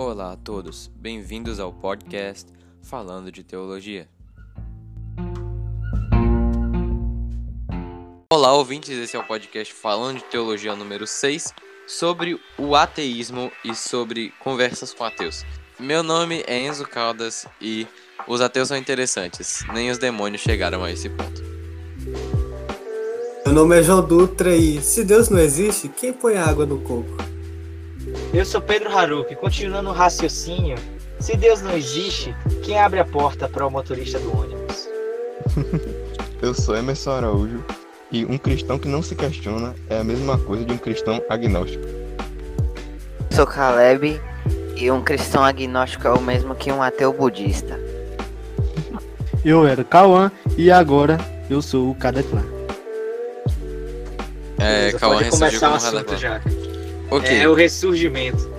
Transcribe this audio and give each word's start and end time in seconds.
Olá 0.00 0.34
a 0.34 0.36
todos, 0.36 0.88
bem-vindos 0.94 1.58
ao 1.58 1.72
podcast 1.72 2.46
Falando 2.80 3.32
de 3.32 3.42
Teologia. 3.42 4.08
Olá, 8.32 8.52
ouvintes, 8.52 8.90
esse 8.90 9.16
é 9.16 9.18
o 9.18 9.24
podcast 9.24 9.74
Falando 9.74 10.18
de 10.18 10.24
Teologia 10.26 10.76
número 10.76 11.04
6 11.04 11.52
sobre 11.84 12.40
o 12.56 12.76
ateísmo 12.76 13.50
e 13.64 13.74
sobre 13.74 14.32
conversas 14.38 14.94
com 14.94 15.02
ateus. 15.02 15.44
Meu 15.80 16.04
nome 16.04 16.44
é 16.46 16.64
Enzo 16.64 16.86
Caldas 16.86 17.48
e 17.60 17.84
os 18.28 18.40
ateus 18.40 18.68
são 18.68 18.76
interessantes, 18.76 19.64
nem 19.74 19.90
os 19.90 19.98
demônios 19.98 20.42
chegaram 20.42 20.84
a 20.84 20.92
esse 20.92 21.10
ponto. 21.10 21.42
Meu 23.44 23.52
nome 23.52 23.80
é 23.80 23.82
João 23.82 24.06
Dutra 24.06 24.54
e 24.54 24.80
se 24.80 25.02
Deus 25.02 25.28
não 25.28 25.40
existe, 25.40 25.88
quem 25.88 26.12
põe 26.12 26.36
água 26.36 26.64
no 26.64 26.80
coco? 26.82 27.27
Eu 28.38 28.44
sou 28.44 28.60
Pedro 28.60 28.96
Haruki, 28.96 29.34
continuando 29.34 29.90
o 29.90 29.92
raciocínio. 29.92 30.78
Se 31.18 31.36
Deus 31.36 31.60
não 31.60 31.76
existe, 31.76 32.32
quem 32.62 32.78
abre 32.78 33.00
a 33.00 33.04
porta 33.04 33.48
para 33.48 33.66
o 33.66 33.70
motorista 33.70 34.20
do 34.20 34.30
ônibus? 34.30 34.88
Eu 36.40 36.54
sou 36.54 36.76
Emerson 36.76 37.10
Araújo 37.10 37.64
e 38.12 38.24
um 38.24 38.38
cristão 38.38 38.78
que 38.78 38.86
não 38.86 39.02
se 39.02 39.16
questiona 39.16 39.74
é 39.90 39.98
a 39.98 40.04
mesma 40.04 40.38
coisa 40.38 40.64
de 40.64 40.72
um 40.72 40.78
cristão 40.78 41.20
agnóstico. 41.28 41.82
Sou 43.32 43.44
Caleb 43.44 44.20
e 44.76 44.88
um 44.88 45.02
cristão 45.02 45.42
agnóstico 45.42 46.06
é 46.06 46.12
o 46.12 46.20
mesmo 46.20 46.54
que 46.54 46.70
um 46.70 46.80
ateu 46.80 47.12
budista. 47.12 47.76
Eu 49.44 49.66
era 49.66 49.82
Cauã 49.82 50.30
e 50.56 50.70
agora 50.70 51.18
eu 51.50 51.60
sou 51.60 51.90
o 51.90 51.94
Cadeclã. 51.96 52.44
É, 54.60 54.92
Cauã 54.92 55.18
ressurgiu 55.18 55.58
o 55.58 55.60
como 55.60 55.76
Radaclã. 55.76 56.16
já. 56.16 56.40
Ok, 57.10 57.28
É 57.30 57.48
o 57.48 57.54
ressurgimento. 57.54 58.50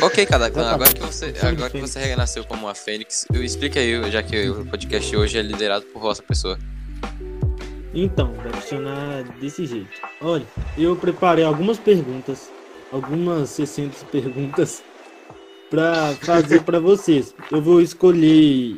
ok, 0.00 0.24
Cadaclã, 0.26 0.62
Exatamente. 0.62 0.74
agora 0.74 0.92
que 0.94 1.00
você, 1.14 1.34
agora 1.46 1.70
que 1.70 1.80
você 1.80 1.98
renasceu 2.00 2.44
como 2.44 2.66
uma 2.66 2.74
fênix, 2.74 3.26
eu- 3.32 3.42
explica 3.44 3.78
aí, 3.80 4.10
já 4.10 4.22
que 4.22 4.48
o 4.48 4.64
podcast 4.64 5.14
hoje 5.16 5.38
é 5.38 5.42
liderado 5.42 5.84
por 5.86 6.00
vossa 6.00 6.22
pessoa. 6.22 6.58
Então, 7.94 8.32
vai 8.34 8.50
funcionar 8.52 9.22
desse 9.38 9.66
jeito. 9.66 9.90
Olha, 10.22 10.46
eu 10.78 10.96
preparei 10.96 11.44
algumas 11.44 11.78
perguntas, 11.78 12.50
algumas 12.90 13.50
60 13.50 14.06
perguntas 14.10 14.82
pra 15.70 16.14
fazer 16.22 16.62
pra 16.62 16.78
vocês. 16.78 17.34
Eu 17.50 17.60
vou 17.60 17.82
escolher, 17.82 18.76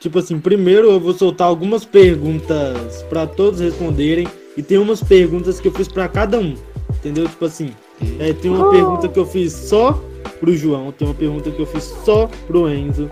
tipo 0.00 0.18
assim, 0.18 0.40
primeiro 0.40 0.90
eu 0.90 0.98
vou 0.98 1.12
soltar 1.12 1.46
algumas 1.46 1.84
perguntas 1.84 3.02
pra 3.10 3.26
todos 3.26 3.60
responderem 3.60 4.26
e 4.56 4.62
tem 4.62 4.78
umas 4.78 5.02
perguntas 5.02 5.60
que 5.60 5.68
eu 5.68 5.72
fiz 5.72 5.86
pra 5.88 6.08
cada 6.08 6.38
um. 6.38 6.54
Entendeu? 6.96 7.28
Tipo 7.28 7.44
assim, 7.44 7.74
é, 8.18 8.32
tem 8.32 8.50
uma 8.50 8.70
pergunta 8.70 9.08
que 9.08 9.18
eu 9.18 9.26
fiz 9.26 9.52
só 9.52 9.92
pro 10.40 10.56
João, 10.56 10.92
tem 10.92 11.06
uma 11.06 11.14
pergunta 11.14 11.50
que 11.50 11.60
eu 11.60 11.66
fiz 11.66 11.84
só 12.04 12.28
pro 12.46 12.68
Enzo 12.68 13.10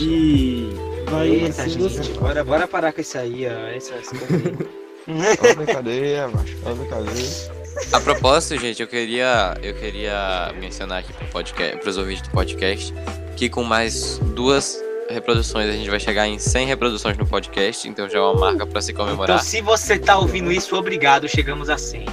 e 0.00 0.68
vai 1.10 1.28
Eita, 1.28 1.62
assim 1.62 1.70
gente, 1.70 1.82
você. 1.82 2.12
bora, 2.14 2.44
bora 2.44 2.68
parar 2.68 2.92
com 2.92 3.00
isso 3.00 3.16
aí, 3.18 3.46
ó. 3.46 3.68
Essa, 3.68 3.94
essa 3.94 4.14
brincadeira, 5.54 6.28
macho. 6.28 6.56
Brincadeira. 6.76 7.56
A 7.92 8.00
propósito, 8.00 8.58
gente, 8.58 8.80
eu 8.80 8.88
queria, 8.88 9.56
eu 9.62 9.74
queria 9.74 10.52
mencionar 10.58 11.00
aqui 11.00 11.12
pro 11.12 11.26
podcast, 11.26 11.76
pros 11.78 11.98
ouvintes 11.98 12.22
do 12.22 12.30
podcast, 12.30 12.92
que 13.36 13.48
com 13.48 13.62
mais 13.62 14.18
duas 14.34 14.82
reproduções 15.08 15.68
a 15.68 15.72
gente 15.72 15.88
vai 15.88 16.00
chegar 16.00 16.26
em 16.26 16.38
100 16.38 16.66
reproduções 16.66 17.16
no 17.16 17.26
podcast, 17.26 17.86
então 17.88 18.08
já 18.08 18.18
é 18.18 18.20
uma 18.20 18.34
marca 18.34 18.66
pra 18.66 18.80
se 18.80 18.92
então, 18.92 19.04
comemorar. 19.04 19.40
se 19.42 19.60
você 19.60 19.98
tá 19.98 20.18
ouvindo 20.18 20.50
isso, 20.50 20.74
obrigado, 20.74 21.28
chegamos 21.28 21.70
a 21.70 21.78
100. 21.78 22.06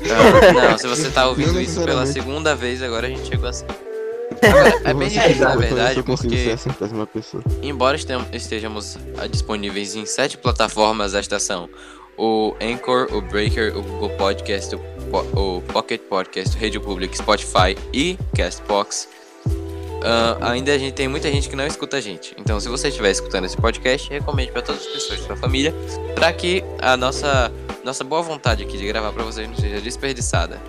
Não, 0.00 0.70
não, 0.70 0.78
se 0.78 0.86
você 0.86 1.10
tá 1.10 1.26
ouvindo 1.28 1.60
isso 1.60 1.82
pela 1.84 2.06
segunda 2.06 2.54
vez, 2.54 2.82
agora 2.82 3.06
a 3.06 3.10
gente 3.10 3.26
chegou 3.28 3.48
a 3.48 3.52
100. 3.52 3.66
Agora, 4.42 4.80
é 4.84 4.94
bem 4.94 5.08
difícil, 5.08 5.44
na 5.44 5.56
verdade, 5.56 5.94
ser 5.94 6.02
porque 6.04 6.28
embora 7.62 7.96
estejamos 8.32 8.96
disponíveis 9.30 9.94
em 9.96 10.06
sete 10.06 10.36
plataformas 10.38 11.12
da 11.12 11.20
estação, 11.20 11.68
o 12.16 12.54
Anchor, 12.60 13.08
o 13.12 13.20
Breaker, 13.20 13.76
o 13.76 13.82
Google 13.82 14.10
Podcast, 14.10 14.74
o, 14.76 14.78
Po- 15.10 15.26
o 15.40 15.62
Pocket 15.62 16.00
Podcast, 16.02 16.56
o 16.56 16.60
Radio 16.60 16.80
Public, 16.80 17.16
Spotify 17.16 17.76
e 17.92 18.16
Castbox, 18.36 19.08
ah, 20.02 20.52
ainda 20.52 20.72
a 20.72 20.78
gente 20.78 20.94
tem 20.94 21.08
muita 21.08 21.30
gente 21.30 21.48
que 21.48 21.56
não 21.56 21.66
escuta 21.66 21.96
a 21.96 22.00
gente. 22.00 22.34
Então, 22.38 22.60
se 22.60 22.68
você 22.68 22.88
estiver 22.88 23.10
escutando 23.10 23.44
esse 23.44 23.56
podcast, 23.56 24.08
recomende 24.10 24.52
para 24.52 24.62
todas 24.62 24.82
as 24.82 24.86
pessoas 24.86 25.20
da 25.20 25.26
sua 25.26 25.36
família, 25.36 25.74
para 26.14 26.32
que 26.32 26.62
a 26.78 26.96
nossa 26.96 27.52
nossa 27.84 28.04
boa 28.04 28.20
vontade 28.20 28.62
aqui 28.62 28.76
de 28.76 28.86
gravar 28.86 29.12
para 29.12 29.24
vocês 29.24 29.48
não 29.48 29.56
seja 29.56 29.80
desperdiçada. 29.80 30.60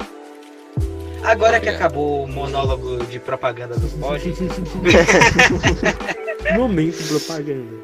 Agora 1.23 1.59
que 1.59 1.67
acabou 1.67 2.23
o 2.23 2.27
monólogo 2.27 3.03
de 3.05 3.19
propaganda 3.19 3.75
do 3.75 3.89
pod, 3.99 4.23
Momento 6.55 7.07
propaganda. 7.07 7.77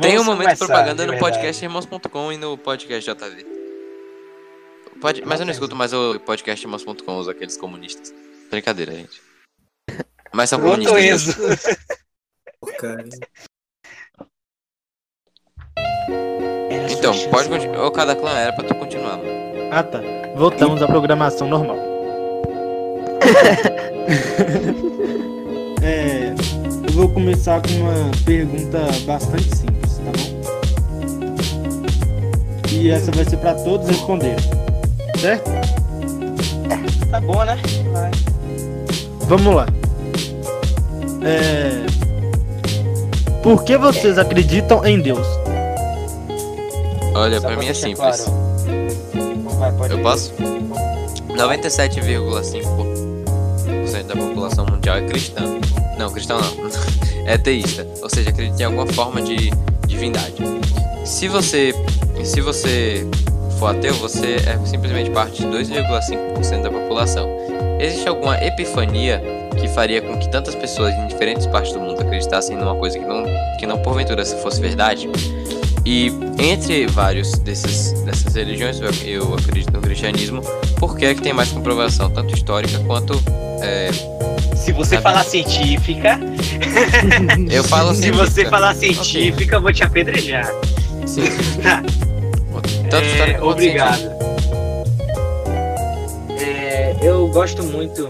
Tem 0.00 0.18
um 0.18 0.24
momento 0.24 0.50
de 0.50 0.58
propaganda 0.58 1.06
de 1.06 1.12
no 1.12 1.18
podcast 1.18 1.64
irmãos.com 1.64 2.32
e 2.32 2.36
no 2.36 2.58
podcast 2.58 3.10
JV. 3.10 3.46
Pode, 5.00 5.24
mas 5.24 5.40
eu 5.40 5.46
não 5.46 5.52
escuto 5.52 5.74
mais 5.74 5.92
o 5.92 6.20
podcast 6.20 6.64
irmãos.com, 6.64 7.18
os 7.18 7.28
aqueles 7.28 7.56
comunistas. 7.56 8.14
Brincadeira, 8.50 8.92
gente. 8.92 9.27
Mas 10.32 10.50
são 10.50 10.60
comunistas. 10.60 11.04
Enzo. 11.04 11.34
Então, 16.90 17.14
pode 17.30 17.48
continuar. 17.48 17.84
Ô, 17.84 17.90
cada 17.90 18.14
clã 18.14 18.38
era 18.38 18.52
pra 18.52 18.64
tu 18.64 18.74
continuar, 18.74 19.16
mano. 19.16 19.30
Ah 19.70 19.82
tá. 19.82 20.00
Voltamos 20.36 20.82
à 20.82 20.86
programação 20.86 21.48
normal. 21.48 21.76
é, 25.82 26.34
eu 26.86 26.92
vou 26.92 27.08
começar 27.10 27.60
com 27.62 27.70
uma 27.74 28.10
pergunta 28.24 28.78
bastante 29.04 29.54
simples, 29.56 29.98
tá 29.98 30.12
bom? 30.16 30.38
E 32.70 32.90
essa 32.90 33.10
vai 33.12 33.24
ser 33.24 33.36
pra 33.38 33.54
todos 33.54 33.88
responderem. 33.88 34.36
Certo? 35.20 35.50
Tá 37.10 37.20
bom, 37.20 37.44
né? 37.44 37.56
Vai. 37.92 38.10
Vamos 39.26 39.54
lá. 39.54 39.66
É, 41.22 41.84
Por 43.42 43.64
que 43.64 43.76
vocês 43.76 44.16
acreditam 44.18 44.84
em 44.86 45.00
Deus? 45.00 45.26
Olha, 47.14 47.40
pra 47.40 47.56
mim 47.56 47.66
é 47.66 47.74
simples. 47.74 47.98
claro. 47.98 48.22
Eu 49.90 49.98
posso? 50.00 50.32
97,5% 51.36 54.06
da 54.06 54.14
população 54.16 54.64
mundial 54.66 54.98
é 54.98 55.02
cristã. 55.02 55.42
Não, 55.98 56.10
cristão 56.10 56.40
não. 56.40 56.48
É 57.26 57.36
teísta. 57.36 57.86
Ou 58.02 58.08
seja, 58.08 58.30
acredita 58.30 58.62
em 58.62 58.64
alguma 58.64 58.86
forma 58.86 59.20
de 59.20 59.50
divindade. 59.86 60.32
Se 61.04 61.28
você, 61.28 61.74
se 62.24 62.40
você 62.40 63.06
for 63.58 63.76
ateu, 63.76 63.92
você 63.96 64.36
é 64.46 64.58
simplesmente 64.64 65.10
parte 65.10 65.42
de 65.42 65.48
2,5% 65.48 66.62
da 66.62 66.70
população. 66.70 67.28
Existe 67.78 68.08
alguma 68.08 68.36
epifania 68.42 69.22
que 69.58 69.68
faria 69.68 70.00
com 70.02 70.16
que 70.18 70.28
tantas 70.28 70.54
pessoas 70.54 70.94
em 70.94 71.06
diferentes 71.06 71.46
partes 71.46 71.72
do 71.72 71.80
mundo 71.80 72.00
acreditassem 72.00 72.56
numa 72.56 72.74
coisa 72.74 72.98
que 72.98 73.04
não, 73.04 73.24
que 73.58 73.66
não 73.66 73.78
porventura 73.78 74.24
se 74.24 74.36
fosse 74.42 74.60
verdade? 74.60 75.08
E 75.84 76.12
entre 76.38 76.86
vários 76.86 77.32
desses, 77.38 77.92
dessas 78.02 78.34
religiões, 78.34 78.78
eu, 78.80 78.90
eu 79.06 79.34
acredito 79.34 79.72
no 79.72 79.80
cristianismo, 79.80 80.42
porque 80.76 81.06
é 81.06 81.14
que 81.14 81.22
tem 81.22 81.32
mais 81.32 81.50
comprovação, 81.50 82.10
tanto 82.10 82.34
histórica 82.34 82.78
quanto. 82.80 83.14
é, 83.62 83.90
Se 84.54 84.72
você 84.72 84.90
Sabe? 84.96 85.02
falar 85.02 85.24
científica, 85.24 86.18
eu 87.50 87.64
falo 87.64 87.94
se 87.94 88.02
científica. 88.02 88.26
você 88.30 88.44
falar 88.46 88.74
científica, 88.74 89.56
eu 89.56 89.62
vou 89.62 89.72
te 89.72 89.82
apedrejar. 89.82 90.52
Sim, 91.06 91.22
sim. 91.26 91.62
Tanto 92.90 93.04
É, 93.06 93.38
obrigado. 93.42 94.17
Eu 97.00 97.28
gosto 97.28 97.62
muito 97.62 98.08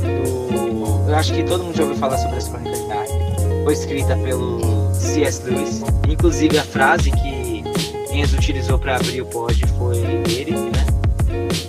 do. 0.00 1.08
Eu 1.08 1.14
acho 1.14 1.32
que 1.32 1.44
todo 1.44 1.62
mundo 1.62 1.76
já 1.76 1.84
ouviu 1.84 1.98
falar 1.98 2.18
sobre 2.18 2.36
as 2.36 2.48
Crônicas 2.48 2.78
de. 2.88 3.64
Foi 3.64 3.72
escrita 3.72 4.16
pelo 4.16 4.92
C.S. 4.92 5.42
Lewis. 5.48 5.82
Inclusive 6.08 6.58
a 6.58 6.64
frase 6.64 7.10
que 7.12 7.64
Enzo 8.12 8.36
utilizou 8.36 8.78
para 8.78 8.96
abrir 8.96 9.22
o 9.22 9.26
pod 9.26 9.64
foi 9.78 9.98
dele, 10.24 10.52
né? 10.52 10.86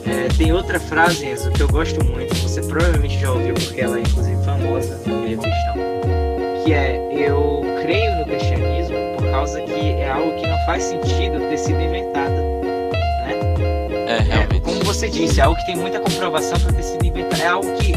É, 0.06 0.28
tem 0.38 0.52
outra 0.52 0.80
frase, 0.80 1.26
Enzo, 1.26 1.52
que 1.52 1.62
eu 1.62 1.68
gosto 1.68 2.04
muito. 2.04 2.34
Você 2.36 2.62
provavelmente 2.62 3.20
já 3.20 3.32
ouviu, 3.32 3.54
porque 3.54 3.82
ela 3.82 3.98
é 3.98 4.02
inclusive 4.02 4.44
famosa 4.44 5.00
no 5.06 5.22
meio 5.22 5.38
cristão. 5.38 5.76
Que 6.64 6.74
é: 6.74 6.98
Eu 7.12 7.62
creio 7.82 8.16
no 8.20 8.26
cristianismo 8.26 8.96
por 9.18 9.30
causa 9.30 9.62
que 9.62 9.72
é 9.72 10.10
algo 10.10 10.36
que 10.36 10.48
não 10.48 10.58
faz 10.66 10.84
sentido 10.84 11.40
ter 11.50 11.58
sido 11.58 11.80
inventado. 11.80 12.55
Você 15.12 15.20
disse, 15.28 15.40
é 15.40 15.44
algo 15.44 15.58
que 15.60 15.66
tem 15.66 15.76
muita 15.76 16.00
comprovação 16.00 16.60
para 16.60 16.74
ter 16.74 16.84
sido 16.84 17.06
inventado. 17.06 17.42
É 17.42 17.48
algo 17.48 17.72
que 17.78 17.94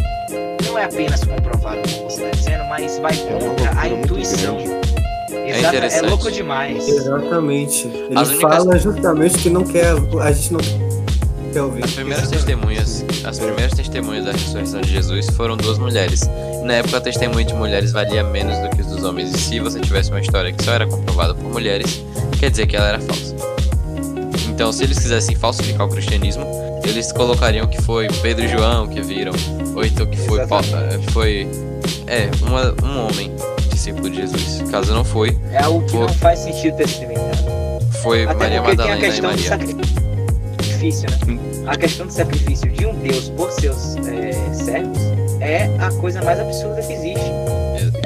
não 0.67 0.79
é 0.79 0.85
apenas 0.85 1.25
comprovado, 1.25 1.79
como 1.91 2.11
você 2.11 2.23
está 2.25 2.37
dizendo, 2.37 2.65
mas 2.69 2.99
vai 2.99 3.13
É 3.13 3.17
contra 3.17 3.71
a 3.71 3.73
loucura 3.73 3.89
muito 3.91 4.05
intuição. 4.05 4.59
Exato, 4.59 5.75
é 5.75 5.79
interessante. 5.79 6.09
louco 6.09 6.31
demais. 6.31 6.89
exatamente. 6.89 7.87
Ele 7.87 8.09
As 8.19 8.29
únicas- 8.29 8.57
fala 8.57 8.79
justamente 8.79 9.39
que 9.39 9.49
não 9.51 9.65
quer. 9.65 9.93
A 10.21 10.33
gente 10.33 10.53
não. 10.53 10.61
Até 11.51 11.63
ouvir. 11.63 11.83
As 11.85 11.93
primeiras 11.93 12.29
testemunhas, 12.29 13.05
as 13.25 13.39
primeiras 13.39 13.73
testemunhas 13.73 14.25
da 14.27 14.33
ressurreição 14.33 14.81
de 14.83 14.91
Jesus 14.91 15.27
foram 15.31 15.57
duas 15.57 15.79
mulheres. 15.79 16.29
Na 16.65 16.75
época, 16.75 16.99
o 16.99 17.01
testemunho 17.01 17.47
de 17.47 17.55
mulheres 17.55 17.93
valia 17.93 18.23
menos 18.23 18.59
do 18.59 18.69
que 18.77 18.83
os 18.83 18.87
dos 18.89 19.03
homens. 19.05 19.33
E 19.35 19.39
se 19.39 19.59
você 19.59 19.81
tivesse 19.81 20.11
uma 20.11 20.21
história 20.21 20.53
que 20.53 20.63
só 20.63 20.73
era 20.75 20.87
comprovada 20.87 21.35
por 21.35 21.45
mulheres, 21.51 22.05
quer 22.39 22.51
dizer 22.51 22.67
que 22.67 22.77
ela 22.77 22.89
era 22.89 23.01
falsa. 23.01 23.35
Então, 24.51 24.71
se 24.73 24.85
eles 24.85 24.99
quisessem 24.99 25.35
falsificar 25.37 25.87
o 25.87 25.89
cristianismo, 25.91 26.45
eles 26.89 27.13
colocariam 27.13 27.67
que 27.67 27.81
foi 27.83 28.09
Pedro 28.23 28.45
e 28.45 28.49
João 28.49 28.87
que 28.87 29.01
viram, 29.01 29.33
ou 29.75 29.85
então 29.85 30.07
que 30.07 30.17
foi 30.19 30.41
Exatamente. 30.43 31.07
que 31.07 31.13
foi 31.13 31.49
é 32.07 32.31
uma, 32.47 32.75
um 32.85 33.07
homem 33.07 33.33
discípulo 33.71 34.09
de 34.11 34.17
Jesus. 34.17 34.63
Caso 34.71 34.93
não 34.95 35.05
foi, 35.05 35.37
É 35.53 35.63
algo 35.63 35.85
que 35.87 35.93
Pô. 35.93 36.01
não 36.01 36.09
faz 36.09 36.41
sentido 36.41 36.77
ter 36.77 36.89
sido 36.89 37.05
inventado. 37.13 37.83
foi 38.03 38.25
Até 38.25 38.35
Maria 38.35 38.63
porque 38.63 38.77
tem 38.77 38.87
a 38.87 38.89
Madalena 38.97 39.15
e 39.15 39.21
do 39.21 39.27
Maria. 39.29 39.49
sacrifício, 39.49 41.11
né? 41.11 41.39
A 41.67 41.77
questão 41.77 42.07
do 42.07 42.13
sacrifício 42.13 42.71
de 42.71 42.87
um 42.87 42.95
Deus 42.95 43.29
por 43.31 43.51
seus 43.53 43.97
é, 44.07 44.33
servos 44.55 44.99
é 45.41 45.69
a 45.79 45.91
coisa 46.01 46.23
mais 46.23 46.41
absurda 46.41 46.81
que 46.83 46.93
existe 46.93 47.31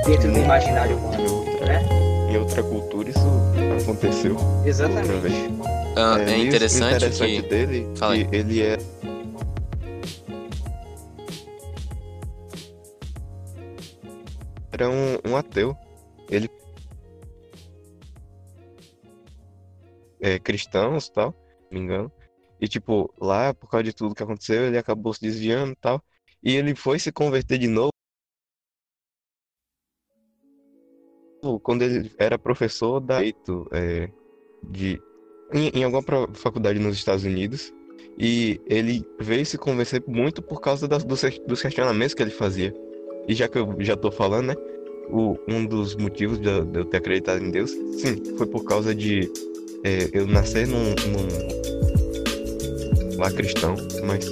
dentro 0.07 0.33
do 0.33 0.39
imaginário 0.39 0.97
humano, 0.97 1.23
Em 1.23 1.29
outra, 1.31 1.67
né? 1.67 1.83
em 2.31 2.37
outra 2.39 2.63
cultura 2.63 3.09
isso 3.11 3.21
aconteceu 3.81 4.33
outra 4.37 4.69
Exatamente. 4.69 5.53
Ah, 5.97 6.19
É, 6.19 6.33
é 6.33 6.37
o 6.39 6.47
interessante 6.47 6.97
interessante 6.97 7.43
que 7.43 7.49
dele 7.49 7.87
Fala 7.97 8.15
aí. 8.15 8.25
que 8.27 8.37
ele 8.37 8.63
é 8.63 8.77
era 14.73 14.89
um, 14.89 15.31
um 15.31 15.37
ateu. 15.37 15.77
Ele 16.31 16.49
é 20.21 20.39
cristão 20.39 20.97
e 20.97 21.13
tal, 21.13 21.35
não 21.71 21.79
me 21.79 21.85
engano. 21.85 22.13
E 22.61 22.67
tipo, 22.67 23.13
lá, 23.21 23.53
por 23.53 23.69
causa 23.69 23.85
de 23.85 23.93
tudo 23.93 24.15
que 24.15 24.23
aconteceu, 24.23 24.65
ele 24.65 24.79
acabou 24.79 25.13
se 25.13 25.21
desviando 25.21 25.73
e 25.73 25.77
tal. 25.77 26.03
E 26.43 26.57
ele 26.57 26.75
foi 26.75 26.99
se 26.99 27.13
converter 27.13 27.59
de 27.59 27.69
novo 27.69 27.91
quando 31.63 31.83
ele 31.83 32.11
era 32.19 32.39
professor 32.39 33.01
da 33.01 33.21
é, 33.25 34.09
de 34.63 35.01
em, 35.53 35.69
em 35.75 35.85
alguma 35.85 36.03
faculdade 36.35 36.79
nos 36.79 36.97
Estados 36.97 37.25
Unidos 37.25 37.73
e 38.19 38.61
ele 38.67 39.05
veio 39.19 39.45
se 39.45 39.57
convencer 39.59 40.03
muito 40.07 40.43
por 40.43 40.61
causa 40.61 40.87
das, 40.87 41.05
dos, 41.05 41.23
dos 41.47 41.63
questionamentos 41.63 42.15
que 42.15 42.23
ele 42.23 42.31
fazia. 42.31 42.75
E 43.29 43.35
já 43.35 43.49
que 43.49 43.59
eu 43.59 43.75
já 43.81 43.97
tô 43.97 44.11
falando, 44.11 44.47
né? 44.49 44.55
O, 45.11 45.37
um 45.49 45.65
dos 45.67 45.95
motivos 45.97 46.39
de, 46.39 46.65
de 46.65 46.79
eu 46.79 46.85
ter 46.85 46.99
acreditado 46.99 47.45
em 47.45 47.51
Deus, 47.51 47.71
sim, 47.99 48.23
foi 48.37 48.47
por 48.47 48.65
causa 48.65 48.95
de 48.95 49.31
é, 49.85 50.09
eu 50.13 50.27
nascer 50.27 50.67
num, 50.67 50.95
num 51.09 51.27
lá 53.19 53.31
cristão, 53.31 53.75
mas 54.05 54.29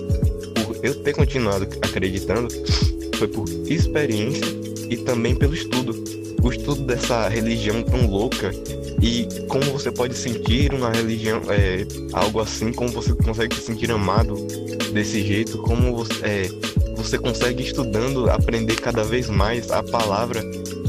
por 0.64 0.76
eu 0.82 0.94
ter 1.02 1.14
continuado 1.14 1.69
acreditando, 1.82 2.49
foi 3.16 3.28
por 3.28 3.49
experiência 3.69 4.46
e 4.88 4.96
também 4.96 5.34
pelo 5.34 5.55
estudo. 5.55 5.93
O 6.43 6.50
estudo 6.50 6.84
dessa 6.84 7.28
religião 7.28 7.82
tão 7.82 8.06
louca 8.06 8.50
e 9.00 9.26
como 9.49 9.64
você 9.73 9.91
pode 9.91 10.14
sentir 10.14 10.75
uma 10.75 10.91
religião, 10.91 11.41
é, 11.49 11.87
algo 12.12 12.41
assim, 12.41 12.73
como 12.73 12.91
você 12.91 13.14
consegue 13.14 13.55
se 13.56 13.62
sentir 13.62 13.91
amado 13.91 14.35
desse 14.93 15.23
jeito, 15.23 15.58
como 15.58 15.97
você, 15.97 16.12
é, 16.23 16.49
você 16.97 17.19
consegue 17.19 17.62
estudando 17.62 18.29
aprender 18.29 18.76
cada 18.76 19.02
vez 19.02 19.29
mais 19.29 19.70
a 19.70 19.82
palavra 19.82 20.43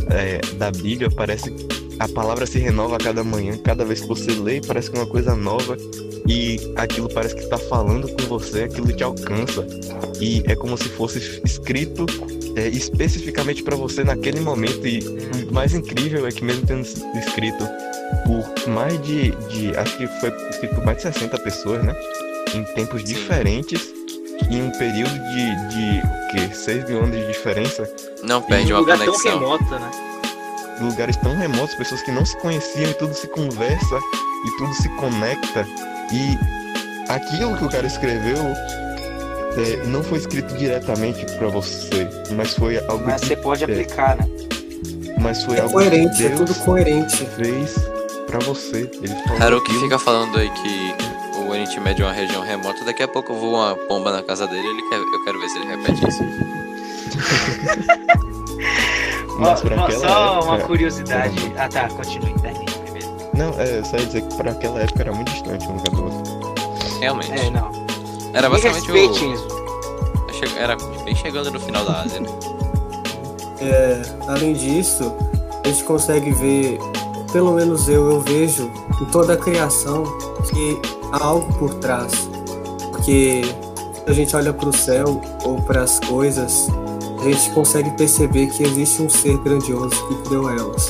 é, 0.09 0.41
da 0.57 0.71
Bíblia, 0.71 1.09
parece 1.09 1.53
a 1.99 2.07
palavra 2.09 2.45
se 2.45 2.57
renova 2.57 2.95
a 2.95 2.99
cada 2.99 3.23
manhã, 3.23 3.57
cada 3.57 3.85
vez 3.85 4.01
que 4.01 4.07
você 4.07 4.31
lê 4.31 4.59
parece 4.59 4.89
que 4.89 4.97
é 4.97 5.01
uma 5.01 5.07
coisa 5.07 5.35
nova 5.35 5.77
e 6.27 6.59
aquilo 6.75 7.07
parece 7.07 7.35
que 7.35 7.41
está 7.41 7.57
falando 7.57 8.09
com 8.09 8.27
você, 8.27 8.63
aquilo 8.63 8.91
te 8.91 9.03
alcança 9.03 9.65
e 10.19 10.43
é 10.47 10.55
como 10.55 10.77
se 10.77 10.89
fosse 10.89 11.41
escrito 11.45 12.05
é, 12.55 12.67
especificamente 12.67 13.63
para 13.63 13.75
você 13.75 14.03
naquele 14.03 14.39
momento 14.39 14.85
e 14.85 14.99
o 15.47 15.53
mais 15.53 15.73
incrível 15.73 16.27
é 16.27 16.31
que 16.31 16.43
mesmo 16.43 16.65
tendo 16.65 16.81
escrito 16.81 17.90
por 18.25 18.69
mais 18.69 19.01
de, 19.01 19.31
de 19.47 19.75
acho 19.77 19.97
que 19.97 20.07
foi 20.19 20.29
escrito 20.49 20.75
por 20.75 20.85
mais 20.85 20.97
de 20.97 21.03
60 21.03 21.37
pessoas, 21.39 21.83
né? 21.83 21.95
Em 22.53 22.63
tempos 22.75 23.03
diferentes, 23.03 23.81
em 24.49 24.61
um 24.63 24.71
período 24.71 25.11
de, 25.13 25.67
de 25.69 25.99
o 25.99 26.27
quê? 26.49 26.53
6 26.53 26.85
mil 26.89 27.03
anos 27.03 27.15
de 27.19 27.27
diferença, 27.27 27.89
não 28.23 28.41
perde 28.41 28.71
Em 28.71 28.73
um 28.73 28.75
uma 28.75 28.79
lugar 28.81 28.97
tão 28.97 29.13
conexão. 29.13 29.39
remoto, 29.39 29.79
né? 29.79 29.91
lugares 30.81 31.15
tão 31.17 31.35
remotos, 31.35 31.75
pessoas 31.75 32.01
que 32.01 32.11
não 32.11 32.25
se 32.25 32.35
conheciam 32.39 32.89
e 32.89 32.93
tudo 32.95 33.13
se 33.13 33.27
conversa 33.27 33.99
e 34.45 34.57
tudo 34.57 34.73
se 34.73 34.89
conecta. 34.95 35.65
E 36.11 36.37
aquilo 37.11 37.55
que 37.57 37.65
o 37.65 37.69
cara 37.69 37.85
escreveu 37.85 38.37
é, 39.57 39.85
não 39.85 40.03
foi 40.03 40.17
escrito 40.17 40.55
diretamente 40.55 41.25
para 41.37 41.47
você, 41.49 42.09
mas 42.35 42.53
foi 42.55 42.77
algo 42.87 43.05
Mas 43.05 43.21
que, 43.21 43.27
você 43.27 43.35
pode 43.35 43.63
é. 43.63 43.65
aplicar, 43.65 44.17
né? 44.17 44.27
mas 45.19 45.43
foi 45.43 45.57
É 45.57 45.61
algo 45.61 45.73
coerente, 45.73 46.17
que 46.17 46.25
é 46.25 46.29
Deus 46.29 46.39
tudo 46.39 46.55
coerente. 46.65 47.25
fez 47.37 47.75
para 48.31 48.39
você. 48.45 48.89
Ele 49.01 49.15
falou 49.27 49.41
Haruki 49.41 49.65
aquilo. 49.71 49.83
fica 49.83 49.99
falando 49.99 50.37
aí 50.37 50.49
que 50.49 50.95
o 51.39 51.49
Oriente 51.49 51.79
Médio 51.79 52.03
é 52.03 52.07
uma 52.07 52.13
região 52.13 52.41
remota, 52.43 52.83
daqui 52.85 53.03
a 53.03 53.07
pouco 53.07 53.33
eu 53.33 53.39
vou 53.39 53.53
uma 53.55 53.75
pomba 53.75 54.11
na 54.11 54.21
casa 54.23 54.47
dele 54.47 54.67
ele 54.67 54.81
quer, 54.89 54.95
eu 54.97 55.23
quero 55.23 55.39
ver 55.39 55.49
se 55.49 55.57
ele 55.59 55.67
repete 55.67 56.07
isso. 56.07 56.23
Mas 59.39 59.61
pra 59.61 59.85
aquela 59.85 60.07
só 60.07 60.41
uma 60.43 60.53
época- 60.55 60.67
curiosidade. 60.67 61.53
Ah 61.57 61.67
tá, 61.67 61.87
continue, 61.89 62.33
termine 62.41 62.65
primeiro. 62.83 63.07
Não, 63.33 63.49
é, 63.59 63.83
só 63.83 63.97
ia 63.97 64.05
dizer 64.05 64.21
que 64.21 64.35
para 64.35 64.51
aquela 64.51 64.79
época 64.81 65.01
era 65.01 65.11
muito 65.13 65.31
distante 65.31 65.67
um 65.67 65.77
lugar 65.77 65.91
do 65.95 66.03
outro. 66.03 66.99
Realmente. 66.99 67.31
É, 67.31 67.49
não. 67.49 67.71
Era 68.33 68.49
Me 68.49 68.55
basicamente 68.61 68.91
o. 69.23 69.33
isso. 69.33 69.47
che- 70.39 70.57
Era 70.59 70.75
bem 71.03 71.15
chegando 71.15 71.51
no 71.51 71.59
final 71.59 71.83
da 71.85 72.01
Ásia, 72.01 72.19
né? 72.19 72.29
É, 73.61 74.01
além 74.27 74.53
disso, 74.53 75.13
a 75.63 75.67
gente 75.67 75.83
consegue 75.83 76.31
ver, 76.31 76.77
pelo 77.31 77.53
menos 77.53 77.87
eu, 77.87 78.09
eu 78.11 78.19
vejo 78.21 78.69
em 79.01 79.05
toda 79.05 79.33
a 79.33 79.37
criação 79.37 80.03
que 80.49 80.79
há 81.11 81.23
algo 81.23 81.51
por 81.55 81.73
trás. 81.75 82.11
Porque 82.91 83.41
a 84.07 84.13
gente 84.13 84.35
olha 84.35 84.53
para 84.53 84.69
o 84.69 84.73
céu 84.75 85.21
ou 85.43 85.55
para 85.61 85.83
as 85.83 85.99
coisas, 85.99 86.67
a 87.19 87.23
gente 87.23 87.49
consegue 87.51 87.89
perceber 87.91 88.47
que 88.47 88.63
existe 88.63 89.01
um 89.01 89.09
ser 89.09 89.37
grandioso 89.39 89.95
que 90.07 90.15
criou 90.27 90.49
elas. 90.49 90.89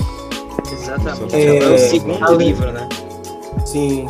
Exatamente. 0.71 1.35
É, 1.35 1.57
É, 1.57 1.69
o 1.69 1.77
segundo 1.77 2.23
além- 2.23 2.47
livro, 2.47 2.71
né? 2.71 2.87
Sim. 3.65 4.07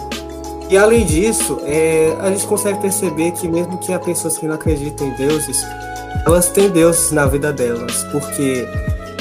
E 0.70 0.78
além 0.78 1.06
disso, 1.06 1.60
é, 1.64 2.16
a 2.22 2.30
gente 2.32 2.48
consegue 2.48 2.80
perceber 2.80 3.32
que 3.32 3.48
mesmo 3.48 3.78
que 3.78 3.92
há 3.92 4.00
pessoas 4.00 4.38
que 4.38 4.48
não 4.48 4.56
acreditam 4.56 5.08
em 5.08 5.12
deuses, 5.16 5.66
elas 6.26 6.48
têm 6.50 6.70
deuses 6.70 7.12
na 7.12 7.26
vida 7.26 7.52
delas. 7.52 8.04
Porque 8.12 8.66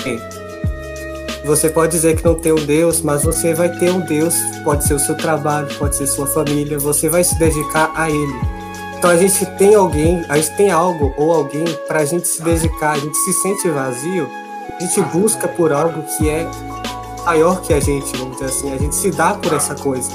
bem, 0.04 0.20
você 1.44 1.68
pode 1.70 1.92
dizer 1.92 2.16
que 2.16 2.25
não 2.25 2.35
tem 2.35 2.52
um 2.52 2.56
Deus, 2.66 3.00
mas 3.00 3.23
você 3.25 3.54
vai 3.54 3.68
ter 3.78 3.90
um 3.90 4.00
Deus, 4.00 4.35
pode 4.64 4.85
ser 4.87 4.94
o 4.94 4.99
seu 4.99 5.16
trabalho, 5.16 5.68
pode 5.78 5.97
ser 5.97 6.06
sua 6.06 6.26
família, 6.26 6.78
você 6.78 7.09
vai 7.09 7.25
se 7.25 7.38
dedicar 7.38 7.90
a 7.94 8.11
ele. 8.11 8.40
Então 8.99 9.11
a 9.11 9.16
gente 9.16 9.47
tem 9.56 9.75
alguém, 9.75 10.23
a 10.28 10.37
gente 10.37 10.54
tem 10.56 10.70
algo 10.70 11.14
ou 11.16 11.32
alguém 11.32 11.64
para 11.88 12.00
a 12.00 12.04
gente 12.04 12.28
se 12.28 12.42
dedicar, 12.42 12.92
a 12.92 12.99
gente 12.99 13.16
se 13.16 13.32
sente 13.32 13.68
vazio, 13.68 14.28
a 14.78 14.82
gente 14.82 15.00
busca 15.02 15.49
por 15.49 15.73
algo 15.73 16.02
que 16.18 16.28
é 16.28 16.47
maior 17.25 17.62
que 17.62 17.73
a 17.73 17.80
gente, 17.80 18.14
vamos 18.16 18.35
dizer 18.35 18.47
assim, 18.50 18.73
a 18.73 18.76
gente 18.76 18.94
se 18.94 19.11
dá 19.11 19.32
por 19.35 19.52
essa 19.54 19.75
coisa. 19.75 20.11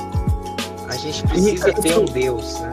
A 0.87 0.95
gente 0.95 1.23
precisa 1.23 1.69
E- 1.71 1.73
ter 1.73 1.97
um 1.97 2.05
Deus, 2.05 2.59
né? 2.59 2.71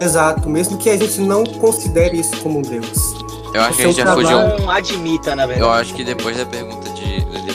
Exato, 0.00 0.48
mesmo 0.48 0.76
que 0.78 0.90
a 0.90 0.96
gente 0.96 1.20
não 1.20 1.44
considere 1.44 2.18
isso 2.18 2.36
como 2.42 2.58
um 2.58 2.62
Deus. 2.62 3.14
Eu 3.54 3.62
acho 3.62 3.76
que 3.76 3.82
a 3.82 3.84
Seu 3.84 3.92
gente 3.92 3.96
já 3.96 4.04
trabalho- 4.04 4.50
fugiu. 4.50 4.58
Não 4.66 4.70
admita, 4.70 5.34
na 5.36 5.46
verdade. 5.46 5.60
Eu 5.68 5.70
acho 5.72 5.94
que 5.94 6.04
depois 6.04 6.36
da 6.36 6.44
pergunta. 6.46 6.87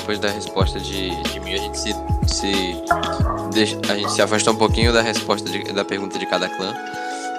Depois 0.03 0.19
da 0.19 0.27
resposta 0.29 0.81
de, 0.81 1.11
de 1.31 1.39
mim, 1.39 1.53
a 1.53 1.57
gente 1.57 1.79
se. 1.79 1.95
se 2.27 2.83
deixa- 3.53 3.79
a 3.89 3.95
gente 3.95 4.11
se 4.11 4.21
afastou 4.21 4.53
um 4.53 4.57
pouquinho 4.57 4.91
da 4.91 5.01
resposta 5.01 5.49
de- 5.49 5.71
da 5.71 5.85
pergunta 5.85 6.19
de 6.19 6.25
cada 6.25 6.49
clã. 6.49 6.73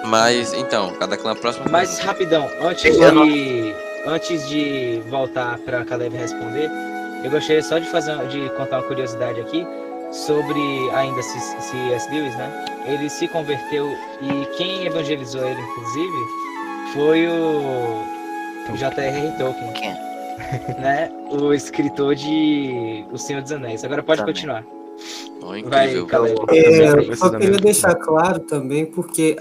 Mas 0.07 0.51
então, 0.53 0.91
cada 0.95 1.15
clã 1.15 1.35
próxima. 1.35 1.67
Mas 1.69 1.99
rapidão, 1.99 2.49
antes 2.61 2.81
de, 2.97 3.75
antes 4.07 4.49
de 4.49 4.99
voltar 5.11 5.59
para 5.59 5.85
Caleb 5.85 6.17
responder, 6.17 6.71
eu 7.23 7.29
gostaria 7.29 7.61
só 7.61 7.77
de 7.77 7.87
fazer 7.91 8.17
de 8.29 8.49
contar 8.57 8.77
uma 8.79 8.87
curiosidade 8.87 9.39
aqui 9.41 9.63
sobre 10.11 10.59
ainda 10.95 11.21
C- 11.21 11.39
C.S. 11.61 12.09
Lewis, 12.11 12.35
né? 12.35 12.65
Ele 12.87 13.07
se 13.11 13.27
converteu 13.27 13.87
e 14.23 14.45
quem 14.57 14.87
evangelizou 14.87 15.45
ele, 15.45 15.61
inclusive, 15.61 16.17
foi 16.95 17.27
o 17.27 18.03
J.R.R. 18.75 19.37
Tolkien, 19.37 19.71
Quem? 19.73 20.14
né? 20.79 21.09
O 21.31 21.53
escritor 21.53 22.15
de 22.15 23.05
O 23.11 23.17
Senhor 23.17 23.41
dos 23.41 23.51
Anéis. 23.51 23.83
Agora 23.83 24.03
pode 24.03 24.19
Também. 24.19 24.33
continuar. 24.33 24.65
Oh, 25.41 25.47
Vai, 25.47 25.59
incrível. 25.97 26.07
É, 26.49 27.09
eu 27.11 27.15
só 27.17 27.29
queria 27.29 27.57
deixar 27.57 27.95
claro 27.95 28.39
também, 28.39 28.85
porque 28.85 29.35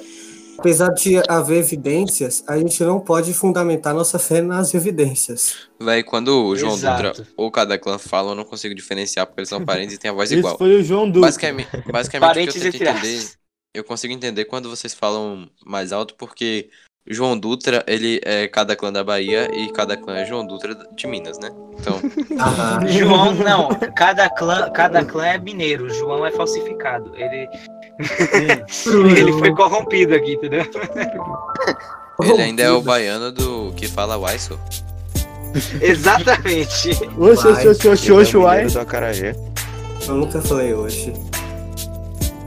apesar 0.59 0.89
de 0.89 1.21
haver 1.29 1.59
evidências, 1.59 2.43
a 2.47 2.59
gente 2.59 2.83
não 2.83 3.01
pode 3.01 3.33
fundamentar 3.33 3.95
nossa 3.95 4.19
fé 4.19 4.41
nas 4.41 4.75
evidências. 4.75 5.69
Véi, 5.81 6.03
quando 6.03 6.47
o 6.47 6.57
João 6.57 6.75
Exato. 6.75 7.03
Dutra 7.03 7.27
ou 7.37 7.51
cada 7.51 7.79
clã 7.79 7.99
fala, 7.99 8.33
eu 8.33 8.35
não 8.35 8.45
consigo 8.45 8.75
diferenciar 8.75 9.27
porque 9.27 9.41
eles 9.41 9.49
são 9.49 9.65
parentes 9.65 9.95
e 9.95 9.99
têm 9.99 10.11
a 10.11 10.15
voz 10.15 10.31
Esse 10.31 10.39
igual. 10.39 10.59
foi 10.59 10.77
o 10.77 10.83
João 10.83 11.07
Dutra. 11.07 11.23
Basicamente, 11.23 11.69
basicamente 11.91 12.31
o 12.49 12.53
que 12.53 12.59
eu 12.59 12.73
tento 12.73 12.83
entender. 12.83 13.31
eu 13.75 13.85
consigo 13.85 14.13
entender 14.13 14.45
quando 14.47 14.69
vocês 14.69 14.95
falam 14.95 15.49
mais 15.65 15.93
alto, 15.93 16.15
porque 16.17 16.71
João 17.07 17.39
Dutra, 17.39 17.85
ele 17.87 18.19
é 18.25 18.49
cada 18.49 18.75
clã 18.75 18.91
da 18.91 19.05
Bahia 19.05 19.51
e 19.55 19.71
cada 19.73 19.95
clã 19.95 20.17
é 20.17 20.25
João 20.25 20.47
Dutra 20.47 20.75
de 20.97 21.07
Minas, 21.07 21.39
né? 21.39 21.51
Então, 21.79 22.01
Aham. 22.41 22.87
João, 22.89 23.35
não. 23.35 23.69
Cada 23.95 24.31
clã, 24.31 24.71
cada 24.71 25.05
clã 25.05 25.27
é 25.27 25.39
mineiro. 25.39 25.93
João 25.93 26.25
é 26.25 26.31
falsificado. 26.31 27.13
Ele, 27.15 27.47
ele 29.19 29.33
foi 29.35 29.55
corrompido 29.55 30.15
aqui, 30.15 30.33
entendeu? 30.33 30.65
ele 32.23 32.43
ainda 32.43 32.63
é 32.63 32.71
o 32.71 32.81
baiano 32.81 33.31
do 33.31 33.73
que 33.77 33.87
fala 33.87 34.17
Waiso. 34.17 34.59
Exatamente. 35.83 36.91
Oxe, 37.19 37.47
oxe, 37.47 37.69
oxe, 37.69 37.89
oxe, 37.89 38.37
é 38.37 38.65
oxe, 38.65 38.79
Acarajé. 38.79 39.37
Eu 40.09 40.15
nunca 40.15 40.41
falei 40.41 40.73
hoje. 40.73 41.13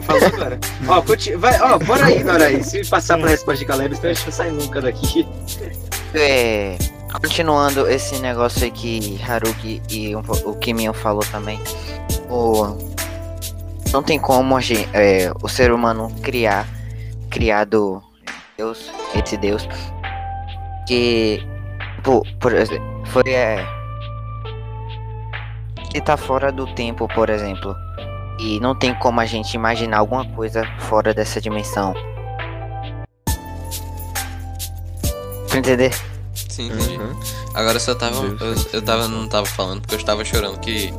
Falou 0.08 0.26
agora. 0.26 0.60
Ó, 0.88 1.02
conti- 1.02 1.36
vai, 1.36 1.60
ó, 1.62 1.78
bora 1.78 2.06
aí, 2.06 2.24
bora 2.24 2.46
aí. 2.46 2.64
Se 2.64 2.84
passar 2.90 3.18
pra 3.20 3.30
resposta 3.30 3.60
de 3.60 3.66
Caleb, 3.66 3.94
então 3.96 4.10
a 4.10 4.14
gente 4.14 4.26
não 4.26 4.32
sai 4.32 4.50
nunca 4.52 4.82
daqui. 4.82 5.28
É, 6.16 6.78
continuando 7.22 7.88
esse 7.90 8.18
negócio 8.20 8.64
aí 8.64 8.72
que 8.72 9.20
Haruki 9.22 9.82
e 9.90 10.16
o, 10.16 10.20
o 10.46 10.56
Kiminho 10.56 10.94
falou 10.94 11.24
também. 11.32 11.60
O, 12.30 12.78
não 13.92 14.02
tem 14.02 14.18
como 14.18 14.58
é, 14.94 15.32
o 15.44 15.48
ser 15.50 15.72
humano 15.72 16.10
criar, 16.22 16.66
criado 17.30 18.02
Deus, 18.58 18.90
esse 19.14 19.36
Deus, 19.38 19.68
que, 20.88 21.46
por, 22.04 22.24
por 22.40 22.54
exemplo, 22.54 23.04
foi, 23.08 23.24
é, 23.30 23.66
ele 25.94 26.02
tá 26.02 26.16
fora 26.18 26.52
do 26.52 26.66
tempo, 26.74 27.08
por 27.14 27.30
exemplo, 27.30 27.76
e 28.40 28.60
não 28.60 28.76
tem 28.76 28.94
como 28.96 29.20
a 29.20 29.26
gente 29.26 29.54
imaginar 29.54 29.98
alguma 30.00 30.26
coisa 30.26 30.66
fora 30.80 31.14
dessa 31.14 31.40
dimensão. 31.42 31.94
Pra 35.50 35.60
entender? 35.60 35.94
Sim, 36.36 36.68
entendi. 36.68 36.98
Uhum. 36.98 37.20
Agora 37.54 37.76
eu 37.76 37.80
só 37.80 37.96
tava. 37.96 38.18
Eu, 38.26 38.56
eu 38.74 38.82
tava, 38.82 39.08
não 39.08 39.28
tava 39.28 39.46
falando 39.46 39.82
porque 39.82 39.96
eu 39.96 40.00
estava 40.00 40.24
chorando 40.26 40.60
que. 40.60 40.94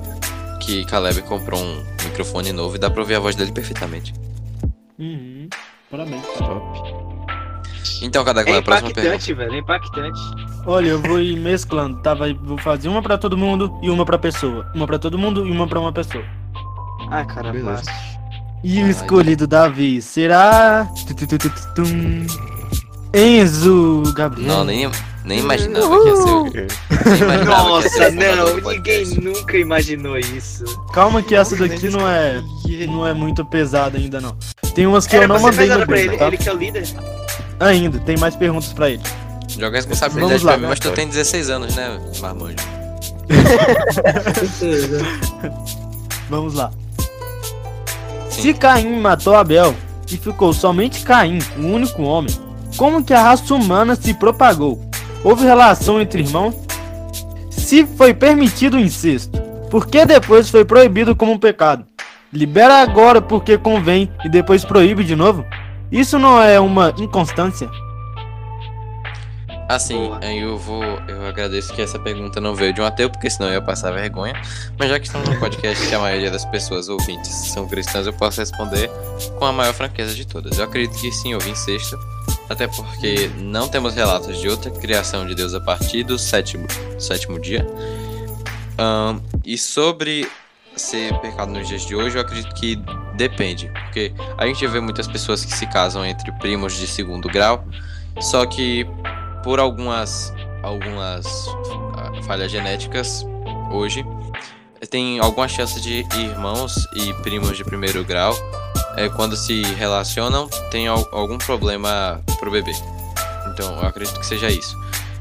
Que 0.61 0.85
Caleb 0.85 1.23
comprou 1.23 1.59
um 1.59 1.83
microfone 2.04 2.52
novo 2.52 2.76
e 2.76 2.78
dá 2.78 2.90
pra 2.90 3.00
ouvir 3.00 3.14
a 3.14 3.21
voz 3.21 3.35
dele 3.35 3.52
perfeitamente. 3.52 4.12
Uhum. 4.99 5.49
Parabéns, 5.90 6.23
cara. 6.38 6.45
Top. 6.54 6.99
Então, 8.02 8.23
cada 8.25 8.42
É 8.42 8.59
a 8.59 8.62
próxima 8.62 8.90
pergunta. 8.90 9.00
impactante, 9.09 9.35
velho. 9.35 9.54
É 9.54 9.59
impactante. 9.59 10.21
Olha, 10.66 10.88
eu 10.88 11.00
vou 11.00 11.18
ir 11.21 11.38
mesclando, 11.38 12.02
tá? 12.02 12.12
Vai- 12.12 12.35
Vou 12.35 12.59
fazer 12.59 12.88
uma 12.88 13.00
pra 13.00 13.16
todo 13.16 13.37
mundo 13.37 13.78
e 13.83 13.88
uma 13.88 14.04
pra 14.04 14.18
pessoa. 14.18 14.71
Uma 14.75 14.87
pra 14.87 14.99
todo 14.99 15.16
mundo 15.18 15.47
e 15.47 15.50
uma 15.50 15.66
pra 15.66 15.80
uma 15.80 15.92
pessoa. 15.92 16.23
Ah, 17.11 17.25
cara, 17.25 17.53
Beleza. 17.53 17.77
fácil. 17.79 17.93
E 18.65 18.83
o 18.83 18.88
escolhido 18.88 19.47
da 19.47 19.69
vez 19.69 20.05
será. 20.05 20.88
Enzo 23.15 24.03
Gabriel. 24.15 24.49
Não, 24.49 24.65
nem, 24.65 24.91
nem 25.25 25.38
imaginava 25.38 25.88
que 25.88 26.09
ia 26.09 26.17
ser. 26.17 26.23
o- 26.29 26.43
Nem 26.45 27.21
imaginava 27.21 27.81
que 27.81 27.85
ia 27.85 27.91
ser 27.91 28.11
Nossa, 28.11 28.11
não, 28.11 28.73
ninguém 28.73 29.05
nunca 29.23 29.57
imaginou 29.57 30.19
isso. 30.19 30.65
Calma 30.93 31.23
que 31.23 31.35
essa 31.35 31.57
daqui 31.57 31.88
não 31.88 32.07
é, 32.09 32.43
não 32.88 33.07
é 33.07 33.15
muito 33.15 33.45
pesada 33.45 33.97
ainda 33.97 34.21
não. 34.21 34.37
Tem 34.75 34.87
umas 34.87 35.07
que 35.07 35.17
Era 35.17 35.25
eu 35.25 35.29
não 35.29 35.41
mandei 35.41 35.67
no 35.69 35.75
pra 35.75 35.85
grupo, 35.87 35.95
ele, 35.95 36.17
tá? 36.19 36.27
ele 36.27 36.37
que 36.37 36.49
é 36.49 36.53
o 36.53 36.57
líder. 36.57 36.87
Ainda, 37.61 37.99
tem 38.00 38.17
mais 38.19 38.37
perguntas 38.37 38.73
pra 38.73 38.91
ele. 38.91 39.03
Joga 39.49 39.77
a 39.77 39.81
responsabilidade 39.81 40.29
Vamos 40.31 40.43
lá, 40.45 40.53
pra 40.53 40.61
mim, 40.61 40.67
mas 40.69 40.79
tu 40.79 40.91
tem 40.93 41.09
16 41.09 41.50
anos, 41.50 41.75
né, 41.75 41.99
Marmanjo? 42.21 42.57
Certeza. 44.59 45.05
Vamos 46.31 46.55
lá. 46.55 46.71
Se 48.40 48.54
Caim 48.54 49.00
matou 49.00 49.35
Abel 49.35 49.75
e 50.09 50.16
ficou 50.16 50.52
somente 50.52 51.02
Caim, 51.02 51.40
o 51.59 51.66
único 51.66 52.02
homem, 52.02 52.33
como 52.76 53.02
que 53.02 53.12
a 53.12 53.21
raça 53.21 53.52
humana 53.52 53.97
se 53.97 54.14
propagou? 54.14 54.80
Houve 55.25 55.45
relação 55.45 56.00
entre 56.00 56.23
irmãos? 56.23 56.54
Se 57.50 57.85
foi 57.85 58.14
permitido 58.14 58.76
o 58.76 58.80
incesto, 58.80 59.37
por 59.68 59.88
que 59.88 60.07
depois 60.07 60.49
foi 60.49 60.64
proibido 60.64 61.16
como 61.16 61.33
um 61.33 61.38
pecado? 61.38 61.85
Libera 62.33 62.80
agora 62.80 63.21
porque 63.21 63.59
convém 63.59 64.09
e 64.25 64.28
depois 64.28 64.64
proíbe 64.64 65.02
de 65.02 65.16
novo? 65.16 65.45
Isso 65.90 66.16
não 66.16 66.40
é 66.40 66.61
uma 66.61 66.95
inconstância? 66.97 67.68
Assim, 69.69 70.11
eu 70.23 70.57
vou. 70.57 70.83
Eu 70.83 71.27
agradeço 71.27 71.75
que 71.75 71.83
essa 71.83 71.99
pergunta 71.99 72.41
não 72.41 72.55
veio 72.55 72.73
de 72.73 72.81
um 72.81 72.87
ateu, 72.87 73.11
porque 73.11 73.29
senão 73.29 73.49
eu 73.49 73.55
ia 73.55 73.63
passar 73.63 73.91
vergonha. 73.91 74.41
Mas 74.79 74.89
já 74.89 74.99
que 74.99 75.07
estamos 75.07 75.29
num 75.29 75.39
podcast 75.39 75.87
que 75.87 75.95
a 75.95 75.99
maioria 75.99 76.31
das 76.31 76.47
pessoas 76.47 76.89
ouvintes 76.89 77.31
são 77.31 77.69
cristãs, 77.69 78.07
eu 78.07 78.13
posso 78.15 78.41
responder 78.41 78.91
com 79.39 79.45
a 79.45 79.53
maior 79.53 79.75
franqueza 79.75 80.15
de 80.15 80.27
todas. 80.27 80.59
Eu 80.59 80.65
acredito 80.65 80.99
que 80.99 81.13
sim, 81.13 81.35
houve 81.35 81.51
incesto. 81.51 81.99
Até 82.49 82.67
porque 82.67 83.31
não 83.37 83.69
temos 83.69 83.95
relatos 83.95 84.41
de 84.41 84.49
outra 84.49 84.71
criação 84.71 85.27
de 85.27 85.35
Deus 85.35 85.53
a 85.53 85.61
partir 85.61 86.03
do 86.03 86.19
sétimo, 86.19 86.67
sétimo 86.99 87.39
dia. 87.39 87.67
Ahn, 88.79 89.21
e 89.45 89.59
sobre 89.59 90.27
ser 90.77 91.13
pecado 91.19 91.53
nos 91.53 91.69
dias 91.69 91.85
de 91.85 91.95
hoje, 91.95 92.17
eu 92.17 92.23
acredito 92.23 92.55
que 92.55 92.77
depende. 93.17 93.71
Porque 93.85 94.15
a 94.39 94.47
gente 94.47 94.67
vê 94.67 94.81
muitas 94.81 95.07
pessoas 95.07 95.45
que 95.45 95.53
se 95.53 95.67
casam 95.67 96.07
entre 96.07 96.33
primos 96.33 96.75
de 96.75 96.87
segundo 96.87 97.29
grau, 97.29 97.67
só 98.19 98.47
que 98.47 98.87
por 99.42 99.59
algumas 99.61 100.33
algumas 100.62 101.26
ah, 101.97 102.23
falhas 102.25 102.50
genéticas 102.50 103.25
hoje 103.71 104.04
tem 104.90 105.18
alguma 105.18 105.49
chance 105.49 105.80
de 105.80 106.04
irmãos 106.16 106.87
e 106.95 107.12
primos 107.23 107.57
de 107.57 107.64
primeiro 107.64 108.04
grau 108.04 108.35
eh, 108.97 109.09
quando 109.11 109.37
se 109.37 109.62
relacionam 109.75 110.49
tem 110.71 110.87
al- 110.88 111.09
algum 111.12 111.38
problema 111.38 112.23
pro 112.38 112.50
bebê 112.50 112.73
então 113.52 113.75
eu 113.80 113.87
acredito 113.87 114.18
que 114.18 114.26
seja 114.26 114.49
isso 114.50 114.76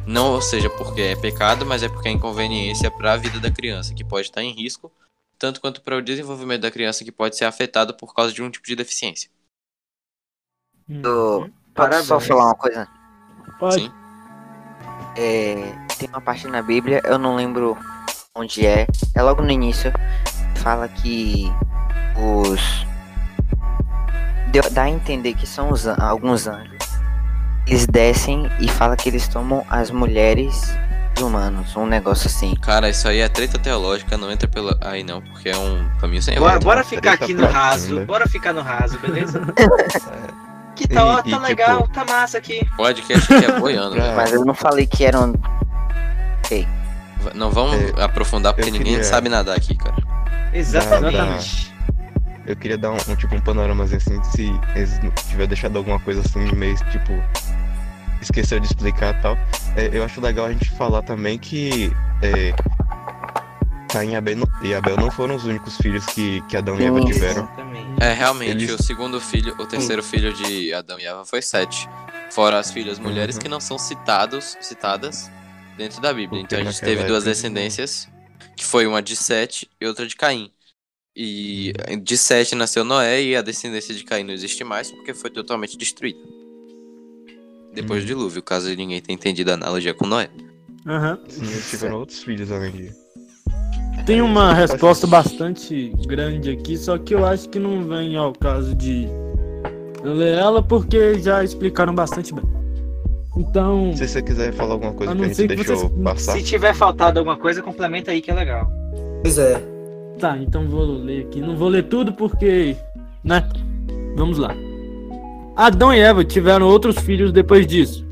não 0.06 0.40
seja 0.42 0.70
porque 0.70 1.02
é 1.02 1.16
pecado 1.16 1.66
mas 1.66 1.84
é 1.84 1.90
porque 1.90 2.08
é 2.08 2.12
inconveniência 2.12 2.90
para 2.90 3.14
a 3.14 3.18
vida 3.18 3.40
da 3.40 3.52
criança 3.52 3.94
que 3.94 4.04
pode 4.04 4.28
estar 4.28 4.42
em 4.44 4.52
risco 4.54 4.92
tanto 5.40 5.60
quanto 5.62 5.82
para 5.82 5.96
o 5.98 6.02
desenvolvimento 6.02 6.62
da 6.62 6.72
criança 6.72 7.04
que 7.04 7.12
pode 7.12 7.36
ser 7.38 7.46
afetado 7.46 7.94
por 7.94 8.14
causa 8.14 8.32
de 8.34 8.42
um 8.42 8.50
tipo 8.50 8.66
de 8.66 8.76
deficiência 8.76 9.30
Do- 10.88 11.50
Posso 11.76 12.04
só 12.06 12.16
Parabéns. 12.16 12.28
falar 12.28 12.46
uma 12.46 12.56
coisa? 12.56 12.88
Pode. 13.60 13.76
sim 13.76 13.92
É, 15.18 15.74
tem 15.98 16.08
uma 16.10 16.22
parte 16.22 16.48
na 16.48 16.62
Bíblia, 16.62 17.02
eu 17.04 17.18
não 17.18 17.36
lembro 17.36 17.76
onde 18.36 18.66
é, 18.66 18.86
é 19.16 19.22
logo 19.22 19.42
no 19.42 19.52
início, 19.52 19.92
fala 20.58 20.88
que 20.88 21.52
os. 22.16 22.86
Deu, 24.52 24.64
dá 24.72 24.84
a 24.84 24.90
entender 24.90 25.34
que 25.34 25.48
são 25.48 25.72
os, 25.72 25.88
alguns 25.88 26.48
anjos. 26.48 26.78
Eles 27.66 27.88
descem 27.88 28.50
e 28.60 28.70
fala 28.70 28.96
que 28.96 29.10
eles 29.10 29.28
tomam 29.28 29.66
as 29.70 29.92
mulheres 29.92 30.78
dos 31.16 31.24
humanos, 31.24 31.76
um 31.76 31.86
negócio 31.86 32.28
assim. 32.28 32.56
Cara, 32.56 32.88
isso 32.90 33.08
aí 33.08 33.20
é 33.20 33.28
treta 33.28 33.58
teológica, 33.58 34.16
não 34.18 34.32
entra 34.32 34.48
pela. 34.48 34.78
Aí 34.82 35.04
não, 35.04 35.22
porque 35.22 35.50
é 35.50 35.58
um 35.58 35.90
caminho 36.00 36.22
sem 36.22 36.36
Bora, 36.36 36.52
volta. 36.52 36.66
bora 36.66 36.84
ficar 36.84 37.18
Treta 37.18 37.24
aqui 37.26 37.34
no 37.34 37.48
raso. 37.48 38.06
Bora 38.06 38.30
ficar 38.30 38.54
no 38.54 38.62
raso, 38.62 38.98
beleza? 39.00 39.42
Que 40.78 40.84
E- 40.84 40.88
tal? 40.88 41.14
e, 41.14 41.16
tá 41.18 41.24
tipo, 41.24 41.40
legal, 41.40 41.88
tá 41.88 42.06
massa 42.06 42.38
aqui. 42.38 42.66
Podcast 42.78 43.34
aqui 43.34 43.46
é 43.46 43.52
boiando, 43.60 43.96
velho. 43.96 44.16
Mas 44.16 44.32
eu 44.32 44.46
não 44.46 44.54
falei 44.54 44.86
que 44.86 45.04
eram. 45.06 45.34
Não 47.34 47.52
vamos 47.52 47.76
É, 47.98 48.04
aprofundar 48.04 48.54
porque 48.54 48.72
ninguém 48.72 48.88
queria- 48.94 49.04
sabe 49.04 49.28
nadar 49.28 49.58
aqui, 49.58 49.76
cara. 49.76 49.96
Exatamente. 50.54 51.74
Eu 52.46 52.56
queria 52.56 52.78
dar 52.78 52.92
um, 52.92 52.96
um, 53.10 53.16
tipo 53.16 53.36
um 53.36 53.42
panorama 53.42 53.84
assim, 53.84 54.24
se 54.24 54.50
eles 54.76 54.98
tiver 55.30 55.48
deixado 55.48 55.78
alguma 55.78 56.00
coisa 56.00 56.22
assim 56.22 56.50
meio 56.56 56.76
tipo 56.92 57.12
esqueceu 58.22 58.60
de 58.60 58.68
explicar 58.68 59.14
e 59.18 59.22
tal. 59.22 59.38
É, 59.76 59.90
eu 59.92 60.04
acho 60.06 60.22
legal 60.22 60.46
a 60.46 60.52
gente 60.54 60.70
falar 60.72 61.02
também 61.02 61.38
que 61.38 61.92
é, 62.22 62.54
Caim 63.90 64.12
e 64.12 64.16
Abel, 64.16 64.38
não- 64.38 64.48
e 64.62 64.74
Abel 64.74 64.96
não 64.96 65.12
foram 65.12 65.36
os 65.36 65.44
únicos 65.44 65.76
filhos 65.78 66.06
que, 66.06 66.42
que 66.48 66.56
Adão 66.56 66.80
e 66.80 66.86
Eva 66.86 67.00
Sim. 67.00 67.06
tiveram. 67.08 67.44
Exatamente. 67.44 67.77
É, 68.00 68.14
realmente, 68.14 68.64
Eles- 68.66 68.80
o 68.80 68.84
segundo 68.84 69.20
filho, 69.20 69.56
o 69.60 69.66
terceiro 69.66 70.04
filho 70.04 70.32
de 70.34 70.72
Adão 70.74 71.00
e 71.00 71.06
Eva 71.06 71.26
foi 71.26 71.42
Sete. 71.42 71.88
Fora 72.32 72.60
as 72.60 72.72
filhas 72.72 73.00
mulheres 73.00 73.36
Uhum. 73.36 73.42
que 73.42 73.50
não 73.50 73.60
são 73.60 73.78
citados, 73.78 74.56
citadas 74.62 75.30
dentro 75.78 76.00
da 76.02 76.14
Bíblia. 76.14 76.42
Porque 76.42 76.56
Então 76.56 76.68
a 76.68 76.72
gente 76.72 76.80
teve 76.82 77.04
duas 77.06 77.24
época- 77.24 77.30
descendências, 77.32 78.08
que 78.56 78.64
foi 78.64 78.86
uma 78.86 79.02
de 79.02 79.16
Sete 79.16 79.68
e 79.82 79.86
outra 79.88 80.06
de 80.06 80.16
Caim. 80.16 80.52
E 81.16 81.74
de 82.04 82.18
Sete 82.18 82.54
nasceu 82.54 82.84
Noé 82.84 83.24
e 83.24 83.36
a 83.36 83.42
descendência 83.42 83.96
de 83.96 84.04
Caim 84.04 84.24
não 84.24 84.34
existe 84.34 84.64
mais 84.64 84.92
porque 84.92 85.14
foi 85.16 85.32
totalmente 85.32 85.76
destruída. 85.76 86.20
Depois 87.74 88.04
do 88.04 88.10
Uhum. 88.12 88.18
dilúvio, 88.20 88.44
caso 88.44 88.70
ninguém 88.76 89.02
tenha 89.02 89.16
entendido 89.16 89.50
a 89.52 89.54
analogia 89.56 89.94
com 89.96 90.06
Noé. 90.06 90.30
Aham. 90.86 91.20
Sim, 91.28 91.42
eles 91.52 91.70
tiveram 91.70 91.98
outros 92.00 92.22
filhos 92.22 92.52
além 92.52 92.72
de. 92.72 92.92
Tem 94.08 94.22
uma 94.22 94.54
resposta 94.54 95.06
bastante 95.06 95.92
grande 96.08 96.50
aqui, 96.52 96.78
só 96.78 96.98
que 96.98 97.14
eu 97.14 97.26
acho 97.26 97.50
que 97.50 97.60
não 97.60 97.84
vem 97.84 98.16
ao 98.16 98.32
caso 98.34 98.74
de 98.74 99.06
eu 100.04 100.14
ler 100.14 100.38
ela 100.38 100.64
porque 100.64 101.20
já 101.20 101.44
explicaram 101.44 101.94
bastante 101.94 102.34
bem. 102.34 102.44
Então, 103.38 103.92
Se 103.96 104.08
você 104.08 104.22
quiser 104.22 104.54
falar 104.54 104.74
alguma 104.76 104.94
coisa 104.94 105.12
A 105.12 105.16
que 105.16 105.22
a 105.24 105.28
gente 105.28 105.48
deixou 105.48 105.76
vocês- 105.76 105.92
passar. 106.04 106.32
Se 106.32 106.42
tiver 106.44 106.74
faltado 106.74 107.20
alguma 107.20 107.36
coisa, 107.38 107.62
complementa 107.62 108.10
aí 108.12 108.22
que 108.22 108.32
é 108.32 108.34
legal. 108.34 108.72
Pois 109.22 109.38
é. 109.38 109.62
tá, 110.20 110.36
então 110.38 110.68
vou 110.68 110.84
ler 110.86 111.26
aqui. 111.26 111.40
Não 111.42 111.56
vou 111.56 111.68
ler 111.68 111.84
tudo 111.84 112.12
porque, 112.14 112.76
né? 113.24 113.48
Vamos 114.16 114.38
lá. 114.40 114.56
Adão 115.56 115.94
e 115.94 116.00
Eva 116.00 116.24
tiveram 116.24 116.66
outros 116.68 116.98
filhos 116.98 117.32
depois 117.32 117.68
disso. 117.68 118.04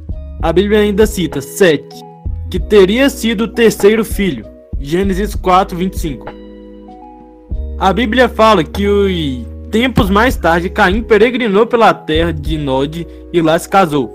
A 0.42 0.52
Bíblia 0.54 0.80
ainda 0.82 1.08
cita 1.08 1.42
Sete, 1.42 1.96
que 2.52 2.60
teria 2.60 3.10
sido 3.10 3.46
o 3.46 3.48
terceiro 3.48 4.04
filho. 4.06 4.46
Gênesis 4.86 5.34
4, 5.34 5.76
25. 5.76 6.28
A 7.80 7.92
Bíblia 7.92 8.30
fala 8.30 8.64
que 8.64 8.88
os 8.88 9.72
tempos 9.72 10.12
mais 10.12 10.38
tarde 10.38 10.70
Caim 10.70 11.02
peregrinou 11.02 11.66
pela 11.66 11.92
terra 11.92 12.32
de 12.32 12.56
Nod 12.56 13.08
e 13.34 13.42
lá 13.42 13.58
se 13.58 13.68
casou. 13.68 14.14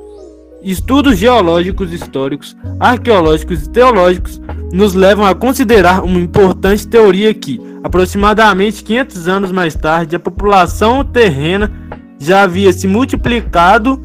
Estudos 0.63 1.19
geológicos, 1.19 1.93
históricos, 1.93 2.57
arqueológicos 2.79 3.65
e 3.65 3.71
teológicos 3.71 4.41
nos 4.73 4.95
levam 4.95 5.27
a 5.27 5.35
considerar 5.35 6.05
uma 6.05 6.21
importante 6.21 6.87
teoria 6.87 7.35
que, 7.35 7.61
aproximadamente 7.83 8.85
500 8.85 9.27
anos 9.27 9.51
mais 9.51 9.75
tarde, 9.75 10.15
a 10.15 10.21
população 10.21 11.05
terrena 11.05 11.73
já 12.17 12.45
havia 12.45 12.73
se 12.73 12.87
multiplicado 12.87 14.01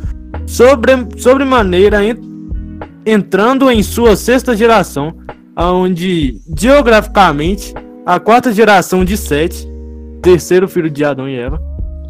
sobre, 0.47 0.93
sobremaneira, 1.17 1.99
entrando 3.05 3.69
em 3.69 3.83
sua 3.83 4.15
sexta 4.15 4.57
geração, 4.57 5.13
onde 5.57 6.39
geograficamente 6.57 7.73
a 8.05 8.19
quarta 8.19 8.51
geração 8.51 9.05
de 9.05 9.15
Sete, 9.17 9.67
terceiro 10.21 10.67
filho 10.67 10.89
de 10.89 11.03
Adão 11.03 11.27
e 11.29 11.35
Eva, 11.35 11.61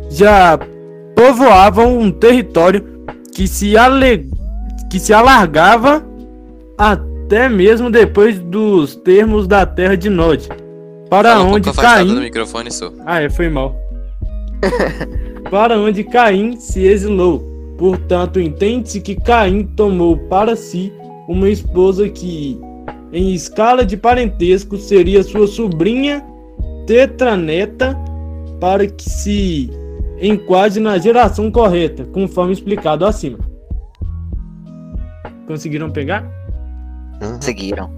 já 0.10 0.58
povoavam 1.16 1.98
um 1.98 2.12
território 2.12 2.84
que 3.34 3.48
se, 3.48 3.78
ale... 3.78 4.30
que 4.90 5.00
se 5.00 5.14
alargava 5.14 6.04
até 6.78 7.50
mesmo 7.50 7.90
depois 7.90 8.40
dos 8.40 8.96
termos 8.96 9.48
da 9.48 9.66
terra 9.66 9.96
de 9.96 10.10
Nod, 10.10 10.48
para 11.10 11.32
Fala 11.32 11.44
um 11.44 11.54
onde 11.54 11.72
Caim 11.74 12.08
do 12.08 12.22
microfone, 12.22 12.72
sou. 12.72 12.94
ah, 13.06 13.22
é, 13.22 13.30
foi 13.30 13.50
mal. 13.50 13.76
para 15.50 15.78
onde 15.80 16.04
Caim 16.04 16.58
se 16.58 16.86
exilou. 16.86 17.54
Portanto, 17.78 18.40
entende-se 18.40 19.02
que 19.02 19.16
Caim 19.16 19.64
tomou 19.64 20.18
para 20.18 20.56
si 20.56 20.92
uma 21.28 21.50
esposa 21.50 22.08
que, 22.10 22.60
em 23.12 23.34
escala 23.34 23.86
de 23.86 23.96
parentesco, 23.98 24.78
seria 24.78 25.24
sua 25.24 25.48
sobrinha 25.48 26.24
tetraneta, 26.88 27.96
para 28.60 28.88
que 28.88 29.10
se 29.10 29.70
enquadre 30.22 30.80
na 30.80 30.98
geração 30.98 31.52
correta, 31.52 32.06
conforme 32.06 32.54
explicado 32.54 33.06
acima. 33.06 33.38
Conseguiram 35.48 35.92
pegar? 35.92 36.24
Aham. 37.22 37.42
Seguiram. 37.42 37.90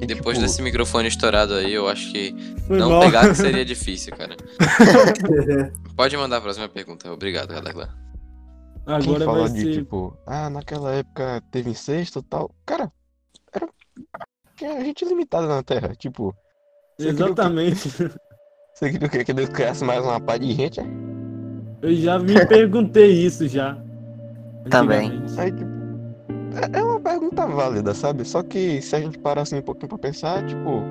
E 0.00 0.06
depois 0.06 0.36
Tipo- 0.38 0.46
desse 0.48 0.62
microfone 0.62 1.08
estourado 1.08 1.52
aí, 1.54 1.72
eu 1.74 1.86
acho 1.86 2.10
que 2.10 2.34
Foi 2.66 2.78
não 2.78 2.90
mal. 2.90 3.00
pegar 3.02 3.28
que 3.28 3.34
seria 3.36 3.64
difícil, 3.64 4.14
cara. 4.16 4.34
Pode 5.94 6.16
mandar 6.16 6.38
a 6.38 6.40
próxima 6.40 6.68
pergunta. 6.68 7.12
Obrigado. 7.12 7.48
Quem 7.48 7.62
Agora 8.86 9.24
fala 9.24 9.40
vai 9.42 9.50
de 9.52 9.60
ser. 9.60 9.72
tipo, 9.72 10.16
ah, 10.26 10.48
naquela 10.48 10.92
época 10.94 11.42
teve 11.50 11.70
incesto 11.70 12.20
e 12.20 12.22
tal. 12.22 12.50
Cara. 12.64 12.90
Tinha 14.60 14.84
gente 14.84 15.06
limitada 15.06 15.46
na 15.46 15.62
Terra. 15.62 15.94
Tipo? 15.96 16.36
Exatamente. 16.98 17.88
você 18.74 18.90
queria 18.90 19.08
o 19.08 19.10
quê? 19.10 19.24
Que 19.24 19.32
Deus 19.32 19.48
criasse 19.48 19.82
mais 19.82 20.04
uma 20.04 20.20
pá 20.20 20.36
de 20.36 20.52
gente? 20.52 20.80
é? 20.80 20.84
Eu 21.80 21.94
já 21.94 22.18
me 22.18 22.34
perguntei 22.46 23.10
isso 23.10 23.48
já. 23.48 23.78
Também. 24.68 25.12
Antigamente. 25.12 25.40
Aí, 25.40 25.52
tipo. 25.52 25.70
É 26.52 26.78
é 26.78 26.82
uma 26.82 27.00
pergunta 27.00 27.46
válida, 27.46 27.94
sabe? 27.94 28.22
Só 28.22 28.42
que 28.42 28.82
se 28.82 28.94
a 28.94 29.00
gente 29.00 29.18
parar 29.18 29.42
assim 29.42 29.56
um 29.56 29.62
pouquinho 29.62 29.88
pra 29.88 29.98
pensar, 29.98 30.44
tipo. 30.46 30.82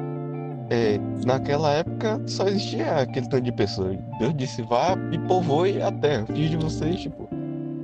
É, 0.71 0.99
naquela 1.23 1.71
época 1.71 2.19
só 2.25 2.47
existia 2.47 3.01
aquele 3.01 3.29
tanto 3.29 3.43
de 3.43 3.51
pessoas. 3.51 3.97
Deus 4.19 4.35
disse, 4.35 4.63
vá 4.63 4.95
e 5.11 5.19
povoe 5.27 5.79
a 5.79 5.91
terra. 5.91 6.25
Fiz 6.25 6.49
de 6.49 6.57
vocês, 6.57 7.01
tipo. 7.01 7.29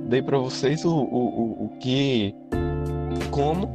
Dei 0.08 0.20
pra 0.20 0.38
vocês 0.38 0.84
o, 0.84 0.90
o, 0.90 0.96
o, 0.96 1.64
o 1.66 1.78
que. 1.78 2.34
Como 3.30 3.68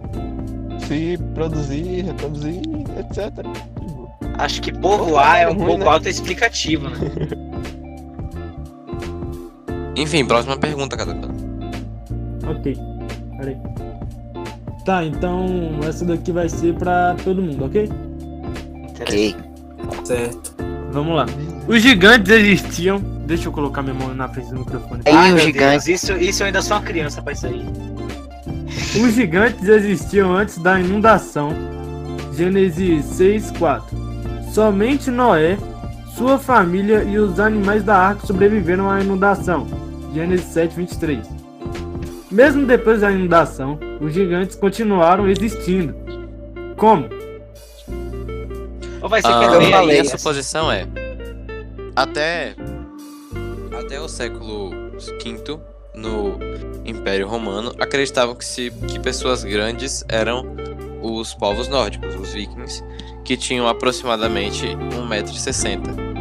se 0.92 1.18
produzir, 1.34 2.04
reproduzir, 2.04 2.62
etc. 3.00 3.32
Acho 4.38 4.62
que 4.62 4.74
povoar 4.74 5.38
é 5.38 5.48
um 5.48 5.54
Ruim, 5.54 5.66
pouco 5.66 5.84
né? 5.86 5.90
autoexplicativo, 5.90 6.90
né? 6.90 6.98
Enfim, 9.96 10.26
próxima 10.26 10.58
pergunta, 10.58 10.98
cara. 10.98 11.18
Ok. 12.46 12.78
Peraí. 13.38 13.58
Tá, 14.84 15.06
então 15.06 15.80
essa 15.88 16.04
daqui 16.04 16.32
vai 16.32 16.50
ser 16.50 16.74
pra 16.74 17.16
todo 17.24 17.42
mundo, 17.42 17.66
ok? 17.66 17.90
Ok. 19.02 19.36
certo. 20.04 20.56
Vamos 20.92 21.16
lá. 21.16 21.26
Os 21.68 21.82
gigantes 21.82 22.34
existiam. 22.34 23.00
Deixa 23.26 23.48
eu 23.48 23.52
colocar 23.54 23.82
minha 23.82 23.94
mão 23.94 24.14
na 24.14 24.28
frente 24.28 24.50
do 24.50 24.60
microfone. 24.60 25.04
Ai, 25.06 25.32
o 25.32 25.36
meu 25.36 25.46
gigante. 25.46 25.86
Deus, 25.86 26.04
isso, 26.04 26.18
isso 26.18 26.44
eu 26.44 26.48
ainda 26.48 26.62
sou 26.62 26.76
uma 26.76 26.84
criança 26.84 27.22
pra 27.22 27.32
isso 27.32 27.48
aí. 27.48 27.66
Os 28.94 29.14
gigantes 29.14 29.68
existiam 29.68 30.36
antes 30.36 30.58
da 30.58 30.80
inundação. 30.80 31.56
Gênesis 32.34 33.06
6, 33.06 33.52
4. 33.52 33.98
Somente 34.54 35.10
Noé, 35.10 35.58
sua 36.16 36.38
família 36.38 37.04
e 37.04 37.18
os 37.18 37.40
animais 37.40 37.84
da 37.84 37.96
arca 37.96 38.28
sobreviveram 38.28 38.90
à 38.90 39.00
inundação. 39.00 39.66
Gênesis 40.14 40.48
7, 40.48 40.76
23. 40.76 41.26
Mesmo 42.30 42.66
depois 42.66 43.02
da 43.02 43.12
inundação, 43.12 43.80
os 44.02 44.14
gigantes 44.14 44.56
continuaram 44.56 45.28
existindo. 45.30 45.96
Como? 46.76 47.08
Ou 49.02 49.10
vai 49.10 49.22
ser 49.22 49.30
Ah, 49.30 49.40
que 49.40 49.46
eu 49.46 49.72
falei 49.72 50.00
aí, 50.00 50.06
suposição 50.08 50.72
é 50.72 50.86
até 51.96 52.56
até 53.78 54.00
o 54.00 54.08
século 54.08 54.70
V 54.70 55.60
no 55.94 56.38
Império 56.86 57.28
Romano 57.28 57.74
acreditavam 57.80 58.36
que 58.36 58.46
se 58.46 58.72
que 58.88 59.00
pessoas 59.00 59.44
grandes 59.44 60.04
eram 60.08 60.46
os 61.02 61.34
povos 61.34 61.68
nórdicos, 61.68 62.16
os 62.16 62.34
vikings, 62.34 62.84
que 63.24 63.36
tinham 63.36 63.68
aproximadamente 63.68 64.66
1,60m. 64.68 66.12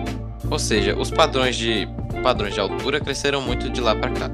Ou 0.51 0.59
seja, 0.59 0.97
os 0.99 1.11
padrões 1.11 1.57
de 1.57 1.87
padrões 2.23 2.55
de 2.55 2.61
altura 2.61 3.01
cresceram 3.01 3.41
muito 3.41 3.71
de 3.71 3.81
lá 3.81 3.95
para 3.95 4.11
cá. 4.11 4.31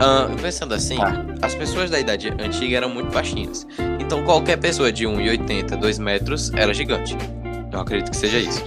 Ah, 0.00 0.28
pensando 0.40 0.74
assim, 0.74 0.96
Tá. 0.96 1.24
as 1.42 1.54
pessoas 1.54 1.90
da 1.90 1.98
idade 1.98 2.28
antiga 2.38 2.76
eram 2.76 2.88
muito 2.90 3.12
baixinhas. 3.12 3.66
Então 4.00 4.24
qualquer 4.24 4.56
pessoa 4.58 4.92
de 4.92 5.04
1,80, 5.06 5.76
2 5.76 5.98
metros 5.98 6.52
era 6.54 6.72
gigante. 6.74 7.16
Eu 7.72 7.80
acredito 7.80 8.10
que 8.10 8.16
seja 8.16 8.38
isso. 8.38 8.62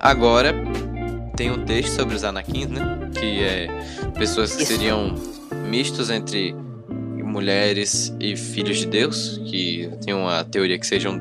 Agora, 0.00 0.54
tem 1.36 1.50
um 1.50 1.64
texto 1.64 1.90
sobre 1.94 2.14
os 2.14 2.24
Anakins, 2.24 2.68
né? 2.68 3.10
Que 3.14 3.42
é 3.42 3.68
pessoas 4.16 4.54
que 4.54 4.62
Isso. 4.62 4.72
seriam 4.72 5.14
mistos 5.68 6.10
entre 6.10 6.54
mulheres 7.22 8.14
e 8.18 8.36
filhos 8.36 8.78
de 8.78 8.86
Deus, 8.86 9.40
que 9.44 9.90
tem 10.04 10.14
uma 10.14 10.44
teoria 10.44 10.78
que 10.78 10.86
sejam 10.86 11.20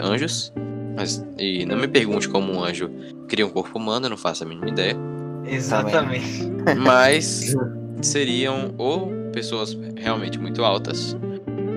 anjos. 0.00 0.52
Mas, 0.96 1.24
e 1.38 1.64
não 1.64 1.76
me 1.76 1.88
pergunte 1.88 2.28
como 2.28 2.52
um 2.52 2.62
anjo 2.62 2.90
cria 3.28 3.46
um 3.46 3.50
corpo 3.50 3.78
humano, 3.78 4.06
eu 4.06 4.10
não 4.10 4.16
faço 4.16 4.44
a 4.44 4.46
mínima 4.46 4.68
ideia. 4.68 4.96
Exatamente. 5.46 6.48
Mas 6.78 7.54
seriam 8.02 8.74
ou 8.78 9.12
pessoas 9.32 9.76
realmente 9.96 10.38
muito 10.38 10.64
altas, 10.64 11.16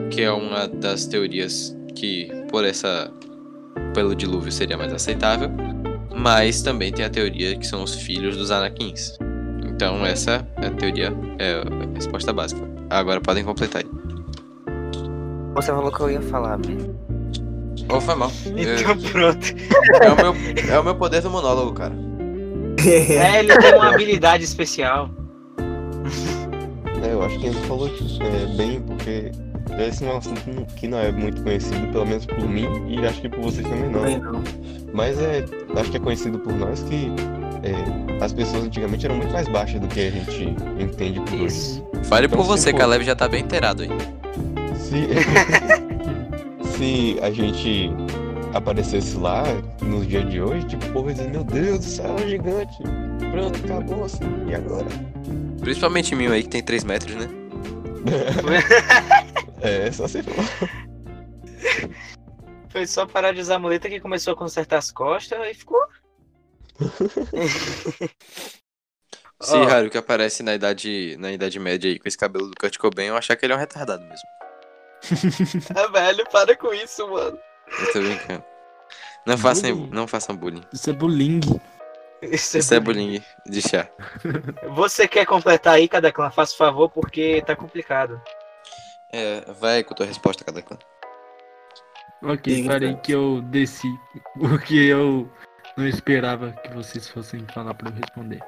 que 0.09 0.21
é 0.21 0.31
uma 0.31 0.67
das 0.67 1.05
teorias 1.05 1.75
que 1.95 2.29
por 2.49 2.65
essa 2.65 3.11
pelo 3.93 4.15
dilúvio 4.15 4.51
seria 4.51 4.77
mais 4.77 4.93
aceitável, 4.93 5.49
mas 6.15 6.61
também 6.61 6.91
tem 6.91 7.05
a 7.05 7.09
teoria 7.09 7.57
que 7.57 7.65
são 7.65 7.83
os 7.83 7.95
filhos 7.95 8.37
dos 8.37 8.51
Anakins. 8.51 9.17
Então 9.81 10.05
essa 10.05 10.47
é 10.61 10.67
a 10.67 10.69
teoria, 10.69 11.11
é 11.39 11.53
a 11.53 11.95
resposta 11.95 12.31
básica. 12.31 12.61
Agora 12.87 13.19
podem 13.19 13.43
completar 13.43 13.81
aí. 13.81 13.89
Você 15.55 15.71
falou 15.71 15.91
que 15.91 15.99
eu 16.01 16.11
ia 16.11 16.21
falar, 16.21 16.57
velho. 16.57 16.95
Oh, 17.89 17.99
foi 17.99 18.13
mal. 18.13 18.31
Então 18.45 18.95
pronto. 19.11 19.47
É, 20.03 20.11
o 20.11 20.15
meu, 20.15 20.71
é 20.71 20.79
o 20.79 20.83
meu 20.83 20.93
poder 20.93 21.23
do 21.23 21.31
monólogo, 21.31 21.73
cara. 21.73 21.95
É, 22.85 23.39
ele 23.39 23.57
tem 23.57 23.73
uma 23.73 23.89
habilidade 23.89 24.43
especial. 24.43 25.09
É, 27.03 27.13
eu 27.13 27.23
acho 27.23 27.39
que 27.39 27.47
ele 27.47 27.59
falou 27.61 27.87
é, 27.87 28.55
bem, 28.55 28.81
porque 28.81 29.31
esse 29.79 30.03
não 30.03 30.11
é 30.11 30.13
um 30.13 30.17
assunto 30.19 30.75
que 30.75 30.87
não 30.87 30.99
é 30.99 31.11
muito 31.11 31.41
conhecido, 31.41 31.87
pelo 31.91 32.05
menos 32.05 32.27
por 32.27 32.47
mim, 32.47 32.67
e 32.87 33.03
acho 33.03 33.19
que 33.19 33.29
por 33.29 33.41
vocês 33.45 33.67
também 33.67 33.89
não. 33.89 34.01
Também 34.01 34.19
não. 34.19 34.43
Mas 34.93 35.19
é, 35.19 35.43
acho 35.75 35.89
que 35.89 35.97
é 35.97 35.99
conhecido 35.99 36.37
por 36.37 36.53
nós 36.53 36.83
que 36.83 37.11
é, 37.63 38.10
as 38.21 38.31
pessoas 38.33 38.63
antigamente 38.63 39.05
eram 39.05 39.15
muito 39.17 39.31
mais 39.33 39.47
baixas 39.47 39.79
do 39.81 39.87
que 39.87 39.99
a 40.07 40.11
gente 40.11 40.55
entende 40.79 41.19
por 41.21 41.33
hoje. 41.33 41.45
Isso. 41.47 41.85
Fale 42.03 42.27
Então, 42.27 42.37
por 42.37 42.45
você, 42.45 42.71
for- 42.71 42.77
Caleb 42.79 43.03
já 43.03 43.15
tá 43.15 43.27
bem 43.27 43.43
inteirado 43.43 43.83
aí. 43.83 43.89
Se, 44.77 45.07
se 46.77 47.19
a 47.21 47.31
gente 47.31 47.89
aparecesse 48.53 49.17
lá 49.17 49.43
nos 49.81 50.07
dias 50.07 50.29
de 50.29 50.41
hoje, 50.41 50.65
tipo, 50.67 50.85
o 50.87 50.91
povo 50.93 51.09
ia 51.09 51.15
dizer, 51.15 51.29
meu 51.29 51.43
Deus 51.43 51.79
do 51.79 51.85
céu, 51.85 52.15
é 52.17 52.23
um 52.25 52.29
gigante. 52.29 52.77
Pronto, 53.31 53.59
acabou 53.65 54.05
assim. 54.05 54.19
E 54.47 54.55
agora? 54.55 54.85
Principalmente 55.61 56.15
mim 56.15 56.27
aí 56.27 56.43
que 56.43 56.49
tem 56.49 56.61
3 56.63 56.83
metros, 56.83 57.15
né? 57.15 57.27
É, 59.61 59.91
só 59.91 60.07
se 60.07 60.23
for. 60.23 60.33
Foi 62.69 62.87
só 62.87 63.05
parar 63.05 63.31
de 63.31 63.41
usar 63.41 63.55
a 63.55 63.59
muleta 63.59 63.87
que 63.87 63.99
começou 63.99 64.33
a 64.33 64.35
consertar 64.35 64.77
as 64.79 64.91
costas 64.91 65.37
e 65.47 65.53
ficou. 65.53 65.77
Se 69.41 69.55
Ó. 69.55 69.63
Haruki 69.67 69.97
aparece 69.97 70.43
na 70.43 70.53
idade, 70.53 71.15
na 71.17 71.31
idade 71.31 71.59
média 71.59 71.89
aí 71.89 71.97
com 71.97 72.07
esse 72.07 72.17
cabelo 72.17 72.47
do 72.47 72.55
Kurt 72.55 72.77
Cobain, 72.77 73.07
eu 73.07 73.17
achar 73.17 73.35
que 73.35 73.43
ele 73.43 73.53
é 73.53 73.55
um 73.55 73.59
retardado 73.59 74.03
mesmo. 74.03 74.27
Ah, 75.75 75.87
velho, 75.91 76.23
para 76.31 76.55
com 76.55 76.71
isso, 76.73 77.07
mano. 77.07 77.39
Eu 77.79 77.93
tô 77.93 77.99
brincando. 78.01 78.43
Não 79.25 79.37
façam, 79.37 79.75
Bullying. 79.75 79.89
não 79.91 80.07
façam 80.07 80.35
bullying. 80.35 80.63
Isso 80.71 80.89
é 80.89 80.93
bullying. 80.93 81.39
Isso, 82.21 82.57
Isso 82.59 82.73
é 82.73 82.79
bullying 82.79 83.23
de 83.47 83.61
chá. 83.63 83.89
Você 84.75 85.07
quer 85.07 85.25
completar 85.25 85.73
aí, 85.75 85.87
cada 85.87 86.11
clã? 86.11 86.29
Faça 86.29 86.55
favor, 86.55 86.87
porque 86.89 87.41
tá 87.45 87.55
complicado. 87.55 88.21
É, 89.11 89.41
vai 89.59 89.83
com 89.83 89.93
a 89.93 89.97
tua 89.97 90.05
resposta, 90.05 90.43
cada 90.43 90.61
clã. 90.61 90.77
Ok, 92.23 92.63
parei 92.67 92.89
então. 92.89 93.01
que 93.01 93.11
eu 93.11 93.41
desci. 93.41 93.87
Porque 94.39 94.75
eu 94.75 95.27
não 95.77 95.87
esperava 95.87 96.51
que 96.63 96.73
vocês 96.73 97.07
fossem 97.07 97.45
falar 97.53 97.73
pra 97.73 97.89
eu 97.89 97.93
responder. 97.95 98.39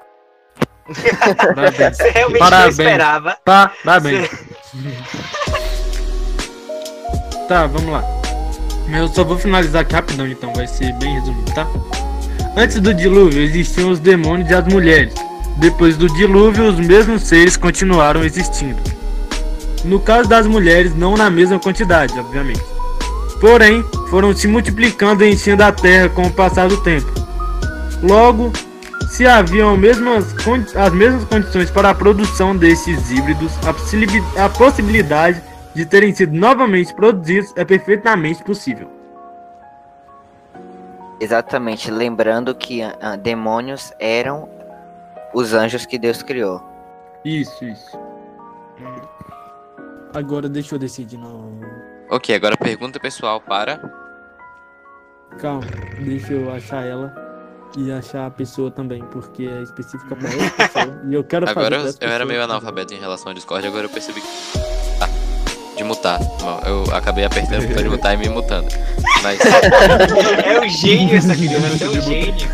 Parabéns. 1.37 1.97
Você 1.97 2.09
realmente 2.09 2.39
Parabéns. 2.39 2.77
não 2.77 2.85
esperava. 2.85 3.37
Parabéns. 3.45 4.29
Tá, 7.47 7.67
vamos 7.67 7.91
lá. 7.91 8.01
Eu 8.97 9.07
só 9.09 9.23
vou 9.23 9.37
finalizar 9.37 9.81
aqui 9.81 9.93
rapidão, 9.93 10.25
então, 10.25 10.53
vai 10.53 10.65
ser 10.65 10.93
bem 10.93 11.13
resumido, 11.19 11.53
tá? 11.53 11.67
Antes 12.55 12.79
do 12.79 12.93
dilúvio 12.93 13.41
existiam 13.41 13.89
os 13.91 13.99
demônios 13.99 14.49
e 14.49 14.53
as 14.53 14.65
mulheres. 14.65 15.13
Depois 15.57 15.97
do 15.97 16.07
dilúvio, 16.07 16.65
os 16.69 16.79
mesmos 16.79 17.23
seres 17.23 17.57
continuaram 17.57 18.23
existindo. 18.23 18.81
No 19.83 19.99
caso 19.99 20.29
das 20.29 20.47
mulheres, 20.47 20.95
não 20.95 21.17
na 21.17 21.29
mesma 21.29 21.59
quantidade, 21.59 22.17
obviamente. 22.17 22.63
Porém, 23.43 23.83
foram 24.09 24.33
se 24.33 24.47
multiplicando 24.47 25.21
e 25.21 25.29
enchendo 25.33 25.63
a 25.63 25.71
terra 25.73 26.07
com 26.07 26.21
o 26.21 26.31
passar 26.31 26.69
do 26.69 26.81
tempo. 26.81 27.11
Logo, 28.01 28.53
se 29.09 29.27
haviam 29.27 29.75
mesmas 29.75 30.33
as 30.73 30.93
mesmas 30.93 31.25
condições 31.25 31.69
para 31.69 31.89
a 31.89 31.93
produção 31.93 32.55
desses 32.55 33.11
híbridos, 33.11 33.51
a, 33.67 33.73
possibi- 33.73 34.23
a 34.37 34.47
possibilidade 34.47 35.43
de 35.75 35.85
terem 35.85 36.15
sido 36.15 36.33
novamente 36.33 36.93
produzidos 36.93 37.51
é 37.57 37.65
perfeitamente 37.65 38.41
possível. 38.45 38.89
Exatamente, 41.19 41.91
lembrando 41.91 42.55
que 42.55 42.81
ah, 42.81 43.17
demônios 43.17 43.91
eram 43.99 44.47
os 45.33 45.53
anjos 45.53 45.85
que 45.85 45.99
Deus 45.99 46.23
criou. 46.23 46.63
Isso, 47.25 47.65
isso. 47.65 47.99
Agora 50.13 50.47
deixa 50.47 50.75
eu 50.75 50.79
decidir. 50.79 51.17
Não. 51.17 51.59
Ok, 52.13 52.35
agora 52.35 52.55
pergunta 52.55 52.99
pessoal 52.99 53.41
para. 53.41 53.81
Calma, 55.39 55.65
deixa 55.99 56.33
eu 56.33 56.53
achar 56.53 56.85
ela 56.85 57.11
e 57.75 57.91
achar 57.91 58.27
a 58.27 58.29
pessoa 58.29 58.69
também, 58.69 59.03
porque 59.05 59.47
é 59.47 59.63
específica 59.63 60.15
para 60.15 60.29
outra 60.29 60.67
pessoa. 60.67 61.01
E 61.09 61.13
eu 61.15 61.23
quero 61.23 61.49
Agora 61.49 61.79
fazer 61.79 61.97
eu, 62.01 62.07
eu 62.07 62.13
era 62.13 62.23
meio 62.23 62.39
também. 62.39 62.55
analfabeto 62.55 62.93
em 62.93 62.99
relação 62.99 63.29
ao 63.29 63.33
Discord, 63.33 63.65
agora 63.65 63.85
eu 63.85 63.89
percebi 63.89 64.21
que. 64.21 64.27
Ah, 65.01 65.09
de 65.75 65.83
mutar. 65.83 66.19
Não, 66.39 66.59
Eu 66.67 66.95
acabei 66.95 67.25
apertando 67.25 67.63
o 67.63 67.67
botão 67.67 67.83
de 67.83 67.89
mutar 67.89 68.13
e 68.13 68.17
me 68.17 68.29
mutando. 68.29 68.67
Mas. 69.23 69.39
É 70.45 70.59
um 70.59 70.69
gênio 70.69 71.17
essa 71.17 71.33
criança, 71.35 71.83
é 71.83 71.89
um 71.89 72.01
gênio. 72.01 72.47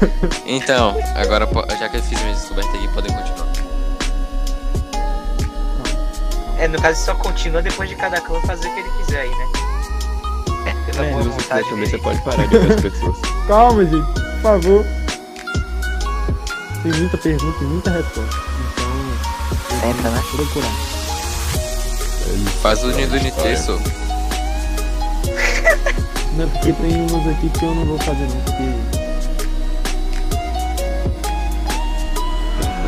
Então, 0.45 0.95
agora 1.15 1.45
já 1.77 1.89
que 1.89 1.97
eu 1.97 2.03
fiz 2.03 2.21
minha 2.21 2.33
descoberta 2.33 2.77
aqui, 2.77 2.87
podem 2.93 3.13
continuar. 3.13 3.48
É, 6.59 6.67
no 6.67 6.81
caso, 6.81 7.05
só 7.05 7.15
continua 7.15 7.61
depois 7.61 7.87
de 7.89 7.95
cada 7.95 8.19
clã 8.19 8.41
fazer 8.41 8.67
o 8.67 8.73
que 8.73 8.79
ele 8.81 8.89
quiser 8.97 9.21
aí, 9.21 9.29
né? 9.29 9.47
Pela 10.91 11.05
É, 11.05 11.11
boa 11.11 11.23
Se 11.23 11.29
vontade 11.29 11.69
também, 11.69 11.85
você 11.89 11.97
pode 11.97 12.21
parar 12.21 12.45
de 12.47 12.57
ver 12.57 12.73
as 12.73 12.81
pessoas. 12.81 13.17
Calma, 13.47 13.85
gente, 13.85 14.05
por 14.13 14.41
favor. 14.41 14.85
Tem 16.83 16.91
muita 16.91 17.17
pergunta 17.17 17.63
e 17.63 17.67
muita 17.67 17.91
resposta. 17.91 18.35
Então, 19.77 19.93
tenho 19.93 20.11
né? 20.11 20.23
procurar. 20.35 20.75
Faz 22.61 22.83
o 22.83 22.87
Nido 22.87 23.15
Niteso. 23.15 23.79
Não 26.35 26.43
é 26.43 26.47
porque 26.47 26.73
tem 26.73 27.07
umas 27.09 27.27
aqui 27.27 27.49
que 27.49 27.63
eu 27.63 27.73
não 27.75 27.85
vou 27.85 27.97
fazer 27.99 28.27
não, 28.27 28.41
porque. 28.41 28.63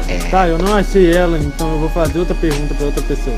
É. 0.08 0.18
Tá, 0.30 0.48
eu 0.48 0.58
não 0.58 0.74
achei 0.76 1.12
ela, 1.14 1.38
então 1.38 1.70
eu 1.74 1.80
vou 1.80 1.90
fazer 1.90 2.20
outra 2.20 2.36
pergunta 2.36 2.74
pra 2.76 2.86
outra 2.86 3.02
pessoa. 3.02 3.36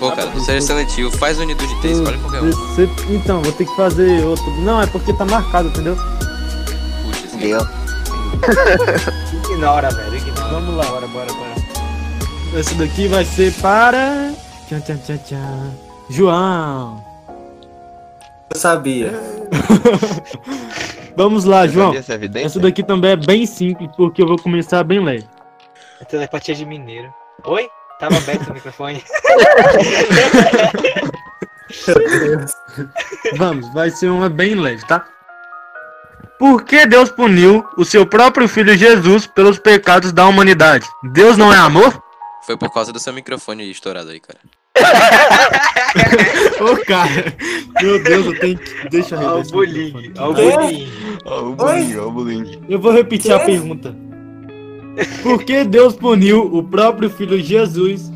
Pô, 0.00 0.10
cara, 0.10 0.30
não 0.30 0.40
seja 0.40 0.60
seletivo, 0.66 1.10
faz 1.18 1.38
o 1.38 1.44
Nido 1.44 1.62
Niteso, 1.64 2.02
escolhe 2.02 2.18
qualquer 2.18 2.42
um. 2.42 2.50
Você- 2.50 2.88
Então, 3.10 3.42
vou 3.42 3.52
ter 3.52 3.66
que 3.66 3.76
fazer 3.76 4.24
outro. 4.24 4.50
Não, 4.62 4.80
é 4.80 4.86
porque 4.86 5.12
tá 5.12 5.24
marcado, 5.26 5.68
entendeu? 5.68 5.94
Putz, 7.04 7.36
Deu. 7.36 7.60
Ignora, 9.52 9.90
velho, 9.90 10.16
ignora. 10.16 10.48
Vamos 10.48 10.74
lá. 10.76 10.84
Bora, 10.86 11.06
bora, 11.08 11.32
bora. 11.32 12.58
Essa 12.58 12.74
daqui 12.76 13.06
vai 13.08 13.24
ser 13.26 13.52
para. 13.60 14.32
Tchan, 14.68 14.80
tchan, 14.80 14.96
tchan, 14.98 15.18
tchan. 15.18 15.70
João. 16.08 17.04
Eu 18.52 18.58
sabia. 18.58 19.12
Vamos 21.16 21.44
lá, 21.44 21.66
João. 21.66 21.92
Sabia 22.02 22.26
essa? 22.30 22.38
Essa 22.46 22.60
daqui 22.60 22.82
também 22.82 23.10
é 23.10 23.16
bem 23.16 23.44
simples, 23.44 23.90
porque 23.96 24.22
eu 24.22 24.26
vou 24.26 24.38
começar 24.38 24.82
bem 24.82 25.04
leve. 25.04 25.26
É 26.00 26.04
telepatia 26.04 26.54
de 26.54 26.64
mineiro. 26.64 27.12
Oi? 27.44 27.68
Tava 28.00 28.16
aberto 28.16 28.48
o 28.48 28.54
microfone. 28.54 29.04
Vamos, 33.36 33.72
vai 33.72 33.90
ser 33.90 34.08
uma 34.08 34.28
bem 34.28 34.54
leve, 34.54 34.84
tá? 34.86 35.06
Por 36.38 36.64
que 36.64 36.86
Deus 36.86 37.10
puniu 37.10 37.64
o 37.76 37.84
seu 37.84 38.06
próprio 38.06 38.48
filho 38.48 38.76
Jesus 38.76 39.26
pelos 39.26 39.58
pecados 39.58 40.12
da 40.12 40.26
humanidade? 40.26 40.86
Deus 41.12 41.36
não 41.36 41.52
é 41.52 41.58
amor? 41.58 42.02
Foi 42.46 42.56
por 42.56 42.72
causa 42.72 42.92
do 42.92 42.98
seu 42.98 43.12
microfone 43.12 43.70
estourado 43.70 44.10
aí, 44.10 44.18
cara. 44.18 44.38
Ô, 46.60 46.76
cara, 46.86 47.34
meu 47.82 48.02
Deus, 48.02 48.26
eu 48.26 48.40
tenho 48.40 48.58
que. 48.58 48.88
Deixa 48.88 49.16
eu 49.16 49.20
Ó 49.20 49.40
o 49.40 49.42
bullying, 49.42 50.14
ó 50.18 50.30
o 50.30 50.34
bullying. 50.34 50.90
Ó, 51.26 51.40
o 51.40 51.54
bullying, 51.54 51.96
ó, 51.98 52.06
o 52.06 52.10
bullying. 52.10 52.64
Eu 52.68 52.80
vou 52.80 52.92
repetir 52.92 53.32
a 53.32 53.40
Quê? 53.40 53.46
pergunta. 53.46 53.94
Por 55.22 55.42
que 55.44 55.64
Deus 55.64 55.94
puniu 55.94 56.42
o 56.54 56.62
próprio 56.62 57.08
filho 57.10 57.40
Jesus 57.40 58.10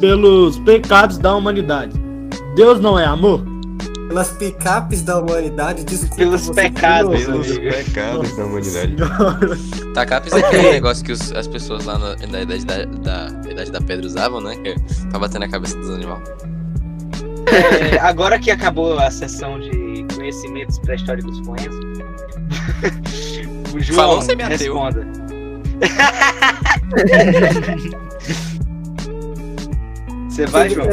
pelos 0.00 0.58
pecados 0.58 1.18
da 1.18 1.34
humanidade? 1.34 1.92
Deus 2.56 2.80
não 2.80 2.98
é 2.98 3.04
amor? 3.04 3.44
Pelas 4.08 4.30
picapes 4.32 5.02
da 5.02 5.20
humanidade, 5.20 5.84
desculpa. 5.84 6.16
Pelos 6.16 6.40
você 6.46 6.62
pecados. 6.62 7.24
Pelos 7.24 7.58
pecados 7.58 8.36
da 8.36 8.44
humanidade. 8.44 8.96
Tacapes 9.94 10.32
é 10.32 10.38
aquele 10.40 10.72
negócio 10.72 11.04
que 11.04 11.12
os- 11.12 11.30
as 11.32 11.46
pessoas 11.46 11.84
lá 11.84 11.96
na, 11.96 12.16
na 12.26 12.42
idade 12.42 12.64
da, 12.66 12.84
da 12.86 13.50
idade 13.50 13.70
da 13.70 13.80
pedra 13.80 14.04
usavam, 14.06 14.40
né? 14.40 14.56
Que 14.56 14.74
pra 15.10 15.20
bater 15.20 15.38
na 15.38 15.48
cabeça 15.48 15.76
dos 15.78 15.90
animais. 15.90 16.28
É, 17.46 17.98
agora 18.00 18.38
que 18.38 18.50
acabou 18.50 18.98
a 18.98 19.10
sessão 19.12 19.58
de 19.60 20.04
conhecimentos 20.14 20.78
pré-históricos 20.80 21.40
com 21.42 21.54
Enzo, 21.56 21.80
o 23.74 23.80
João 23.80 24.20
Falou 24.20 24.36
me 24.36 24.42
ateu. 24.42 24.74
Você 30.28 30.46
vai, 30.46 30.70
João? 30.70 30.88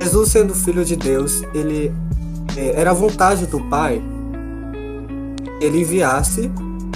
Jesus 0.00 0.30
sendo 0.30 0.54
filho 0.54 0.84
de 0.84 0.96
Deus, 0.96 1.42
ele 1.54 1.92
é, 2.56 2.80
era 2.80 2.90
a 2.90 2.94
vontade 2.94 3.46
do 3.46 3.60
Pai 3.68 4.02
ele 5.60 5.80
enviasse 5.80 6.50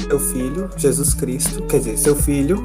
seu 0.09 0.19
filho, 0.19 0.71
Jesus 0.77 1.15
Cristo, 1.15 1.63
quer 1.65 1.79
dizer, 1.79 1.99
seu 1.99 2.15
filho, 2.15 2.59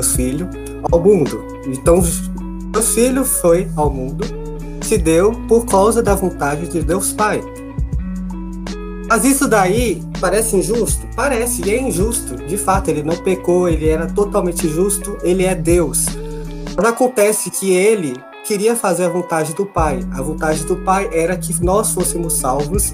seu 0.00 0.16
filho, 0.16 0.48
ao 0.90 1.00
mundo. 1.00 1.44
Então, 1.66 2.02
seu 2.02 2.82
filho 2.82 3.24
foi 3.24 3.68
ao 3.76 3.90
mundo, 3.90 4.24
se 4.82 4.98
deu 4.98 5.32
por 5.48 5.66
causa 5.66 6.02
da 6.02 6.14
vontade 6.14 6.68
de 6.68 6.82
Deus 6.82 7.12
Pai. 7.12 7.42
Mas 9.08 9.24
isso 9.24 9.46
daí 9.48 10.02
parece 10.20 10.56
injusto? 10.56 11.06
Parece, 11.14 11.62
e 11.64 11.70
é 11.70 11.80
injusto. 11.80 12.36
De 12.36 12.56
fato, 12.56 12.88
ele 12.88 13.02
não 13.02 13.16
pecou, 13.16 13.68
ele 13.68 13.88
era 13.88 14.06
totalmente 14.06 14.68
justo, 14.68 15.16
ele 15.22 15.44
é 15.44 15.54
Deus. 15.54 16.06
Mas 16.76 16.86
acontece 16.86 17.50
que 17.50 17.70
ele 17.72 18.16
queria 18.44 18.74
fazer 18.76 19.04
a 19.04 19.08
vontade 19.08 19.54
do 19.54 19.64
Pai. 19.64 20.00
A 20.12 20.20
vontade 20.22 20.64
do 20.64 20.76
Pai 20.76 21.08
era 21.12 21.36
que 21.36 21.52
nós 21.64 21.92
fôssemos 21.92 22.34
salvos 22.34 22.92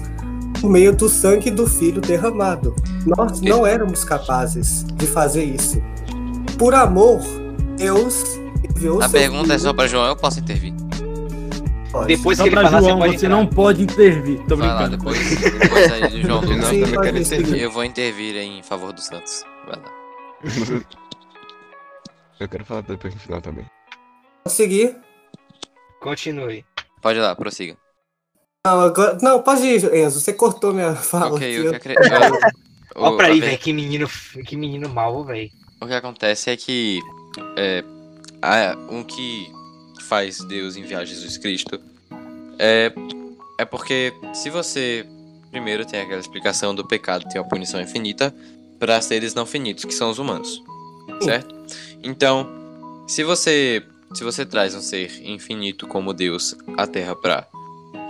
por 0.61 0.69
meio 0.69 0.95
do 0.95 1.09
sangue 1.09 1.49
do 1.51 1.67
Filho 1.67 1.99
derramado. 1.99 2.75
Nós 3.05 3.41
não 3.41 3.65
éramos 3.65 4.03
capazes 4.03 4.85
de 4.95 5.05
fazer 5.07 5.43
isso. 5.43 5.81
Por 6.57 6.73
amor, 6.73 7.19
Deus 7.75 8.23
enviou 8.63 8.99
A 9.01 9.09
seu 9.09 9.19
pergunta 9.19 9.45
é 9.53 9.57
filho- 9.57 9.59
só 9.59 9.73
pra 9.73 9.87
João, 9.87 10.05
eu 10.07 10.15
posso 10.15 10.39
intervir. 10.39 10.73
Pode. 11.93 12.07
Depois 12.07 12.41
que 12.41 12.47
ele 12.47 12.55
falar, 12.55 12.81
João, 12.81 12.81
você 12.81 12.97
pode 12.97 13.19
você 13.19 13.27
não 13.27 13.45
pode 13.45 13.83
intervir. 13.83 14.43
Tô 14.47 14.57
Vai 14.57 14.67
lá, 14.67 14.87
brincando. 14.87 14.97
depois, 14.97 15.39
depois 15.39 15.91
aí 15.91 16.21
João 16.23 16.41
Sim, 16.41 16.47
também 16.59 16.81
pode 16.81 17.01
quero 17.03 17.17
intervir. 17.19 17.61
Eu 17.61 17.71
vou 17.71 17.83
intervir 17.83 18.35
em 18.37 18.63
favor 18.63 18.91
do 18.91 18.99
Santos. 18.99 19.45
Vai 19.67 19.75
lá. 19.79 19.93
Eu 22.39 22.49
quero 22.49 22.65
falar 22.65 22.81
depois 22.81 23.13
no 23.13 23.19
final 23.19 23.41
também. 23.41 23.65
Pode 24.43 24.55
seguir? 24.55 24.97
Continue. 26.01 26.65
Pode 26.99 27.19
ir 27.19 27.21
lá, 27.21 27.35
prossiga. 27.35 27.77
Não, 28.65 28.81
agora... 28.81 29.19
não, 29.21 29.43
pode 29.43 29.61
ir, 29.61 29.93
Enzo. 29.93 30.19
Você 30.19 30.33
cortou 30.33 30.73
minha 30.73 30.95
fala. 30.97 31.35
ok, 31.35 31.59
eu 31.59 31.69
que 31.69 31.75
acredito. 31.75 32.11
Ó 32.95 33.15
pra 33.15 33.27
aí, 33.27 33.39
velho, 33.39 33.57
que 33.59 33.71
menino, 33.71 34.07
que 34.47 34.55
menino 34.57 34.89
mau, 34.89 35.23
velho. 35.23 35.49
o 35.79 35.85
que 35.85 35.93
acontece 35.93 36.49
é 36.49 36.57
que 36.57 36.99
é, 37.55 37.83
a, 38.41 38.75
um 38.89 39.03
que 39.03 39.51
faz 40.13 40.43
Deus 40.43 40.75
enviar 40.75 41.07
Jesus 41.07 41.39
Cristo 41.39 41.81
é, 42.59 42.93
é 43.57 43.65
porque 43.65 44.13
se 44.31 44.51
você 44.51 45.03
primeiro 45.49 45.87
tem 45.87 46.01
aquela 46.01 46.19
explicação 46.19 46.75
do 46.75 46.85
pecado 46.85 47.27
tem 47.27 47.41
uma 47.41 47.47
punição 47.47 47.81
infinita 47.81 48.31
para 48.77 49.01
seres 49.01 49.33
não 49.33 49.43
finitos, 49.43 49.85
que 49.85 49.93
são 49.93 50.11
os 50.11 50.19
humanos, 50.19 50.61
certo? 51.23 51.55
Então, 52.03 52.47
se 53.07 53.23
você 53.23 53.83
se 54.13 54.23
você 54.23 54.45
traz 54.45 54.75
um 54.75 54.81
ser 54.81 55.09
infinito 55.25 55.87
como 55.87 56.13
Deus 56.13 56.55
à 56.77 56.85
Terra 56.85 57.15
para 57.15 57.47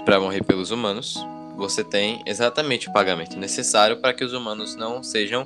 para 0.04 0.20
morrer 0.20 0.44
pelos 0.44 0.72
humanos, 0.72 1.16
você 1.56 1.84
tem 1.84 2.22
exatamente 2.26 2.89
o 2.89 2.94
pagamento 2.94 3.38
necessário 3.38 3.98
para 3.98 4.13
que 4.13 4.24
os 4.24 4.34
humanos 4.34 4.76
não 4.76 5.04
sejam 5.04 5.44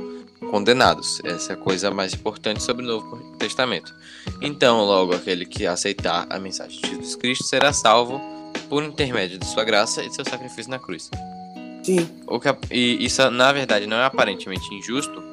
condenados. 0.51 1.19
Essa 1.23 1.53
é 1.53 1.55
a 1.55 1.57
coisa 1.57 1.91
mais 1.91 2.13
importante 2.13 2.63
sobre 2.63 2.85
o 2.85 2.87
Novo 2.87 3.17
Testamento. 3.37 3.93
Então, 4.41 4.85
logo 4.85 5.13
aquele 5.13 5.45
que 5.45 5.65
aceitar 5.65 6.25
a 6.29 6.39
mensagem 6.39 6.79
de 6.81 6.89
Jesus 6.89 7.15
Cristo 7.15 7.43
será 7.43 7.73
salvo 7.73 8.21
por 8.69 8.83
intermédio 8.83 9.37
de 9.37 9.45
sua 9.45 9.63
graça 9.63 10.03
e 10.03 10.09
de 10.09 10.15
seu 10.15 10.25
sacrifício 10.25 10.69
na 10.69 10.79
cruz. 10.79 11.09
Sim. 11.83 12.09
O 12.27 12.39
que, 12.39 12.49
e 12.71 13.05
isso, 13.05 13.29
na 13.31 13.51
verdade, 13.51 13.87
não 13.87 13.97
é 13.97 14.05
aparentemente 14.05 14.73
injusto. 14.73 15.23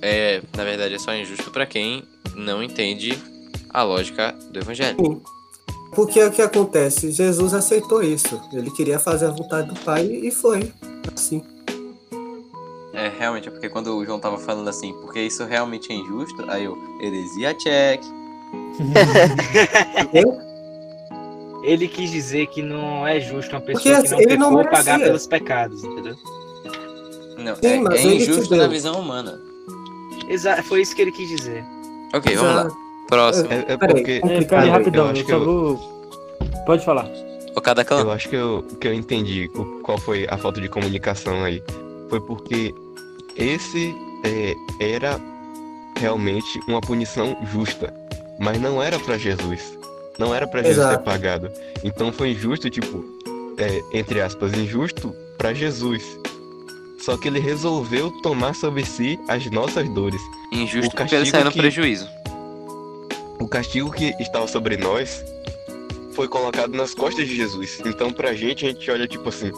É, 0.00 0.42
na 0.56 0.64
verdade, 0.64 0.94
é 0.94 0.98
só 0.98 1.14
injusto 1.14 1.50
para 1.50 1.66
quem 1.66 2.04
não 2.36 2.62
entende 2.62 3.18
a 3.70 3.82
lógica 3.82 4.32
do 4.50 4.58
evangelho. 4.58 4.96
Sim. 4.98 5.22
Porque 5.94 6.22
o 6.22 6.30
que 6.30 6.42
acontece? 6.42 7.12
Jesus 7.12 7.54
aceitou 7.54 8.02
isso. 8.02 8.40
Ele 8.52 8.70
queria 8.70 8.98
fazer 8.98 9.26
a 9.26 9.30
vontade 9.30 9.68
do 9.68 9.80
Pai 9.80 10.04
e 10.04 10.30
foi. 10.30 10.72
Assim. 11.14 11.42
É, 12.92 13.10
realmente, 13.18 13.48
é 13.48 13.50
porque 13.50 13.68
quando 13.68 13.96
o 13.96 14.04
João 14.04 14.20
tava 14.20 14.38
falando 14.38 14.68
assim, 14.68 14.92
porque 14.94 15.20
isso 15.20 15.44
realmente 15.44 15.92
é 15.92 15.96
injusto, 15.96 16.44
aí 16.48 16.64
eu, 16.64 16.78
heresia 17.00 17.52
check. 17.54 18.00
Ele 21.64 21.88
quis 21.88 22.10
dizer 22.10 22.46
que 22.48 22.62
não 22.62 23.06
é 23.06 23.18
justo 23.20 23.50
uma 23.52 23.60
pessoa 23.60 23.96
Porque 23.96 24.08
que 24.08 24.14
não 24.14 24.20
ele 24.20 24.36
não 24.36 24.48
pecou 24.50 24.64
pagar 24.64 24.98
merecia. 24.98 25.06
pelos 25.06 25.26
pecados, 25.26 25.82
entendeu? 25.82 26.14
Não, 27.38 27.56
Sim, 27.56 27.88
é, 27.90 27.96
é 27.96 28.14
injusto 28.16 28.54
na 28.54 28.66
visão 28.68 29.00
humana. 29.00 29.40
Exato, 30.28 30.62
foi 30.64 30.82
isso 30.82 30.94
que 30.94 31.02
ele 31.02 31.12
quis 31.12 31.28
dizer. 31.28 31.64
Ok, 32.14 32.36
vamos 32.36 32.54
lá. 32.54 32.83
Próximo. 33.08 33.48
É, 33.52 33.64
é 33.72 33.76
porque. 33.76 34.20
É, 34.24 34.44
peraí, 34.44 34.68
eu 34.68 34.72
rapidão, 34.72 35.06
acho 35.10 35.20
eu 35.20 35.24
que 35.24 35.30
só 35.30 35.36
eu- 35.38 35.44
vou. 35.44 35.94
Pode 36.66 36.84
falar. 36.84 37.08
O 37.56 37.60
cada 37.60 37.82
Eu 37.82 38.10
acho 38.10 38.28
que 38.28 38.34
eu, 38.36 38.62
que 38.80 38.88
eu 38.88 38.94
entendi 38.94 39.48
o- 39.54 39.80
qual 39.82 39.96
foi 39.98 40.26
a 40.28 40.36
falta 40.36 40.60
de 40.60 40.68
comunicação 40.68 41.44
aí. 41.44 41.62
Foi 42.10 42.20
porque 42.20 42.74
esse 43.36 43.94
é, 44.24 44.54
era 44.80 45.20
realmente 45.96 46.60
uma 46.66 46.80
punição 46.80 47.36
justa, 47.52 47.92
mas 48.40 48.60
não 48.60 48.82
era 48.82 48.98
pra 48.98 49.16
Jesus. 49.16 49.78
Não 50.18 50.34
era 50.34 50.46
pra 50.46 50.62
Jesus 50.62 50.88
ter 50.88 50.98
pagado. 50.98 51.50
Então 51.84 52.12
foi 52.12 52.30
injusto, 52.30 52.68
tipo, 52.70 53.04
é, 53.58 53.82
entre 53.96 54.20
aspas, 54.20 54.52
injusto 54.54 55.14
pra 55.38 55.52
Jesus. 55.52 56.02
Só 57.00 57.16
que 57.16 57.28
ele 57.28 57.38
resolveu 57.40 58.10
tomar 58.22 58.54
sobre 58.54 58.84
si 58.84 59.18
as 59.28 59.44
nossas 59.50 59.88
dores. 59.90 60.20
Injusto 60.52 60.88
o 60.88 60.90
porque 60.96 61.02
ele 61.14 61.24
castigo 61.24 61.30
saiu 61.30 61.44
no 61.44 61.52
que- 61.52 61.58
prejuízo. 61.58 62.08
O 63.40 63.48
castigo 63.48 63.90
que 63.90 64.14
estava 64.20 64.46
sobre 64.46 64.76
nós 64.76 65.24
foi 66.12 66.28
colocado 66.28 66.72
nas 66.72 66.94
costas 66.94 67.26
de 67.26 67.34
Jesus. 67.36 67.80
Então, 67.84 68.10
pra 68.12 68.32
gente, 68.34 68.64
a 68.64 68.68
gente 68.70 68.90
olha 68.90 69.06
tipo 69.06 69.28
assim: 69.28 69.50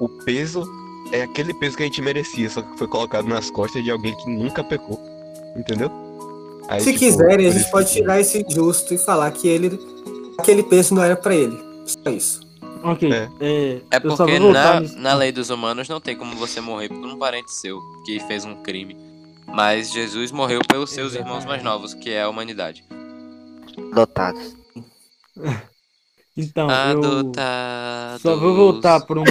o 0.00 0.08
peso 0.24 0.64
é 1.12 1.22
aquele 1.22 1.54
peso 1.54 1.76
que 1.76 1.82
a 1.82 1.86
gente 1.86 2.02
merecia, 2.02 2.48
só 2.50 2.62
que 2.62 2.76
foi 2.78 2.88
colocado 2.88 3.26
nas 3.28 3.50
costas 3.50 3.82
de 3.84 3.90
alguém 3.90 4.16
que 4.16 4.28
nunca 4.30 4.62
pecou. 4.64 5.00
Entendeu? 5.56 5.90
Aí, 6.68 6.80
Se 6.80 6.92
tipo, 6.92 7.04
quiserem, 7.04 7.46
a 7.46 7.50
gente 7.50 7.70
pode 7.70 7.88
que- 7.88 7.94
tirar 8.00 8.18
esse 8.20 8.44
injusto 8.48 8.92
e 8.94 8.98
falar 8.98 9.30
que 9.30 9.46
ele. 9.46 9.78
aquele 10.38 10.62
peso 10.62 10.94
não 10.94 11.02
era 11.02 11.14
pra 11.16 11.34
ele. 11.34 11.58
Só 11.86 12.10
isso. 12.10 12.40
Ok. 12.82 13.10
É. 13.12 13.28
É, 13.40 13.80
É 13.92 14.00
porque 14.00 14.38
na, 14.38 14.80
nisso. 14.80 14.98
na 14.98 15.14
lei 15.14 15.30
dos 15.32 15.48
humanos 15.50 15.88
não 15.88 16.00
tem 16.00 16.16
como 16.16 16.34
você 16.36 16.60
morrer 16.60 16.88
por 16.88 16.98
um 17.06 17.16
parente 17.16 17.52
seu 17.52 17.80
que 18.04 18.18
fez 18.20 18.44
um 18.44 18.56
crime. 18.56 18.96
Mas 19.46 19.92
Jesus 19.92 20.32
morreu 20.32 20.60
pelos 20.66 20.90
seus 20.90 21.14
irmãos 21.14 21.44
mais 21.44 21.62
novos, 21.62 21.94
que 21.94 22.10
é 22.10 22.22
a 22.22 22.28
humanidade. 22.28 22.84
Dotados. 23.94 24.56
Então, 26.36 26.68
eu 26.68 26.74
Adotados. 26.74 28.22
só 28.22 28.34
vou 28.36 28.56
voltar 28.56 29.00
por 29.06 29.18
uma. 29.18 29.26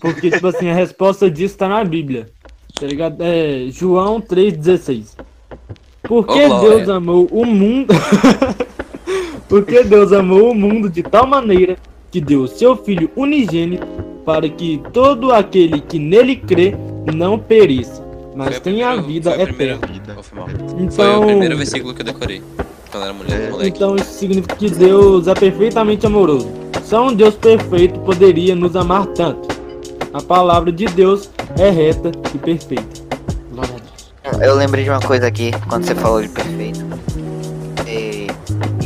Porque, 0.00 0.30
tipo 0.30 0.46
assim, 0.46 0.70
a 0.70 0.74
resposta 0.74 1.30
disso 1.30 1.58
tá 1.58 1.68
na 1.68 1.84
Bíblia. 1.84 2.30
Tá 2.80 2.86
ligado? 2.86 3.20
É 3.20 3.66
João 3.68 4.18
3,16. 4.18 5.18
Porque 6.02 6.46
glória. 6.46 6.76
Deus 6.78 6.88
amou 6.88 7.26
o 7.30 7.44
mundo. 7.44 7.92
Porque 9.50 9.84
Deus 9.84 10.12
amou 10.12 10.50
o 10.50 10.54
mundo 10.54 10.88
de 10.88 11.02
tal 11.02 11.26
maneira 11.26 11.76
que 12.10 12.22
deu 12.22 12.40
o 12.40 12.48
seu 12.48 12.74
Filho 12.74 13.10
unigênito 13.14 13.86
para 14.24 14.48
que 14.48 14.80
todo 14.92 15.30
aquele 15.30 15.80
que 15.80 15.98
nele 15.98 16.36
crê 16.36 16.74
não 17.14 17.38
pereça, 17.38 18.01
mas 18.34 18.60
tenha 18.60 18.90
a 18.90 18.96
vida 18.96 19.30
foi 19.32 19.42
o 19.42 19.46
primeiro- 19.46 19.74
eterna. 19.76 19.92
Vida. 19.92 20.16
Então, 20.78 20.90
Foi 20.90 21.16
o 21.16 21.26
primeiro 21.26 21.56
versículo 21.56 21.94
que 21.94 22.02
eu 22.02 22.06
decorei. 22.06 22.42
Quando 22.90 23.04
era 23.04 23.12
mulher, 23.12 23.40
É. 23.40 23.50
moleque. 23.50 23.70
Então 23.76 23.96
isso 23.96 24.12
significa 24.12 24.54
que 24.56 24.68
Deus 24.70 25.26
é 25.26 25.34
perfeitamente 25.34 26.06
amoroso. 26.06 26.50
Só 26.84 27.06
um 27.08 27.14
Deus 27.14 27.34
perfeito 27.34 27.98
poderia 28.00 28.54
nos 28.54 28.76
amar 28.76 29.06
tanto. 29.06 29.48
A 30.12 30.20
palavra 30.20 30.70
de 30.70 30.84
Deus 30.86 31.30
é 31.58 31.70
reta 31.70 32.10
e 32.34 32.38
perfeita. 32.38 32.84
Glória 33.50 33.74
a 34.24 34.30
Deus. 34.30 34.42
Eu 34.42 34.54
lembrei 34.56 34.84
de 34.84 34.90
uma 34.90 35.00
coisa 35.00 35.26
aqui, 35.26 35.52
quando 35.68 35.84
você 35.86 35.94
falou 35.94 36.20
de 36.20 36.28
perfeito. 36.28 36.84
E, 37.86 38.26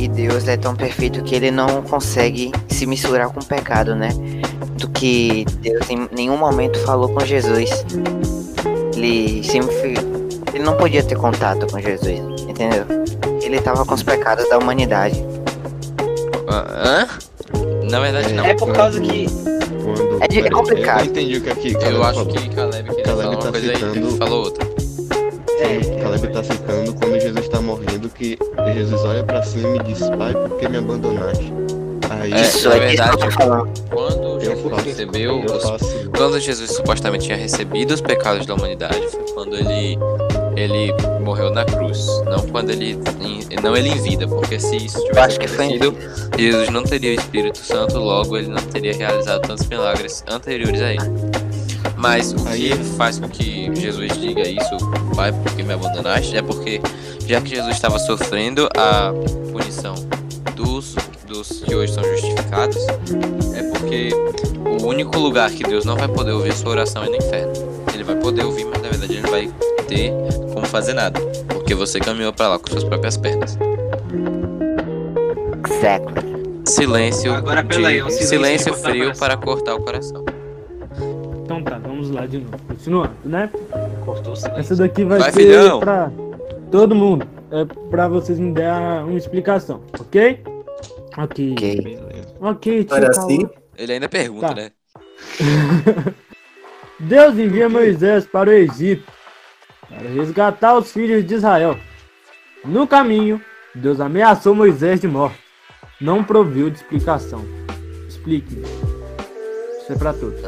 e 0.01 0.07
Deus 0.07 0.47
é 0.47 0.55
tão 0.55 0.73
perfeito 0.73 1.21
que 1.23 1.35
ele 1.35 1.51
não 1.51 1.81
consegue 1.81 2.51
se 2.69 2.85
misturar 2.85 3.27
com 3.29 3.41
o 3.41 3.45
pecado, 3.45 3.93
né? 3.93 4.09
Do 4.77 4.87
que 4.89 5.43
Deus 5.61 5.89
em 5.89 6.07
nenhum 6.15 6.37
momento 6.37 6.79
falou 6.85 7.09
com 7.09 7.25
Jesus. 7.25 7.69
Ele 8.97 9.43
sempre. 9.43 9.93
Ele 10.53 10.63
não 10.63 10.75
podia 10.75 11.03
ter 11.03 11.15
contato 11.15 11.67
com 11.71 11.79
Jesus, 11.79 12.19
entendeu? 12.47 12.85
Ele 13.41 13.61
tava 13.61 13.85
com 13.85 13.93
os 13.93 14.01
pecados 14.01 14.49
da 14.49 14.57
humanidade. 14.57 15.23
Ah, 16.47 16.65
Hã? 17.05 17.07
Na 17.89 17.99
verdade, 17.99 18.33
não. 18.33 18.43
É 18.45 18.53
por 18.55 18.73
causa 18.73 18.99
que. 18.99 19.27
Quando- 19.83 20.17
É 20.23 20.27
de- 20.27 20.39
é 20.39 20.49
complicado. 20.49 21.01
Eu 21.01 21.05
entendi 21.05 21.37
o 21.37 21.41
que 21.41 21.49
aqui. 21.49 21.77
Eu 21.79 22.03
acho 22.03 22.25
que 22.25 22.49
Caleb 22.49 22.89
queria 22.89 23.03
Caleb 23.03 23.21
falar 23.23 23.29
uma 23.29 23.37
tá 23.39 23.51
coisa 23.51 23.69
aí, 23.71 23.75
citando- 23.75 23.95
ele 24.07 24.17
falou 24.17 24.43
outra. 24.45 24.67
É, 25.59 26.01
Caleb 26.01 26.27
tá 26.29 26.43
citando 26.43 26.93
quando 26.95 27.19
Jesus 27.19 27.45
está 27.45 27.61
morrendo 27.61 28.09
que 28.09 28.37
Jesus 28.73 29.01
olha 29.05 29.23
pra 29.23 29.43
cima 29.43 29.75
e 29.77 29.83
diz, 29.83 29.99
pai, 30.09 30.33
por 30.33 30.57
que 30.57 30.67
me 30.67 30.77
abandonaste? 30.77 31.53
Aí 32.09 32.33
É, 32.33 32.41
Isso 32.41 32.69
é 32.71 32.79
disso 32.87 33.03
que 33.03 33.09
eu 33.09 33.11
tô 33.11 33.17
verdade, 33.17 33.35
falando. 33.35 33.69
Recebeu 34.75 35.43
eu 35.47 35.55
os 35.55 35.63
Quando 36.15 36.39
Jesus 36.39 36.71
supostamente 36.71 37.25
tinha 37.25 37.37
recebido 37.37 37.93
os 37.93 38.01
pecados 38.01 38.45
da 38.45 38.53
humanidade, 38.55 39.07
foi 39.11 39.23
quando 39.33 39.55
ele 39.55 39.97
ele 40.55 40.91
morreu 41.23 41.51
na 41.51 41.63
cruz, 41.63 42.07
não 42.25 42.39
quando 42.47 42.71
ele 42.71 42.97
em- 43.21 43.61
não 43.61 43.77
ele 43.77 43.89
em 43.89 44.01
vida, 44.01 44.27
porque 44.27 44.59
se 44.59 44.75
isso 44.77 44.99
tivesse 45.05 45.37
acontecido, 45.37 45.95
Jesus 46.35 46.69
não 46.69 46.81
teria 46.81 47.11
o 47.11 47.13
Espírito 47.13 47.59
Santo, 47.59 47.99
logo 47.99 48.35
ele 48.35 48.47
não 48.47 48.63
teria 48.63 48.91
realizado 48.93 49.41
tantos 49.41 49.67
milagres 49.67 50.23
anteriores 50.27 50.81
a 50.81 50.93
ele. 50.93 51.03
Mas 51.95 52.33
o 52.33 52.37
que 52.37 52.73
faz 52.97 53.19
com 53.19 53.29
que 53.29 53.69
Jesus 53.75 54.13
diga 54.19 54.47
isso, 54.47 54.77
pai, 55.15 55.31
por 55.31 55.53
que 55.55 55.61
me 55.61 55.73
abandonaste, 55.73 56.35
é 56.35 56.41
porque 56.41 56.81
já 57.27 57.39
que 57.39 57.49
Jesus 57.49 57.75
estava 57.75 57.99
sofrendo 57.99 58.67
a 58.75 59.13
punição 59.51 59.93
dos 61.27 61.61
que 61.61 61.75
hoje 61.75 61.93
são 61.93 62.03
justificados, 62.03 62.77
é 63.55 63.63
porque 63.71 64.09
o 64.81 64.87
único 64.87 65.17
lugar 65.19 65.51
que 65.51 65.63
Deus 65.63 65.85
não 65.85 65.95
vai 65.95 66.07
poder 66.07 66.31
ouvir 66.31 66.51
a 66.51 66.55
sua 66.55 66.71
oração 66.71 67.03
é 67.03 67.09
no 67.09 67.15
inferno. 67.15 67.53
Ele 67.93 68.03
vai 68.03 68.15
poder 68.15 68.43
ouvir, 68.45 68.65
mas 68.65 68.81
na 68.81 68.89
verdade 68.89 69.13
ele 69.13 69.21
não 69.21 69.29
vai 69.29 69.49
ter 69.87 70.11
como 70.53 70.65
fazer 70.65 70.93
nada. 70.93 71.19
Porque 71.47 71.75
você 71.75 71.99
caminhou 71.99 72.31
pra 72.33 72.47
lá 72.47 72.59
com 72.59 72.69
suas 72.69 72.83
próprias 72.83 73.17
pernas. 73.17 73.57
Século. 75.81 76.15
Silêncio, 76.65 77.33
Agora, 77.33 77.63
pela 77.63 77.89
aí, 77.89 77.97
de, 77.97 78.03
um 78.03 78.09
silêncio 78.09 78.27
silêncio 78.27 78.73
de 78.73 78.79
frio 78.81 79.17
para 79.17 79.37
cortar 79.37 79.75
o 79.75 79.81
coração. 79.81 80.25
Então 81.43 81.63
tá, 81.63 81.77
vamos 81.77 82.09
lá 82.09 82.25
de 82.25 82.39
novo. 82.39 82.57
Continuando, 82.67 83.11
né? 83.23 83.49
cortou 84.05 84.33
o 84.33 84.35
silêncio. 84.35 84.59
Essa 84.59 84.75
daqui 84.75 85.03
vai, 85.03 85.19
Vai, 85.19 85.31
ser 85.31 85.39
filhão. 85.39 85.79
pra 85.79 86.11
todo 86.71 86.93
mundo. 86.93 87.25
É 87.51 87.65
pra 87.89 88.07
vocês 88.09 88.37
me 88.37 88.51
dar 88.51 89.05
uma 89.05 89.17
explicação, 89.17 89.79
ok? 89.97 90.41
Ok. 91.17 91.51
Ok. 91.53 91.81
Beleza. 91.81 92.35
Ok, 92.39 92.83
tio 92.83 92.95
Olha 92.95 93.09
assim. 93.09 93.49
Ele 93.77 93.93
ainda 93.93 94.07
pergunta, 94.09 94.47
Tá. 94.49 94.55
né? 94.55 94.71
Deus 96.99 97.37
envia 97.37 97.69
Moisés 97.69 98.25
para 98.25 98.49
o 98.49 98.53
Egito 98.53 99.11
para 99.87 100.09
resgatar 100.09 100.77
os 100.77 100.91
filhos 100.91 101.25
de 101.25 101.35
Israel. 101.35 101.77
No 102.65 102.87
caminho, 102.87 103.41
Deus 103.73 103.99
ameaçou 103.99 104.55
Moisés 104.55 104.99
de 104.99 105.07
morte. 105.07 105.37
Não 106.01 106.23
proveu 106.23 106.69
de 106.69 106.77
explicação. 106.77 107.43
Explique. 108.07 108.55
Isso 109.81 109.93
é 109.93 109.95
pra 109.95 110.13
todos. 110.13 110.39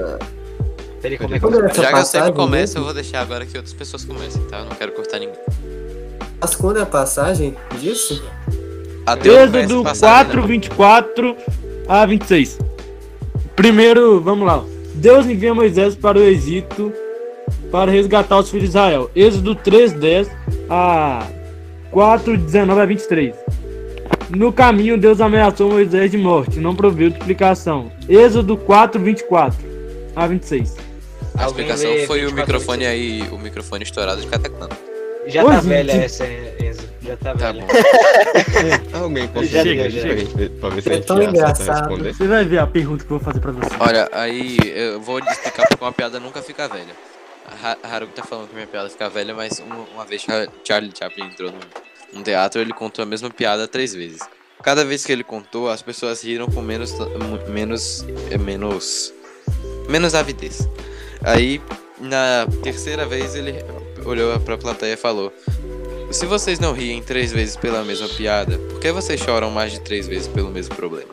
Peraí, 1.01 1.17
como 1.17 1.33
é 1.33 1.39
que 1.39 1.45
Quando 1.45 1.55
eu 1.55 1.65
essa 1.65 1.81
Já 1.81 1.87
que 1.93 1.93
eu 1.93 2.03
sempre 2.03 2.19
passagem 2.19 2.33
começo, 2.33 2.77
eu 2.77 2.83
vou 2.83 2.93
deixar 2.93 3.21
agora 3.21 3.45
que 3.45 3.55
outras 3.55 3.73
pessoas 3.73 4.03
comecem, 4.03 4.41
tá? 4.47 4.59
Eu 4.59 4.65
não 4.65 4.75
quero 4.75 4.91
cortar 4.91 5.19
ninguém. 5.19 5.39
Mas 6.41 6.55
quando 6.55 6.77
é 6.77 6.81
a 6.81 6.85
passagem 6.85 7.55
disso? 7.79 8.23
Até 9.13 9.43
Êxodo 9.43 9.83
passagem, 9.83 10.25
4, 10.25 10.41
né? 10.41 10.47
24 10.47 11.35
a 11.87 12.05
26. 12.05 12.59
Primeiro, 13.55 14.21
vamos 14.21 14.45
lá. 14.47 14.63
Deus 14.95 15.25
envia 15.25 15.53
Moisés 15.53 15.95
para 15.95 16.17
o 16.17 16.21
Egito 16.21 16.91
para 17.71 17.91
resgatar 17.91 18.39
os 18.39 18.49
filhos 18.49 18.65
de 18.65 18.69
Israel. 18.69 19.09
Êxodo 19.15 19.55
3, 19.55 19.93
10 19.93 20.29
a 20.69 21.25
4, 21.91 22.37
19 22.37 22.81
a 22.81 22.85
23. 22.85 23.35
No 24.29 24.53
caminho, 24.53 24.97
Deus 24.97 25.19
ameaçou 25.21 25.71
Moisés 25.71 26.11
de 26.11 26.17
morte, 26.17 26.59
não 26.59 26.75
proveu 26.75 27.09
explicação. 27.09 27.91
Êxodo 28.07 28.55
4, 28.55 29.01
24 29.01 29.57
a 30.15 30.27
26. 30.27 30.75
A 31.35 31.47
explicação 31.47 31.91
foi 32.05 32.19
o 32.25 32.27
24, 32.29 32.35
microfone 32.35 32.85
aí, 32.85 33.23
o 33.31 33.37
microfone 33.37 33.83
estourado 33.83 34.21
de 34.21 34.27
cataclando. 34.27 34.75
Já 35.27 35.43
Ô, 35.43 35.47
tá 35.47 35.55
gente. 35.55 35.67
velha 35.67 35.91
essa. 35.93 36.25
Já 37.09 37.17
tá 37.17 37.33
Tá 37.35 37.51
velha. 37.51 37.65
bom. 37.65 37.67
Alguém 39.03 39.27
consegue 39.29 39.89
já. 39.89 39.99
gente 40.15 40.35
ver- 40.35 40.49
pra 40.51 40.69
ver 40.69 40.81
se 40.83 40.89
É 40.89 40.91
a 40.91 40.95
gente 40.97 41.05
tão 41.07 41.21
engraçado. 41.23 41.79
responder? 41.79 42.13
Você 42.13 42.27
vai 42.27 42.45
ver 42.45 42.57
a 42.59 42.67
pergunta 42.67 43.03
que 43.03 43.11
eu 43.11 43.17
vou 43.17 43.25
fazer 43.25 43.39
pra 43.39 43.51
você. 43.51 43.69
Olha, 43.79 44.07
aí 44.11 44.57
eu 44.75 45.01
vou 45.01 45.17
explicar 45.19 45.67
porque 45.67 45.83
uma 45.83 45.91
piada 45.91 46.19
nunca 46.19 46.41
fica 46.43 46.67
velha. 46.67 46.95
A 47.47 47.71
Ha- 47.71 47.77
a 47.81 47.95
Haruki 47.95 48.13
tá 48.13 48.23
falando 48.23 48.47
que 48.49 48.53
minha 48.53 48.67
piada 48.67 48.89
fica 48.89 49.09
velha, 49.09 49.33
mas 49.33 49.57
uma, 49.59 49.77
uma 49.95 50.05
vez 50.05 50.21
Char- 50.21 50.47
Charlie 50.63 50.91
Chaplin 50.97 51.25
entrou 51.25 51.51
num, 51.51 51.59
num 52.19 52.23
teatro, 52.23 52.61
ele 52.61 52.73
contou 52.73 53.01
a 53.01 53.05
mesma 53.07 53.29
piada 53.31 53.67
três 53.67 53.91
vezes. 53.95 54.19
Cada 54.61 54.85
vez 54.85 55.03
que 55.03 55.11
ele 55.11 55.23
contou, 55.23 55.67
as 55.69 55.81
pessoas 55.81 56.21
riram 56.23 56.45
com 56.47 56.61
menos 56.61 56.93
menos 57.47 58.05
é, 58.29 58.37
menos 58.37 59.11
menos 59.87 60.13
avidez. 60.13 60.67
Aí, 61.23 61.59
na 61.99 62.45
terceira 62.61 63.05
vez, 63.05 63.33
ele 63.35 63.55
olhou 64.05 64.39
pra 64.41 64.57
plateia 64.57 64.93
e 64.93 64.97
falou: 64.97 65.33
Se 66.11 66.25
vocês 66.25 66.59
não 66.59 66.73
riem 66.73 67.01
três 67.01 67.31
vezes 67.31 67.55
pela 67.55 67.83
mesma 67.83 68.07
piada, 68.09 68.57
por 68.57 68.79
que 68.79 68.91
vocês 68.91 69.19
choram 69.19 69.51
mais 69.51 69.71
de 69.71 69.79
três 69.81 70.07
vezes 70.07 70.27
pelo 70.27 70.49
mesmo 70.49 70.75
problema? 70.75 71.11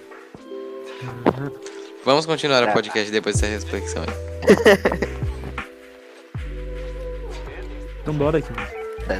Vamos 2.04 2.24
continuar 2.24 2.62
o 2.64 2.72
podcast 2.72 3.10
depois 3.10 3.36
dessa 3.36 3.52
reflexão 3.52 4.02
aí. 4.02 5.16
Então 8.02 8.14
bora 8.14 8.38
aqui. 8.38 8.48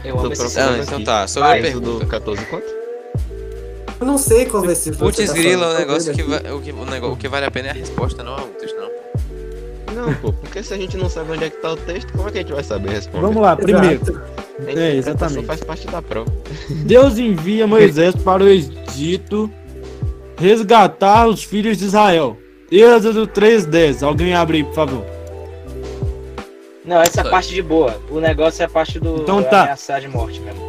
Eu 0.05 0.17
amo 0.17 0.33
esse 0.33 0.61
Ah, 0.61 0.79
então 0.81 1.03
tá, 1.03 1.27
sobre 1.27 1.49
Vai, 1.49 1.59
a 1.59 1.63
pergunta. 1.63 2.07
14 2.07 2.45
quanto? 2.47 2.67
Eu 3.99 4.07
não 4.07 4.17
sei 4.17 4.47
qual 4.47 4.63
versículo 4.63 5.01
Putz, 5.07 5.17
você 5.17 5.27
tá 5.27 5.33
grila, 5.33 5.63
falando, 5.65 5.75
o 5.77 5.79
negócio 5.81 6.15
que, 6.15 6.23
va- 6.23 6.37
o, 6.55 6.61
que, 6.63 6.71
o, 6.71 6.85
negócio, 6.85 7.15
o 7.15 7.17
que 7.17 7.27
vale 7.27 7.47
a 7.47 7.51
pena 7.51 7.67
é 7.67 7.71
a 7.73 7.75
resposta, 7.75 8.23
não 8.23 8.39
é 8.39 8.43
o 8.43 8.47
texto, 8.47 8.77
não. 8.77 8.89
Não, 9.97 10.13
pô, 10.15 10.33
porque 10.33 10.63
se 10.63 10.75
a 10.75 10.77
gente 10.77 10.97
não 10.97 11.09
sabe 11.09 11.33
onde 11.33 11.45
é 11.45 11.51
que 11.51 11.57
tá 11.57 11.73
o 11.73 11.77
texto, 11.77 12.13
como 12.13 12.29
é 12.29 12.33
que 12.33 12.39
a 12.39 12.41
gente 12.43 12.53
vai 12.53 12.63
saber 12.63 12.91
responder? 12.91 13.23
Vamos 13.27 13.43
lá, 13.43 13.57
primeiro. 13.57 13.95
Exato. 14.03 14.23
A 14.67 14.71
É, 14.71 14.95
exatamente. 14.97 15.47
faz 15.47 15.65
parte 15.65 15.87
da 15.87 16.03
prova. 16.03 16.31
Deus 16.87 17.19
envia 17.19 17.67
Moisés 17.67 18.15
para 18.17 18.43
o 18.45 18.49
Egito 18.49 19.51
resgatar 20.39 21.27
os 21.27 21.43
filhos 21.43 21.79
de 21.79 21.87
Israel. 21.87 22.37
Êxodo 22.71 23.27
3:10. 23.27 24.03
Alguém 24.03 24.35
abre 24.35 24.59
aí, 24.59 24.65
por 24.65 24.75
favor. 24.75 25.05
Não, 26.85 27.01
essa 27.01 27.23
Só. 27.23 27.31
parte 27.31 27.53
de 27.55 27.63
boa. 27.63 28.01
O 28.11 28.21
negócio 28.21 28.63
é 28.63 28.67
a 28.67 28.69
parte 28.69 28.99
do 29.01 29.17
Então 29.23 29.43
tá. 29.43 29.63
ameaçar 29.63 30.01
de 30.01 30.09
morte 30.09 30.41
mesmo. 30.41 30.61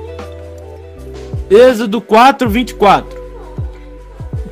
Êxodo 1.49 2.01
4:24. 2.01 3.05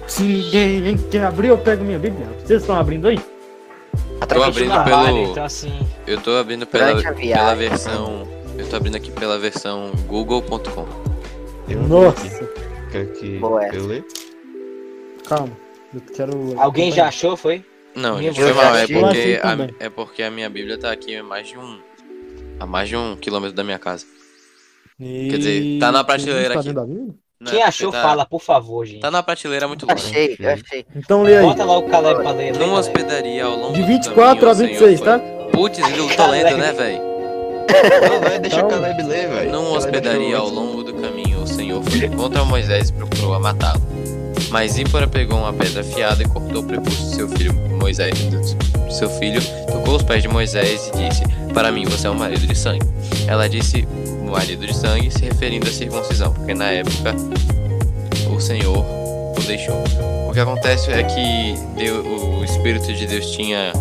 Se 0.07 0.23
ninguém 0.23 0.97
quer 0.97 1.23
abrir, 1.25 1.47
eu 1.47 1.57
pego 1.57 1.83
minha 1.83 1.97
Bíblia. 1.99 2.27
Vocês 2.43 2.61
estão 2.61 2.75
abrindo 2.75 3.07
aí? 3.07 3.19
Tô 4.17 4.23
Através 4.23 4.49
abrindo 4.49 4.71
de 4.71 4.77
uma 4.77 4.83
pelo- 4.83 5.31
então 5.31 5.43
assim. 5.45 5.71
Eu 6.07 6.21
tô 6.21 6.31
abrindo 6.37 6.65
pela, 6.65 7.01
pela 7.13 7.55
versão. 7.55 8.27
Eu 8.57 8.69
tô 8.69 8.75
abrindo 8.75 8.95
aqui 8.95 9.11
pela 9.11 9.37
versão 9.37 9.91
google.com. 10.07 10.85
Nossa, 11.87 12.49
Quer 12.91 13.11
que 13.13 13.37
Boa 13.39 13.67
eu 13.73 13.87
ler? 13.87 14.05
calma. 15.27 15.51
Eu 15.93 16.01
quero. 16.01 16.59
Alguém 16.59 16.91
já 16.91 17.07
achou, 17.07 17.35
foi? 17.35 17.65
Não, 17.95 18.21
gente, 18.21 18.39
foi 18.41 18.53
mal, 18.53 18.75
é 18.75 18.87
porque, 18.87 19.39
a, 19.41 19.85
é 19.85 19.89
porque 19.89 20.23
a 20.23 20.29
minha 20.31 20.49
Bíblia 20.49 20.77
tá 20.77 20.91
aqui 20.91 21.15
a 21.15 21.23
mais 21.23 21.47
de 21.47 21.57
um. 21.57 21.79
A 22.59 22.65
mais 22.65 22.89
de 22.89 22.95
um 22.95 23.15
quilômetro 23.15 23.55
da 23.55 23.63
minha 23.63 23.79
casa. 23.79 24.05
Quer 24.97 25.37
dizer, 25.37 25.79
tá 25.79 25.91
na 25.91 26.03
prateleira 26.03 26.53
Tá 26.53 26.59
aqui. 26.61 26.69
Quem 27.51 27.61
é 27.61 27.65
achou, 27.65 27.91
tá, 27.91 28.01
fala, 28.01 28.25
por 28.25 28.41
favor, 28.41 28.85
gente. 28.85 28.99
Tá 29.01 29.09
na 29.11 29.21
prateleira 29.23 29.67
muito 29.67 29.85
longe. 29.85 30.05
Achei, 30.07 30.35
eu 30.39 30.49
achei. 30.53 30.85
Então 30.95 31.23
lê 31.23 31.37
aí. 31.37 31.45
Bota 31.45 31.63
lá 31.63 31.77
o 31.77 31.83
Caleb 31.83 32.21
pra 32.21 32.31
ler. 32.31 32.51
Não 32.53 32.59
Caleb. 32.59 32.79
hospedaria 32.79 33.45
ao 33.45 33.55
longo 33.57 33.73
De 33.73 33.81
do 33.81 33.87
24 33.87 34.15
caminho, 34.15 34.47
a 34.47 34.51
o 34.51 34.55
Senhor 34.55 34.69
26, 34.69 34.99
foi- 34.99 35.07
tá? 35.07 35.19
Putz, 35.51 35.79
eu 35.79 36.15
tô 36.17 36.27
lendo, 36.27 36.57
né, 36.57 36.71
velho? 36.73 37.01
Não, 38.11 38.21
vai, 38.21 38.39
deixa 38.39 38.57
Calma. 38.61 38.77
o 38.77 38.81
Caleb 38.81 39.03
ler, 39.03 39.27
velho. 39.29 39.51
Não 39.51 39.61
Caleb 39.63 39.77
hospedaria 39.77 40.37
ao 40.37 40.49
longo 40.49 40.83
do 40.83 40.93
caminho, 40.95 41.39
o 41.41 41.47
Senhor 41.47 41.83
foi 41.83 42.09
contra 42.09 42.43
Moisés 42.45 42.89
e 42.89 42.93
procurou 42.93 43.33
a 43.33 43.39
matá-lo. 43.39 43.81
Mas 44.51 44.73
Zípora 44.73 45.07
pegou 45.07 45.39
uma 45.39 45.51
pedra 45.53 45.81
afiada 45.81 46.21
e 46.23 46.27
cortou 46.27 46.61
o 46.61 46.65
prepúcio 46.65 47.03
do 47.05 47.15
seu 47.15 47.27
filho 47.29 47.53
Moisés. 47.79 48.13
do 48.25 48.91
Seu 48.91 49.09
filho 49.09 49.41
tocou 49.65 49.95
os 49.95 50.03
pés 50.03 50.21
de 50.21 50.27
Moisés 50.29 50.91
e 50.93 51.09
disse: 51.09 51.23
Para 51.53 51.71
mim 51.71 51.85
você 51.85 52.07
é 52.07 52.09
um 52.09 52.15
marido 52.15 52.45
de 52.45 52.55
sangue. 52.55 52.85
Ela 53.27 53.49
disse 53.49 53.87
marido 54.31 54.65
de 54.65 54.75
sangue, 54.75 55.11
se 55.11 55.23
referindo 55.25 55.67
à 55.67 55.71
circuncisão, 55.71 56.33
porque 56.33 56.53
na 56.53 56.71
época 56.71 57.15
o 58.35 58.39
Senhor 58.39 58.77
o 58.77 59.41
deixou. 59.45 59.83
O 60.29 60.33
que 60.33 60.39
acontece 60.39 60.91
é 60.91 61.03
que 61.03 61.55
Deu- 61.77 62.03
o 62.39 62.43
Espírito 62.43 62.91
de 62.93 63.05
Deus 63.07 63.27
tinha 63.31 63.71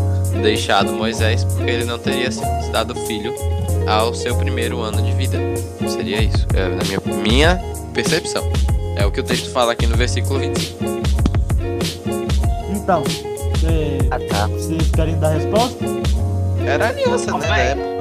deixado 0.42 0.92
Moisés 0.92 1.44
porque 1.44 1.70
ele 1.70 1.85
não 1.85 1.98
teria 1.98 2.30
circuncidado 2.30 2.92
o 2.94 3.07
filho 3.07 3.35
ao 3.87 4.14
seu 4.14 4.35
primeiro 4.37 4.80
ano 4.80 5.00
de 5.02 5.12
vida. 5.12 5.38
Seria 5.88 6.20
isso, 6.22 6.46
é, 6.54 6.68
na 6.68 6.83
minha, 6.85 7.22
minha 7.22 7.62
percepção. 7.92 8.44
É 8.96 9.04
o 9.04 9.11
que 9.11 9.20
o 9.20 9.22
texto 9.24 9.50
fala 9.50 9.72
aqui 9.72 9.87
no 9.87 9.96
versículo 9.96 10.38
25. 10.40 10.85
Então, 12.70 13.02
é, 13.64 13.98
Ah, 14.11 14.18
tá. 14.28 14.46
vocês 14.48 14.90
querem 14.90 15.18
dar 15.18 15.28
a 15.28 15.35
resposta? 15.38 15.85
Era 16.66 16.88
aliança, 16.88 17.33
né? 17.38 17.46
Na 17.48 17.59
época. 17.59 17.93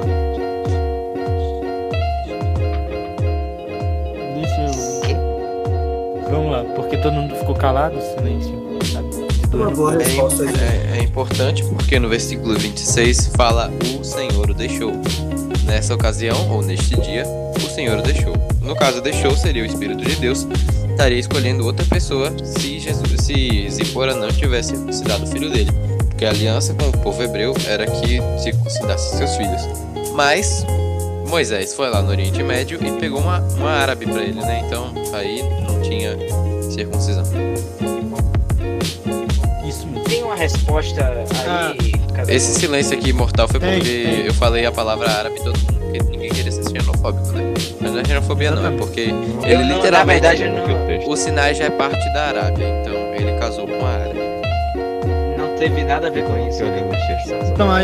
Vamos 6.34 6.50
lá, 6.50 6.64
porque 6.74 6.96
todo 6.96 7.12
mundo 7.12 7.36
ficou 7.36 7.54
calado, 7.54 7.94
silêncio. 8.00 8.52
Aí. 10.42 10.94
É, 10.96 10.98
é 10.98 11.02
importante 11.02 11.62
porque 11.62 11.96
no 12.00 12.08
versículo 12.08 12.58
26 12.58 13.28
fala 13.36 13.70
o 14.00 14.02
Senhor 14.02 14.50
o 14.50 14.52
deixou. 14.52 14.92
Nessa 15.64 15.94
ocasião, 15.94 16.50
ou 16.50 16.60
neste 16.60 17.00
dia, 17.00 17.24
o 17.56 17.70
Senhor 17.70 18.00
o 18.00 18.02
deixou. 18.02 18.34
No 18.60 18.74
caso, 18.74 19.00
deixou 19.00 19.30
seria 19.36 19.62
o 19.62 19.66
Espírito 19.66 20.04
de 20.04 20.16
Deus, 20.16 20.44
estaria 20.90 21.20
escolhendo 21.20 21.64
outra 21.64 21.86
pessoa 21.86 22.32
se, 22.42 22.80
Jesus, 22.80 23.20
se 23.20 23.70
Zipora 23.70 24.12
não 24.12 24.28
tivesse 24.28 24.70
circuncidado 24.70 25.22
o 25.22 25.26
filho 25.28 25.48
dele. 25.50 25.70
Porque 26.08 26.24
a 26.24 26.30
aliança 26.30 26.74
com 26.74 26.88
o 26.88 26.98
povo 26.98 27.22
hebreu 27.22 27.54
era 27.68 27.86
que 27.86 28.20
circuncidasse 28.42 29.18
seus 29.18 29.36
filhos. 29.36 29.62
Mas 30.14 30.66
Moisés 31.28 31.74
foi 31.74 31.90
lá 31.90 32.02
no 32.02 32.10
Oriente 32.10 32.42
Médio 32.42 32.80
e 32.84 32.98
pegou 32.98 33.20
uma, 33.20 33.38
uma 33.56 33.70
árabe 33.70 34.04
pra 34.04 34.20
ele, 34.20 34.40
né? 34.40 34.64
Então 34.66 34.92
aí 35.12 35.40
não 35.66 35.73
tinha 35.98 36.16
circuncisão. 36.70 37.24
Isso 39.66 39.86
mesmo. 39.86 40.04
Tem 40.04 40.22
uma 40.22 40.36
resposta 40.36 41.04
aí. 41.06 41.92
cada 42.14 42.32
Esse 42.32 42.50
um. 42.52 42.54
silêncio 42.60 42.96
aqui 42.98 43.12
mortal 43.12 43.48
foi 43.48 43.60
Tem, 43.60 43.78
porque 43.78 43.90
tem. 44.04 44.26
eu 44.26 44.34
falei 44.34 44.66
a 44.66 44.72
palavra 44.72 45.10
árabe 45.10 45.36
todo 45.36 45.56
mundo, 45.58 45.74
porque 45.80 45.98
ninguém 46.10 46.30
queria 46.30 46.52
ser 46.52 46.64
xenofóbico, 46.68 47.28
né? 47.32 47.54
Mas 47.80 47.92
não 47.92 48.00
é 48.00 48.04
xenofobia 48.04 48.50
não, 48.50 48.66
é 48.66 48.70
porque 48.76 49.00
Eu 49.42 49.42
ele 49.44 49.64
não- 49.64 49.76
literalmente, 49.76 50.22
Na 50.22 50.28
verdade, 50.34 50.44
não, 51.04 51.10
o 51.10 51.16
Sinai 51.16 51.54
já 51.54 51.64
é 51.64 51.70
parte 51.70 52.12
da 52.12 52.22
Arábia, 52.24 52.66
então 52.80 52.92
ele 53.14 53.38
casou 53.38 53.66
com 53.66 53.84
a 53.84 53.90
árabe. 53.90 54.20
não 55.38 55.56
teve 55.56 55.84
nada 55.84 56.08
a 56.08 56.10
ver 56.10 56.24
com 56.24 56.48
isso. 56.48 56.62
Eu 56.62 56.70
lembro 56.70 56.90
disso. 56.96 57.34
Então, 57.52 57.68
a, 57.70 57.78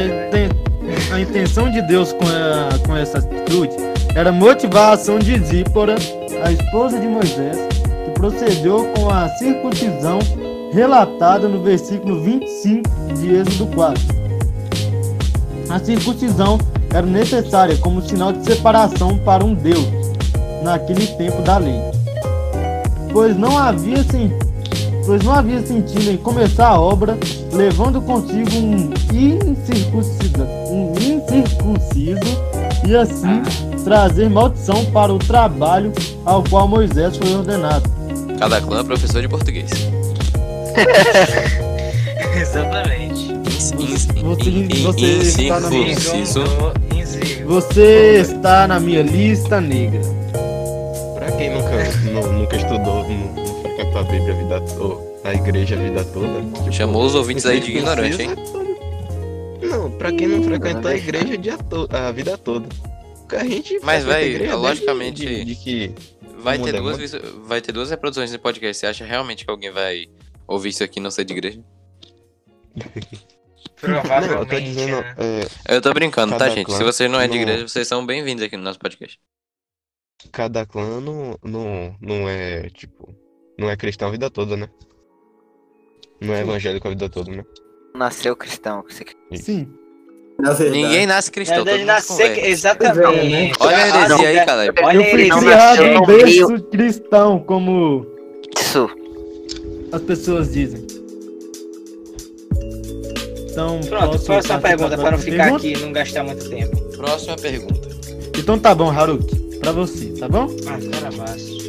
a 1.14 1.20
intenção 1.20 1.70
de 1.70 1.80
Deus 1.82 2.12
com, 2.12 2.24
a- 2.26 2.78
com 2.86 2.96
essa 2.96 3.18
atitude 3.18 3.74
era 4.14 4.30
motivar 4.32 4.90
a 4.90 4.92
ação 4.94 5.18
de 5.18 5.38
Zípora, 5.38 5.94
a 6.44 6.50
esposa 6.52 6.98
de 6.98 7.06
Moisés, 7.06 7.56
procedeu 8.20 8.84
com 8.94 9.08
a 9.08 9.30
circuncisão 9.30 10.18
relatada 10.74 11.48
no 11.48 11.62
versículo 11.62 12.22
25 12.22 12.82
de 13.14 13.34
Êxodo 13.34 13.66
4. 13.74 14.02
A 15.70 15.78
circuncisão 15.78 16.58
era 16.92 17.06
necessária 17.06 17.78
como 17.78 18.02
sinal 18.02 18.30
de 18.34 18.44
separação 18.44 19.16
para 19.24 19.42
um 19.42 19.54
Deus 19.54 19.86
naquele 20.62 21.06
tempo 21.06 21.40
da 21.40 21.56
lei, 21.56 21.80
pois 23.10 23.38
não 23.38 23.56
havia 23.56 24.04
sen- 24.04 24.38
pois 25.06 25.22
não 25.24 25.32
havia 25.32 25.64
sentido 25.64 26.10
em 26.10 26.18
começar 26.18 26.68
a 26.68 26.78
obra 26.78 27.16
levando 27.54 28.02
consigo 28.02 28.50
um 28.54 28.90
incircunciso, 29.14 30.44
um 30.68 30.92
incircunciso 30.92 32.20
e 32.86 32.94
assim 32.94 33.40
trazer 33.82 34.28
maldição 34.28 34.84
para 34.92 35.10
o 35.10 35.18
trabalho 35.18 35.90
ao 36.26 36.44
qual 36.44 36.68
Moisés 36.68 37.16
foi 37.16 37.34
ordenado. 37.34 37.99
Cada 38.40 38.60
clã 38.60 38.80
é 38.80 38.84
professor 38.84 39.20
de 39.22 39.28
português. 39.28 39.70
Exatamente. 42.40 43.30
Você- 47.44 48.20
está 48.20 48.66
na 48.66 48.80
minha 48.80 49.02
lista 49.02 49.60
negra. 49.60 50.00
nu- 52.12 52.32
nunca 52.32 52.56
estudou, 52.56 53.04
nu- 53.08 53.34
não 53.34 53.62
frequentou 53.62 54.00
a 54.00 54.04
Bíblia 54.04 54.32
a 54.32 54.36
vida 54.36 54.60
toda, 54.74 55.02
a 55.24 55.34
igreja 55.34 55.74
a 55.74 55.78
vida 55.78 56.04
toda. 56.04 56.40
Tipo, 56.40 56.72
Chamou 56.72 57.04
os 57.04 57.14
ouvintes 57.14 57.44
aí 57.46 57.60
de 57.60 57.70
ignorante, 57.72 58.22
hein? 58.22 58.30
Não, 59.62 59.90
pra 59.90 60.10
quem 60.12 60.26
não 60.28 60.42
frequentou 60.42 60.90
a 60.90 60.94
igreja 60.96 61.36
a 61.90 62.10
vida 62.12 62.38
toda. 62.38 62.66
Porque 63.18 63.36
A 63.36 63.44
gente 63.44 63.78
Mas, 63.82 64.04
desde 64.04 64.54
logicamente- 64.54 65.26
De, 65.26 65.44
de 65.44 65.54
que. 65.54 65.94
Vai 66.42 66.58
ter, 66.58 66.74
é 66.74 66.78
duas, 66.80 66.98
muito- 66.98 67.40
vai 67.42 67.60
ter 67.60 67.72
duas 67.72 67.90
reproduções 67.90 68.30
de 68.30 68.38
podcast. 68.38 68.78
Você 68.80 68.86
acha 68.86 69.04
realmente 69.04 69.44
que 69.44 69.50
alguém 69.50 69.70
vai 69.70 70.06
ouvir 70.46 70.70
isso 70.70 70.82
aqui 70.84 70.98
e 70.98 71.02
não 71.02 71.10
ser 71.10 71.24
de 71.24 71.32
igreja? 71.32 71.62
Provavelmente. 73.80 74.30
Não, 74.34 74.40
eu 74.40 74.46
tô 74.46 74.60
dizendo. 74.60 75.00
né? 75.00 75.14
é, 75.68 75.76
Eu 75.76 75.80
tô 75.82 75.92
brincando, 75.94 76.36
tá, 76.36 76.48
gente? 76.50 76.70
Se 76.72 76.84
vocês 76.84 77.10
não 77.10 77.20
é 77.20 77.26
de 77.26 77.34
não- 77.34 77.42
igreja, 77.42 77.66
vocês 77.68 77.86
são 77.88 78.04
bem-vindos 78.04 78.44
aqui 78.44 78.56
no 78.56 78.62
nosso 78.62 78.78
podcast. 78.78 79.18
cada 80.32 80.66
clã 80.66 81.00
não, 81.00 81.38
não, 81.42 81.96
não 82.00 82.28
é, 82.28 82.68
tipo. 82.70 83.14
Não 83.58 83.68
é 83.70 83.76
cristão 83.76 84.08
a 84.08 84.10
vida 84.10 84.30
toda, 84.30 84.56
né? 84.56 84.68
Não 86.20 86.34
é 86.34 86.40
evangélico 86.40 86.86
a 86.86 86.90
vida 86.90 87.08
toda, 87.08 87.30
né? 87.30 87.44
Nasceu 87.94 88.36
cristão. 88.36 88.82
você- 88.88 89.04
Sim. 89.34 89.72
Na 90.40 90.52
verdade. 90.52 90.82
Ninguém 90.82 91.06
nasce 91.06 91.28
Na 91.28 91.32
cristão, 91.32 91.64
nascer. 91.84 92.06
converte. 92.08 92.40
Exatamente. 92.46 93.52
Olha 93.60 93.76
a 93.76 93.88
heresia 93.88 94.28
aí, 94.28 94.46
cara. 94.46 94.74
Olha 94.82 94.96
eu 94.96 95.02
a 95.02 95.06
heresia. 95.06 95.94
em 95.94 96.06
berço 96.06 96.62
cristão, 96.70 97.38
como 97.40 98.06
Isso. 98.58 98.88
as 99.92 100.02
pessoas 100.02 100.52
dizem. 100.52 100.86
Então, 103.50 103.80
Pronto, 103.88 104.12
posso 104.12 104.24
próxima 104.26 104.58
pergunta, 104.60 104.90
pra 104.90 104.98
para 104.98 105.10
não 105.12 105.18
ficar 105.18 105.42
pergunta? 105.44 105.66
aqui 105.66 105.72
e 105.76 105.78
não 105.80 105.92
gastar 105.92 106.22
muito 106.24 106.48
tempo. 106.48 106.76
Próxima 106.96 107.36
pergunta. 107.36 107.88
Então 108.38 108.58
tá 108.58 108.74
bom, 108.74 108.90
Haruki. 108.90 109.36
Pra 109.60 109.72
você, 109.72 110.06
tá 110.18 110.28
bom? 110.28 110.46
Ah, 110.66 110.78
carabaço. 110.92 111.60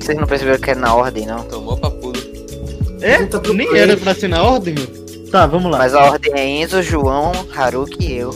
Vocês 0.00 0.18
não 0.18 0.26
perceberam 0.26 0.58
que 0.58 0.70
era 0.70 0.80
na 0.80 0.94
ordem, 0.94 1.24
não? 1.26 1.44
Tomou 1.44 1.76
papudo. 1.76 2.20
É? 3.00 3.18
Nem 3.54 3.76
era 3.76 3.96
pra 3.96 4.14
ser 4.14 4.28
na 4.28 4.42
ordem, 4.42 4.74
meu. 4.74 5.01
Tá, 5.32 5.46
vamos 5.46 5.72
lá. 5.72 5.78
Mas 5.78 5.94
a 5.94 6.04
ordem 6.04 6.32
é 6.34 6.46
Enzo, 6.46 6.82
João, 6.82 7.32
Haruki 7.56 8.04
e 8.04 8.18
eu. 8.18 8.30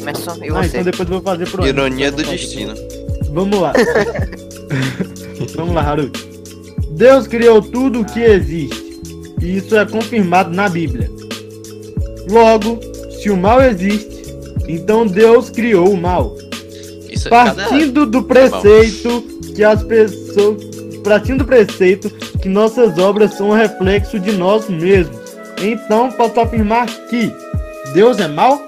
Emerson 0.00 0.38
e 0.42 0.48
Ah, 0.48 0.54
você. 0.54 0.78
então 0.78 0.82
depois 0.84 1.08
eu 1.08 1.20
vou 1.20 1.22
fazer 1.22 1.48
pro 1.48 1.66
Ironia 1.66 2.10
do 2.10 2.22
destino. 2.22 2.74
Vamos 3.30 3.60
lá. 3.60 3.72
Vamos 5.54 5.74
lá, 5.74 5.82
Haruki. 5.82 6.32
Deus 6.92 7.26
criou 7.26 7.60
tudo 7.60 8.00
o 8.00 8.04
que 8.04 8.20
existe. 8.20 9.00
E 9.42 9.58
isso 9.58 9.76
é 9.76 9.84
confirmado 9.84 10.54
na 10.54 10.68
Bíblia. 10.68 11.10
Logo, 12.30 12.80
se 13.20 13.28
o 13.28 13.36
mal 13.36 13.60
existe, 13.60 14.34
então 14.66 15.06
Deus 15.06 15.50
criou 15.50 15.90
o 15.90 15.96
mal. 16.00 16.34
Isso 17.10 17.28
é 17.28 17.30
cada... 17.30 17.64
Partindo 17.64 18.06
do 18.06 18.22
preceito 18.22 19.22
que 19.54 19.62
as 19.62 19.82
pessoas. 19.82 20.62
Partindo 21.04 21.38
do 21.40 21.44
preceito 21.44 22.08
que 22.40 22.48
nossas 22.48 22.96
obras 22.98 23.34
são 23.34 23.50
um 23.50 23.54
reflexo 23.54 24.18
de 24.18 24.32
nós 24.32 24.68
mesmos. 24.68 25.21
Então 25.62 26.10
posso 26.12 26.40
afirmar 26.40 26.86
que 27.08 27.32
Deus 27.94 28.18
é 28.18 28.26
mal? 28.28 28.60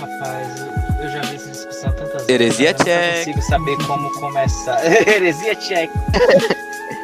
Rapaz, 0.00 0.60
eu- 0.60 1.04
eu 1.04 1.10
já 1.10 1.20
vi 1.22 1.36
essa 1.36 1.50
discussão 1.50 1.92
tantas 1.92 2.12
vezes. 2.26 2.28
Heresia 2.28 2.72
mas 2.78 2.80
eu 2.80 2.84
check. 2.86 3.06
não 3.06 3.18
consigo 3.18 3.42
saber 3.42 3.76
como 3.86 4.10
começar. 4.20 4.78
Heresia 5.08 5.54
check. 5.56 5.90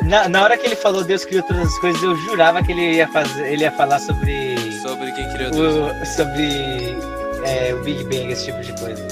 Na, 0.05 0.29
na 0.29 0.43
hora 0.43 0.59
que 0.59 0.67
ele 0.67 0.75
falou 0.77 1.05
Deus 1.05 1.25
criou 1.25 1.43
todas 1.45 1.69
as 1.69 1.79
coisas, 1.79 2.03
eu 2.03 2.15
jurava 2.17 2.63
que 2.63 2.73
ele 2.73 2.97
ia 2.97 3.09
fazer, 3.09 3.47
ele 3.53 3.63
ia 3.63 3.71
falar 3.73 3.99
sobre 4.01 4.57
Sobre 4.83 5.13
quem 5.13 5.29
criou 5.33 5.51
Deus. 5.53 5.75
o, 6.03 6.07
sobre 6.17 6.97
é, 7.45 7.73
o 7.73 7.83
Big 7.85 8.03
Bang, 8.05 8.33
esse 8.33 8.47
tipo 8.47 8.61
de 8.61 8.73
coisa. 8.81 9.03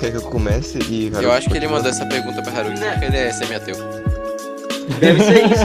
Quer 0.00 0.10
que 0.12 0.16
eu 0.16 0.22
comece 0.22 0.78
e. 0.88 1.12
Eu 1.14 1.30
acho 1.30 1.48
que 1.50 1.56
ele 1.58 1.68
mandou 1.68 1.90
essa 1.90 2.04
pergunta 2.06 2.40
pra 2.42 2.52
Haruki 2.58 2.80
porque 2.80 3.04
ele 3.04 3.16
é 3.18 3.30
semi-ateu. 3.32 3.76
Deve 4.98 5.22
ser 5.22 5.44
isso. 5.46 5.64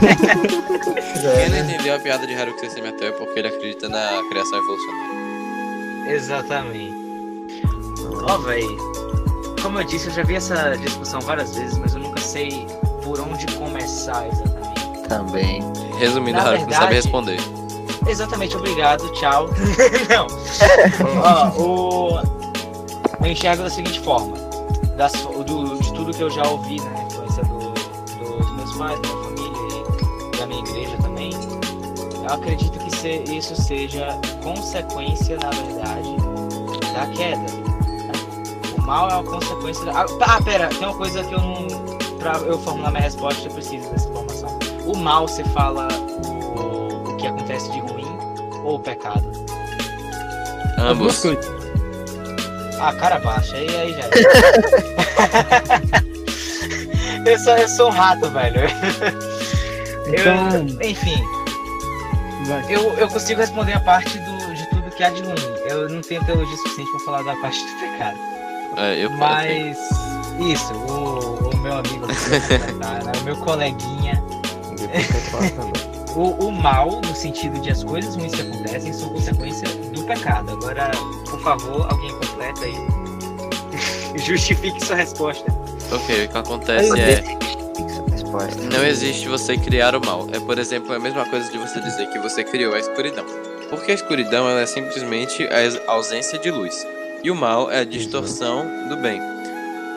É, 0.00 1.36
Quem 1.40 1.50
não 1.50 1.56
né? 1.56 1.60
entendeu 1.74 1.94
a 1.94 1.98
piada 1.98 2.26
de 2.26 2.34
Haruki 2.34 2.60
ser 2.60 2.70
semi-ateu 2.70 3.08
é 3.08 3.12
porque 3.12 3.38
ele 3.38 3.48
acredita 3.48 3.88
na 3.88 4.22
criação 4.30 4.58
evolucionária. 4.58 6.14
Exatamente. 6.14 6.94
Ó, 8.28 8.38
véi. 8.38 8.66
Como 9.62 9.78
eu 9.78 9.84
disse, 9.84 10.08
eu 10.08 10.14
já 10.14 10.22
vi 10.22 10.36
essa 10.36 10.74
discussão 10.78 11.20
várias 11.20 11.54
vezes, 11.54 11.76
mas 11.78 11.94
eu 11.94 12.00
nunca 12.00 12.20
sei 12.20 12.66
por 13.04 13.20
onde 13.20 13.46
começar 13.56 14.26
exatamente. 14.26 15.08
Também. 15.08 15.62
Resumindo, 15.98 16.38
Na 16.38 16.44
Haruki 16.44 16.64
não 16.64 16.72
sabe 16.72 16.94
verdade- 16.94 16.94
responder. 16.94 17.40
Exatamente, 18.06 18.56
obrigado, 18.56 19.06
tchau. 19.12 19.50
Não. 20.08 20.26
Ó, 21.22 21.48
o... 21.60 22.20
Eu 23.24 23.30
enxergo 23.30 23.62
da 23.64 23.68
seguinte 23.70 24.00
forma. 24.00 24.34
Das, 24.96 25.12
do, 25.12 25.78
de 25.78 25.92
tudo 25.92 26.12
que 26.12 26.22
eu 26.22 26.30
já 26.30 26.42
ouvi, 26.46 26.80
né? 26.80 27.08
Pais, 28.80 28.98
da 29.00 29.08
minha 29.08 29.24
família 29.24 29.84
e 30.32 30.36
da 30.38 30.46
minha 30.46 30.60
igreja 30.60 30.96
também. 31.02 31.30
Eu 32.26 32.34
acredito 32.34 32.78
que 32.78 32.90
se- 32.96 33.22
isso 33.36 33.54
seja 33.60 34.18
consequência, 34.42 35.36
na 35.36 35.50
verdade, 35.50 36.16
da 36.94 37.06
queda. 37.14 37.46
O 38.78 38.82
mal 38.86 39.10
é 39.10 39.14
uma 39.14 39.24
consequência 39.24 39.84
da. 39.84 40.00
Ah, 40.00 40.06
ah, 40.22 40.42
pera, 40.42 40.68
tem 40.68 40.78
uma 40.88 40.94
coisa 40.96 41.22
que 41.22 41.34
eu 41.34 41.40
não. 41.40 41.66
Pra 42.18 42.38
eu 42.38 42.58
formular 42.58 42.90
minha 42.90 43.02
resposta, 43.02 43.46
eu 43.48 43.52
preciso 43.52 43.88
dessa 43.90 44.08
informação. 44.08 44.58
O 44.86 44.96
mal, 44.96 45.28
você 45.28 45.44
fala 45.44 45.88
o, 46.24 47.10
o 47.12 47.16
que 47.16 47.26
acontece 47.26 47.70
de 47.72 47.80
ruim 47.80 48.06
ou 48.64 48.76
o 48.76 48.80
pecado? 48.80 49.30
Ambos. 50.78 51.22
Ah, 52.80 52.92
cara 52.94 53.18
baixa, 53.18 53.56
aí, 53.56 53.68
aí 53.76 53.92
já 53.92 54.00
é. 56.06 56.09
Eu, 57.26 57.38
sou, 57.38 57.52
eu 57.58 57.68
sou 57.68 57.88
um 57.88 57.92
rato, 57.92 58.28
velho. 58.30 58.60
Então, 60.06 60.48
Eu, 60.56 60.90
enfim, 60.90 61.22
vai. 62.46 62.64
eu, 62.68 62.92
eu 62.94 63.08
consigo 63.08 63.40
responder 63.40 63.74
a 63.74 63.80
parte 63.80 64.18
do, 64.18 64.54
de 64.54 64.66
tudo 64.70 64.90
que 64.90 65.02
há 65.04 65.10
de 65.10 65.22
ruim. 65.22 65.34
Eu 65.68 65.88
não 65.88 66.00
tenho 66.00 66.24
teologia 66.24 66.56
suficiente 66.56 66.90
pra 66.90 67.00
falar 67.00 67.22
da 67.22 67.36
parte 67.40 67.58
do 67.58 67.80
pecado. 67.80 68.18
É, 68.76 69.04
eu 69.04 69.10
Mas, 69.10 69.78
isso, 70.38 70.72
o, 70.74 71.48
o 71.48 71.56
meu 71.58 71.74
amigo, 71.74 72.06
o 73.20 73.24
meu 73.24 73.36
coleguinha, 73.36 74.22
o, 76.16 76.46
o 76.46 76.52
mal, 76.52 77.00
no 77.00 77.14
sentido 77.14 77.60
de 77.60 77.70
as 77.70 77.84
coisas 77.84 78.16
ruins 78.16 78.34
que 78.34 78.42
acontecem, 78.42 78.92
são 78.92 79.08
consequência 79.10 79.68
do 79.68 80.02
pecado. 80.04 80.50
Agora, 80.52 80.90
por 81.28 81.40
favor, 81.40 81.86
alguém 81.90 82.10
completa 82.18 82.64
aí. 82.64 82.74
Justifique 84.18 84.84
sua 84.84 84.96
resposta. 84.96 85.59
Ok, 85.92 86.24
o 86.24 86.28
que 86.28 86.38
acontece 86.38 87.00
é. 87.00 87.22
Não 88.72 88.86
existe 88.86 89.28
você 89.28 89.56
criar 89.56 89.94
o 89.96 90.04
mal. 90.04 90.26
É, 90.32 90.38
por 90.40 90.58
exemplo, 90.58 90.92
a 90.94 90.98
mesma 90.98 91.24
coisa 91.28 91.50
de 91.50 91.58
você 91.58 91.80
dizer 91.80 92.06
que 92.10 92.18
você 92.18 92.44
criou 92.44 92.74
a 92.74 92.78
escuridão. 92.78 93.24
Porque 93.68 93.90
a 93.90 93.94
escuridão 93.94 94.48
ela 94.48 94.60
é 94.60 94.66
simplesmente 94.66 95.46
a 95.86 95.90
ausência 95.92 96.38
de 96.38 96.50
luz. 96.50 96.86
E 97.22 97.30
o 97.30 97.34
mal 97.34 97.70
é 97.70 97.80
a 97.80 97.84
distorção 97.84 98.66
do 98.88 98.96
bem. 98.96 99.20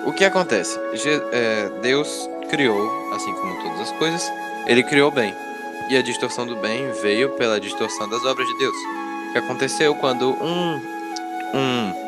O 0.06 0.12
que 0.12 0.26
acontece? 0.26 0.80
Je- 0.94 1.22
é, 1.32 1.70
Deus 1.82 2.30
criou, 2.50 2.92
assim 3.14 3.32
como 3.34 3.56
todas 3.64 3.80
as 3.82 3.92
coisas, 3.94 4.32
ele 4.68 4.84
criou 4.84 5.10
o 5.10 5.12
bem. 5.14 5.34
E 5.90 5.98
a 5.98 6.02
distorção 6.02 6.46
do 6.46 6.56
bem 6.58 6.92
veio 7.02 7.30
pela 7.32 7.60
distorção 7.60 8.10
das 8.10 8.24
obras 8.26 8.48
de 8.48 8.58
Deus. 8.58 8.76
O 9.30 9.32
que 9.34 9.38
aconteceu 9.40 9.96
quando 9.96 10.32
um. 10.44 10.82
Um. 11.56 12.03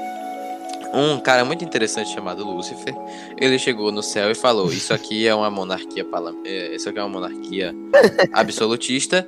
Um 0.96 1.20
cara 1.20 1.44
muito 1.44 1.64
interessante 1.64 2.14
chamado 2.14 2.46
Lúcifer 2.46 2.96
ele 3.38 3.60
chegou 3.60 3.92
no 3.92 4.02
céu 4.02 4.32
e 4.32 4.36
falou: 4.36 4.72
Isso 4.72 4.94
aqui 4.96 5.28
é 5.28 5.36
uma 5.36 5.50
monarquia 5.50 6.06
é, 6.46 6.76
Isso 6.76 6.90
aqui 6.90 7.00
é 7.00 7.04
uma 7.04 7.10
monarquia 7.10 7.74
absolutista. 8.32 9.28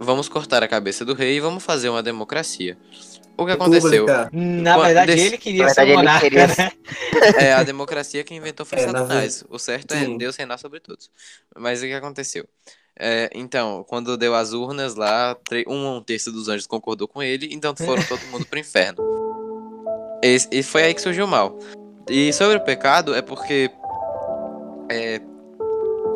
Vamos 0.00 0.28
cortar 0.28 0.62
a 0.62 0.68
cabeça 0.68 1.04
do 1.04 1.14
rei 1.14 1.36
e 1.36 1.40
vamos 1.40 1.62
fazer 1.62 1.88
uma 1.88 2.02
democracia. 2.02 2.76
O 3.36 3.44
que 3.46 3.52
aconteceu? 3.52 4.06
República. 4.06 4.30
Na 4.32 4.78
verdade, 4.78 5.12
ele 5.12 5.38
queria 5.38 5.68
ser 5.68 5.84
verdade, 5.86 5.90
ele 5.90 5.96
monarca, 5.96 6.30
queria 6.30 6.46
né? 6.46 6.72
É, 7.38 7.52
a 7.52 7.62
democracia 7.62 8.24
que 8.24 8.34
inventou 8.34 8.64
foi 8.64 8.78
É, 8.78 8.82
Satanás. 8.82 9.44
O 9.48 9.58
certo 9.58 9.92
é 9.92 10.04
Sim. 10.04 10.16
Deus 10.16 10.36
reinar 10.36 10.58
sobre 10.58 10.80
todos. 10.80 11.10
Mas 11.56 11.80
o 11.80 11.84
que 11.84 11.92
aconteceu? 11.92 12.46
É, 12.96 13.28
então, 13.34 13.84
quando 13.88 14.16
deu 14.16 14.34
as 14.34 14.52
urnas 14.52 14.94
lá, 14.94 15.36
um, 15.66 15.96
um 15.96 16.02
terço 16.02 16.30
dos 16.30 16.48
anjos 16.48 16.66
concordou 16.66 17.08
com 17.08 17.22
ele, 17.22 17.48
então 17.52 17.74
foram 17.74 18.02
todo 18.04 18.24
mundo 18.26 18.46
pro 18.46 18.58
inferno. 18.58 19.23
E 20.24 20.62
foi 20.62 20.84
aí 20.84 20.94
que 20.94 21.02
surgiu 21.02 21.26
o 21.26 21.28
mal. 21.28 21.58
E 22.08 22.32
sobre 22.32 22.56
o 22.56 22.60
pecado, 22.60 23.14
é 23.14 23.20
porque 23.20 23.70
é, 24.90 25.20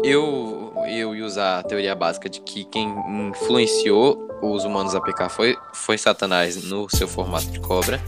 eu, 0.02 0.72
eu 0.86 1.14
ia 1.14 1.24
usar 1.26 1.58
a 1.58 1.62
teoria 1.62 1.94
básica 1.94 2.26
de 2.26 2.40
que 2.40 2.64
quem 2.64 2.88
influenciou 3.28 4.26
os 4.42 4.64
humanos 4.64 4.94
a 4.94 5.00
pecar 5.00 5.28
foi, 5.28 5.56
foi 5.74 5.98
Satanás 5.98 6.56
no 6.64 6.88
seu 6.88 7.06
formato 7.06 7.48
de 7.48 7.60
cobra. 7.60 8.00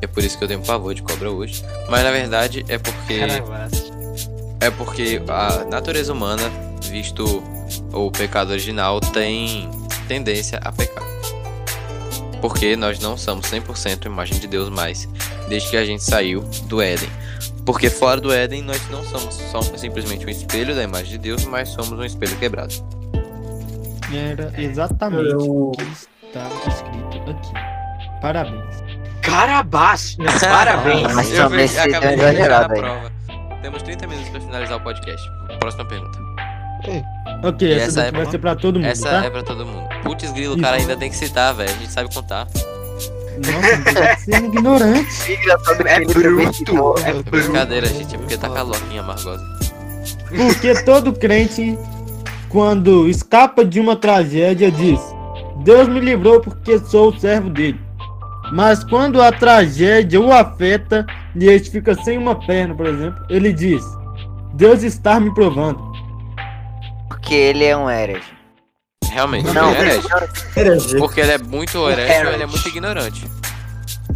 É 0.00 0.06
por 0.06 0.22
isso 0.22 0.38
que 0.38 0.44
eu 0.44 0.48
tenho 0.48 0.62
pavor 0.64 0.94
de 0.94 1.02
cobra 1.02 1.28
hoje. 1.28 1.64
Mas 1.88 2.04
na 2.04 2.12
verdade 2.12 2.64
é 2.68 2.78
porque. 2.78 3.20
É 4.60 4.70
porque 4.70 5.20
a 5.28 5.64
natureza 5.64 6.12
humana, 6.12 6.42
visto 6.82 7.42
o 7.92 8.10
pecado 8.12 8.50
original, 8.50 9.00
tem 9.00 9.68
tendência 10.06 10.60
a 10.62 10.70
pecar. 10.70 11.04
Porque 12.40 12.76
nós 12.76 12.98
não 13.00 13.16
somos 13.16 13.46
100% 13.50 14.06
imagem 14.06 14.38
de 14.38 14.46
Deus 14.46 14.68
mais, 14.68 15.08
desde 15.48 15.70
que 15.70 15.76
a 15.76 15.84
gente 15.84 16.02
saiu 16.04 16.42
do 16.64 16.80
Éden. 16.80 17.08
Porque 17.66 17.90
fora 17.90 18.20
do 18.20 18.32
Éden, 18.32 18.62
nós 18.62 18.80
não 18.90 19.04
somos 19.04 19.34
só 19.34 19.60
simplesmente 19.76 20.24
um 20.24 20.28
espelho 20.28 20.74
da 20.74 20.82
imagem 20.82 21.10
de 21.12 21.18
Deus, 21.18 21.44
mas 21.44 21.68
somos 21.70 21.92
um 21.92 22.04
espelho 22.04 22.36
quebrado. 22.36 22.72
Era 24.12 24.52
exatamente 24.56 25.30
Eu- 25.32 25.40
o 25.40 25.72
que 25.72 25.82
estava 26.26 26.54
escrito 26.68 27.30
aqui. 27.30 27.52
Parabéns. 28.22 28.76
Carabás! 29.22 30.16
Parabéns! 30.40 31.12
Mas 31.14 31.30
Eu 31.32 31.46
acabei 31.46 31.68
de 31.68 31.78
aí. 31.78 32.68
prova. 32.68 33.12
Temos 33.60 33.82
30 33.82 34.06
minutos 34.06 34.30
pra 34.30 34.40
finalizar 34.40 34.78
o 34.78 34.80
podcast. 34.80 35.28
Próxima 35.60 35.84
pergunta. 35.84 36.27
Ok, 37.42 37.72
essa, 37.72 37.84
essa 37.84 38.00
é- 38.02 38.10
vai 38.12 38.26
ser 38.26 38.38
pra 38.38 38.56
todo 38.56 38.76
mundo, 38.80 38.88
Essa 38.88 39.08
tá? 39.10 39.24
é 39.24 39.30
pra 39.30 39.42
todo 39.42 39.64
mundo. 39.64 39.88
Putz, 40.02 40.30
grilo, 40.32 40.54
o 40.56 40.60
cara 40.60 40.76
ainda 40.76 40.96
tem 40.96 41.08
que 41.10 41.16
citar, 41.16 41.54
velho. 41.54 41.70
A 41.70 41.72
gente 41.74 41.92
sabe 41.92 42.12
contar. 42.12 42.46
Nossa, 43.38 43.94
tem 43.94 44.14
que 44.16 44.20
ser 44.20 44.44
ignorante. 44.44 45.32
É 45.86 46.00
bruto! 46.04 46.94
É 47.04 47.10
É 47.10 47.22
brincadeira, 47.22 47.86
gente. 47.86 48.14
É 48.14 48.18
porque 48.18 48.36
tá 48.36 48.48
calor 48.48 48.76
aqui 48.76 48.94
em 48.96 48.98
Amargosa. 48.98 49.44
Porque 50.36 50.74
todo 50.82 51.12
crente, 51.12 51.78
quando 52.48 53.08
escapa 53.08 53.64
de 53.64 53.78
uma 53.78 53.94
tragédia, 53.94 54.70
diz: 54.70 55.00
Deus 55.64 55.86
me 55.88 56.00
livrou 56.00 56.40
porque 56.40 56.78
sou 56.80 57.10
o 57.10 57.18
servo 57.20 57.48
dele. 57.50 57.80
Mas 58.52 58.82
quando 58.82 59.20
a 59.22 59.30
tragédia 59.30 60.20
o 60.20 60.32
afeta 60.32 61.06
e 61.36 61.46
ele 61.46 61.62
fica 61.62 61.94
sem 62.02 62.16
uma 62.18 62.34
perna, 62.34 62.74
por 62.74 62.86
exemplo, 62.86 63.22
ele 63.28 63.52
diz: 63.52 63.84
Deus 64.54 64.82
está 64.82 65.20
me 65.20 65.32
provando. 65.32 65.87
Porque 67.08 67.34
ele 67.34 67.64
é 67.64 67.76
um 67.76 67.90
herege. 67.90 68.36
Realmente, 69.10 69.50
Não, 69.52 69.70
ele 69.74 69.78
é 69.90 69.94
herege. 69.94 70.08
Herege. 70.56 70.98
Porque 70.98 71.20
ele 71.20 71.32
é 71.32 71.38
muito 71.38 71.88
herege 71.88 72.26
ou 72.26 72.32
ele 72.32 72.42
é 72.42 72.46
muito 72.46 72.68
ignorante. 72.68 73.24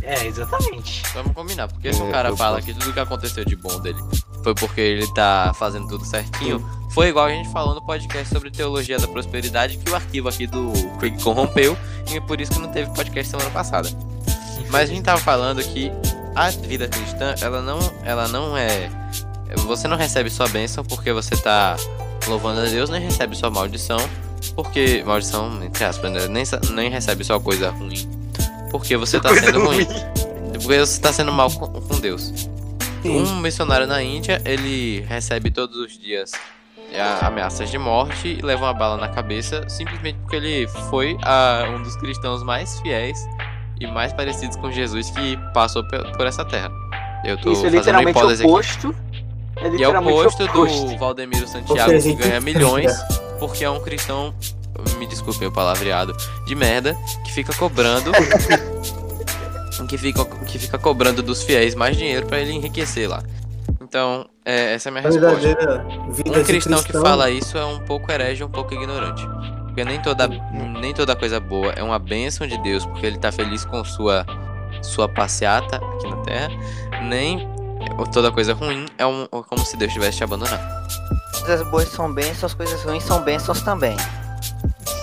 É, 0.02 0.26
exatamente. 0.26 1.02
Vamos 1.14 1.32
combinar. 1.32 1.68
Porque 1.68 1.92
se 1.92 2.02
o 2.02 2.08
É, 2.08 2.10
cara 2.10 2.36
fala 2.36 2.56
posso. 2.56 2.66
que 2.66 2.74
tudo 2.74 2.92
que 2.92 3.00
aconteceu 3.00 3.44
de 3.44 3.54
bom 3.56 3.78
dele 3.80 4.02
foi 4.42 4.54
porque 4.54 4.80
ele 4.80 5.06
tá 5.14 5.52
fazendo 5.56 5.86
tudo 5.88 6.04
certinho, 6.04 6.64
foi 6.90 7.08
igual 7.08 7.26
a 7.26 7.30
gente 7.30 7.48
falou 7.52 7.74
no 7.74 7.82
podcast 7.86 8.28
sobre 8.32 8.50
teologia 8.50 8.98
da 8.98 9.06
prosperidade, 9.06 9.78
que 9.78 9.88
o 9.90 9.94
arquivo 9.94 10.28
aqui 10.28 10.46
do 10.46 10.72
Craig 10.98 11.22
corrompeu 11.22 11.76
e 12.10 12.16
é 12.16 12.20
por 12.20 12.40
isso 12.40 12.50
que 12.52 12.58
não 12.58 12.68
teve 12.72 12.90
podcast 12.92 13.30
semana 13.30 13.50
passada. 13.50 13.88
Mas 14.70 14.90
a 14.90 14.92
gente 14.92 15.04
tava 15.04 15.20
falando 15.20 15.62
que 15.62 15.92
a 16.34 16.50
vida 16.50 16.88
cristã, 16.88 17.34
ela 17.40 17.62
não, 17.62 17.78
ela 18.04 18.26
não 18.26 18.56
é. 18.56 18.90
Você 19.66 19.86
não 19.86 19.96
recebe 19.96 20.28
sua 20.30 20.48
bênção 20.48 20.84
porque 20.84 21.12
você 21.12 21.36
tá 21.36 21.76
louvando 22.28 22.60
a 22.60 22.64
Deus, 22.64 22.88
nem 22.90 23.00
recebe 23.00 23.36
sua 23.36 23.50
maldição, 23.50 23.98
porque. 24.54 25.02
Maldição, 25.06 25.62
entre 25.64 25.84
aspas, 25.84 26.10
né? 26.10 26.26
nem, 26.28 26.44
nem 26.74 26.90
recebe 26.90 27.24
sua 27.24 27.40
coisa 27.40 27.70
ruim. 27.70 28.08
Porque 28.70 28.96
você 28.96 29.20
tá 29.20 29.28
Coisa 29.28 29.46
sendo 29.46 29.60
ruim. 29.64 29.84
ruim. 29.84 29.86
Porque 30.52 30.78
você 30.78 31.00
tá 31.00 31.12
sendo 31.12 31.32
mal 31.32 31.50
com, 31.50 31.66
com 31.80 32.00
Deus. 32.00 32.48
Um 33.04 33.36
missionário 33.40 33.86
na 33.86 34.02
Índia, 34.02 34.40
ele 34.44 35.00
recebe 35.08 35.50
todos 35.50 35.76
os 35.76 35.98
dias 35.98 36.30
a- 36.96 37.26
ameaças 37.26 37.68
de 37.70 37.76
morte 37.76 38.28
e 38.38 38.40
leva 38.42 38.64
uma 38.66 38.72
bala 38.74 38.96
na 38.96 39.08
cabeça 39.08 39.68
simplesmente 39.68 40.18
porque 40.20 40.36
ele 40.36 40.68
foi 40.88 41.16
a, 41.22 41.64
um 41.68 41.82
dos 41.82 41.96
cristãos 41.96 42.42
mais 42.44 42.78
fiéis 42.80 43.18
e 43.80 43.86
mais 43.88 44.12
parecidos 44.12 44.56
com 44.56 44.70
Jesus 44.70 45.10
que 45.10 45.36
passou 45.52 45.82
por 45.84 46.26
essa 46.26 46.44
terra. 46.44 46.70
Eu 47.24 47.36
tô 47.38 47.50
Isso 47.52 47.62
é 47.66 47.70
fazendo 47.70 47.78
literalmente 47.80 48.16
o 48.18 48.20
hipótese 48.20 48.42
aqui. 48.44 48.50
Oposto. 49.68 49.76
É 49.76 49.80
E 49.80 49.82
é 49.82 49.88
o 49.88 50.00
oposto 50.00 50.44
oposto. 50.44 50.86
do 50.86 50.98
Valdemiro 50.98 51.48
Santiago, 51.48 51.90
seja, 51.90 52.08
que 52.08 52.14
ganha 52.14 52.40
milhões 52.40 52.92
porque 53.38 53.64
é 53.64 53.70
um 53.70 53.80
cristão, 53.80 54.34
me 54.98 55.06
desculpem 55.06 55.48
o 55.48 55.52
palavreado, 55.52 56.16
de 56.46 56.54
merda, 56.54 56.96
que 57.24 57.32
fica 57.32 57.52
cobrando. 57.54 58.12
que, 59.88 59.98
fica, 59.98 60.24
que 60.24 60.58
fica 60.58 60.78
cobrando 60.78 61.22
dos 61.22 61.42
fiéis 61.42 61.74
mais 61.74 61.96
dinheiro 61.96 62.26
pra 62.26 62.38
ele 62.38 62.52
enriquecer 62.52 63.08
lá. 63.08 63.22
Então, 63.80 64.26
é, 64.44 64.74
essa 64.74 64.88
é 64.88 64.90
a 64.90 64.92
minha 64.92 65.02
resposta. 65.02 65.36
verdadeira 65.36 65.84
vida 66.10 66.30
Um 66.30 66.32
de 66.32 66.44
cristão 66.44 66.82
que 66.82 66.92
fala 66.92 67.30
isso 67.30 67.58
é 67.58 67.64
um 67.64 67.80
pouco 67.80 68.10
herege, 68.10 68.42
um 68.42 68.48
pouco 68.48 68.72
ignorante. 68.72 69.26
Porque 69.66 69.84
nem 69.84 70.00
toda, 70.00 70.28
nem 70.28 70.94
toda 70.94 71.16
coisa 71.16 71.40
boa 71.40 71.72
é 71.72 71.82
uma 71.82 71.98
bênção 71.98 72.46
de 72.46 72.56
Deus, 72.58 72.86
porque 72.86 73.06
ele 73.06 73.18
tá 73.18 73.32
feliz 73.32 73.64
com 73.64 73.84
sua, 73.84 74.24
sua 74.82 75.08
passeata 75.08 75.76
aqui 75.76 76.08
na 76.08 76.16
terra, 76.18 76.50
nem 77.02 77.48
toda 78.12 78.30
coisa 78.32 78.54
ruim 78.54 78.86
é 78.98 79.06
um, 79.06 79.22
é 79.24 79.28
como 79.48 79.64
se 79.64 79.76
Deus 79.76 79.92
tivesse 79.92 80.18
te 80.18 80.24
abandonado. 80.24 80.60
Coisas 81.44 81.66
boas 81.70 81.88
são 81.88 82.12
bênçãos, 82.12 82.54
coisas 82.54 82.82
ruins 82.84 83.02
são 83.04 83.20
bênçãos 83.22 83.62
também. 83.62 83.96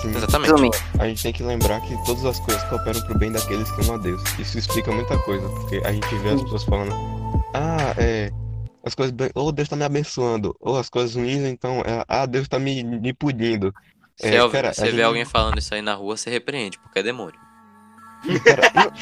Sim. 0.00 0.16
Exatamente. 0.16 0.50
Resumindo, 0.50 0.76
A 0.98 1.06
gente 1.06 1.22
tem 1.22 1.32
que 1.32 1.42
lembrar 1.42 1.80
que 1.82 1.94
todas 2.06 2.24
as 2.24 2.40
coisas 2.40 2.62
cooperam 2.64 3.00
pro 3.02 3.18
bem 3.18 3.30
daqueles 3.30 3.70
que 3.72 3.82
amam 3.82 3.96
a 3.96 3.98
Deus. 3.98 4.22
Isso 4.38 4.58
explica 4.58 4.90
muita 4.90 5.18
coisa, 5.18 5.46
porque 5.48 5.82
a 5.84 5.92
gente 5.92 6.14
vê 6.16 6.30
as 6.30 6.42
pessoas 6.42 6.64
falando, 6.64 6.94
ah, 7.54 7.94
é, 7.98 8.30
as 8.84 8.94
coisas 8.94 9.14
bem, 9.14 9.30
ou 9.34 9.52
Deus 9.52 9.68
tá 9.68 9.76
me 9.76 9.84
abençoando, 9.84 10.56
ou 10.58 10.78
as 10.78 10.88
coisas 10.88 11.14
ruins, 11.14 11.42
então, 11.44 11.82
é, 11.84 12.02
ah, 12.08 12.24
Deus 12.24 12.48
tá 12.48 12.58
me, 12.58 12.82
me 12.82 13.12
punindo. 13.12 13.74
Se 14.16 14.28
É, 14.28 14.48
cara, 14.48 14.72
você 14.72 14.84
vê 14.86 14.90
gente- 14.92 15.02
alguém 15.02 15.24
falando 15.26 15.58
isso 15.58 15.74
aí 15.74 15.82
na 15.82 15.94
rua, 15.94 16.16
você 16.16 16.30
repreende, 16.30 16.78
porque 16.78 16.98
é 16.98 17.02
demônio. 17.02 17.38
Cara, 18.44 18.92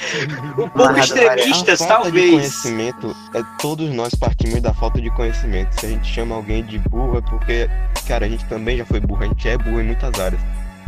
Um 0.58 0.68
pouco 0.70 0.98
extremistas, 0.98 1.78
de 1.80 1.88
talvez. 1.88 2.30
conhecimento, 2.30 3.16
é, 3.34 3.42
todos 3.60 3.90
nós 3.90 4.14
partimos 4.14 4.60
da 4.60 4.72
falta 4.72 5.00
de 5.00 5.10
conhecimento. 5.10 5.78
Se 5.80 5.86
a 5.86 5.88
gente 5.88 6.06
chama 6.06 6.34
alguém 6.36 6.64
de 6.64 6.78
burro, 6.78 7.18
é 7.18 7.20
porque, 7.22 7.68
cara, 8.06 8.26
a 8.26 8.28
gente 8.28 8.44
também 8.46 8.78
já 8.78 8.84
foi 8.84 9.00
burro, 9.00 9.24
a 9.24 9.26
gente 9.26 9.48
é 9.48 9.58
burro 9.58 9.80
em 9.80 9.84
muitas 9.86 10.18
áreas. 10.20 10.40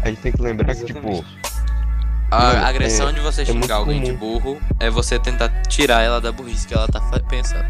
A 0.02 0.08
gente 0.08 0.20
tem 0.22 0.32
que 0.32 0.40
lembrar 0.42 0.74
que, 0.74 0.84
tipo, 0.84 0.98
Exatamente. 0.98 1.50
A 2.30 2.38
Mano, 2.40 2.66
agressão 2.66 3.08
é- 3.08 3.12
de 3.12 3.20
você 3.20 3.44
muito 3.44 3.62
xingar 3.62 3.74
alguém 3.76 4.00
de 4.02 4.12
comum. 4.12 4.38
burro 4.38 4.60
é 4.78 4.88
você 4.88 5.18
tentar 5.18 5.48
tirar 5.68 6.02
ela 6.02 6.20
da 6.20 6.30
burrice 6.30 6.66
que 6.68 6.72
ela 6.74 6.86
tá 6.86 7.00
pensando. 7.28 7.64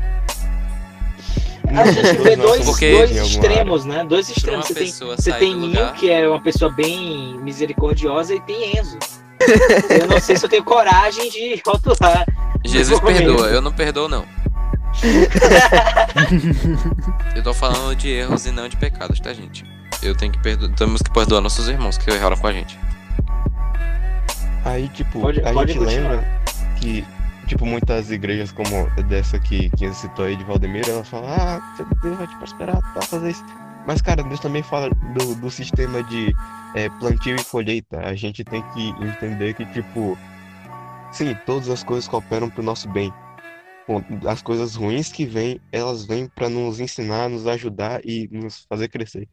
A 1.74 1.86
gente 1.90 2.16
vê 2.18 2.36
dois, 2.36 2.64
dois 2.66 3.10
extremos, 3.16 3.84
né? 3.86 4.04
Dois 4.04 4.28
extremos. 4.28 4.66
Você 4.66 4.74
tem, 4.74 4.92
você 4.92 5.32
tem 5.32 5.54
lugar. 5.54 5.94
que 5.94 6.10
é 6.10 6.28
uma 6.28 6.40
pessoa 6.40 6.70
bem 6.70 7.38
misericordiosa, 7.40 8.34
e 8.34 8.40
tem 8.40 8.76
Enzo. 8.76 8.98
Eu 10.00 10.06
não 10.06 10.20
sei 10.20 10.36
se 10.36 10.44
eu 10.44 10.48
tenho 10.48 10.64
coragem 10.64 11.30
de 11.30 11.60
rotular. 11.66 12.24
Jesus 12.64 13.00
perdoa, 13.00 13.48
eu 13.48 13.60
não 13.62 13.72
perdoo 13.72 14.08
não. 14.08 14.24
eu 17.34 17.42
tô 17.42 17.54
falando 17.54 17.94
de 17.96 18.08
erros 18.10 18.46
e 18.46 18.50
não 18.50 18.68
de 18.68 18.76
pecados, 18.76 19.18
tá, 19.20 19.32
gente? 19.32 19.64
Eu 20.02 20.14
tenho 20.14 20.32
que 20.32 20.38
perdoar, 20.40 20.72
temos 20.74 21.02
que 21.02 21.10
perdoar 21.10 21.40
nossos 21.40 21.68
irmãos 21.68 21.96
que 21.98 22.10
erraram 22.10 22.36
com 22.36 22.46
a 22.46 22.52
gente. 22.52 22.78
Aí, 24.64 24.88
tipo, 24.88 25.20
Pode- 25.20 25.40
a 25.40 25.52
pode 25.52 25.72
gente 25.72 25.84
continuar. 25.84 26.10
lembra 26.12 26.40
que, 26.80 27.04
tipo, 27.46 27.64
muitas 27.64 28.10
igrejas 28.10 28.52
como 28.52 28.88
dessa 29.08 29.38
que, 29.38 29.70
que 29.70 29.92
citou 29.94 30.24
aí 30.26 30.36
de 30.36 30.44
Valdemiro, 30.44 30.90
ela 30.90 31.04
fala, 31.04 31.28
ah, 31.34 31.60
Deus 32.02 32.18
vai 32.18 32.26
te 32.26 32.36
prosperar, 32.36 32.78
tá, 32.94 33.02
fazer 33.02 33.30
isso. 33.30 33.44
Mas, 33.86 34.02
cara, 34.02 34.22
Deus 34.22 34.40
também 34.40 34.62
fala 34.62 34.90
do, 34.90 35.34
do 35.34 35.50
sistema 35.50 36.02
de 36.04 36.32
é, 36.74 36.88
plantio 36.88 37.36
e 37.36 37.44
colheita. 37.44 38.00
A 38.00 38.14
gente 38.14 38.44
tem 38.44 38.62
que 38.72 38.90
entender 39.04 39.54
que, 39.54 39.64
tipo, 39.66 40.16
sim, 41.10 41.34
todas 41.46 41.68
as 41.68 41.82
coisas 41.82 42.06
cooperam 42.06 42.50
pro 42.50 42.62
nosso 42.62 42.88
bem. 42.88 43.12
As 44.26 44.40
coisas 44.40 44.76
ruins 44.76 45.10
que 45.10 45.24
vêm, 45.24 45.60
elas 45.72 46.04
vêm 46.04 46.28
para 46.28 46.48
nos 46.48 46.78
ensinar, 46.78 47.28
nos 47.28 47.46
ajudar 47.46 48.00
e 48.04 48.28
nos 48.30 48.64
fazer 48.68 48.88
crescer. 48.88 49.28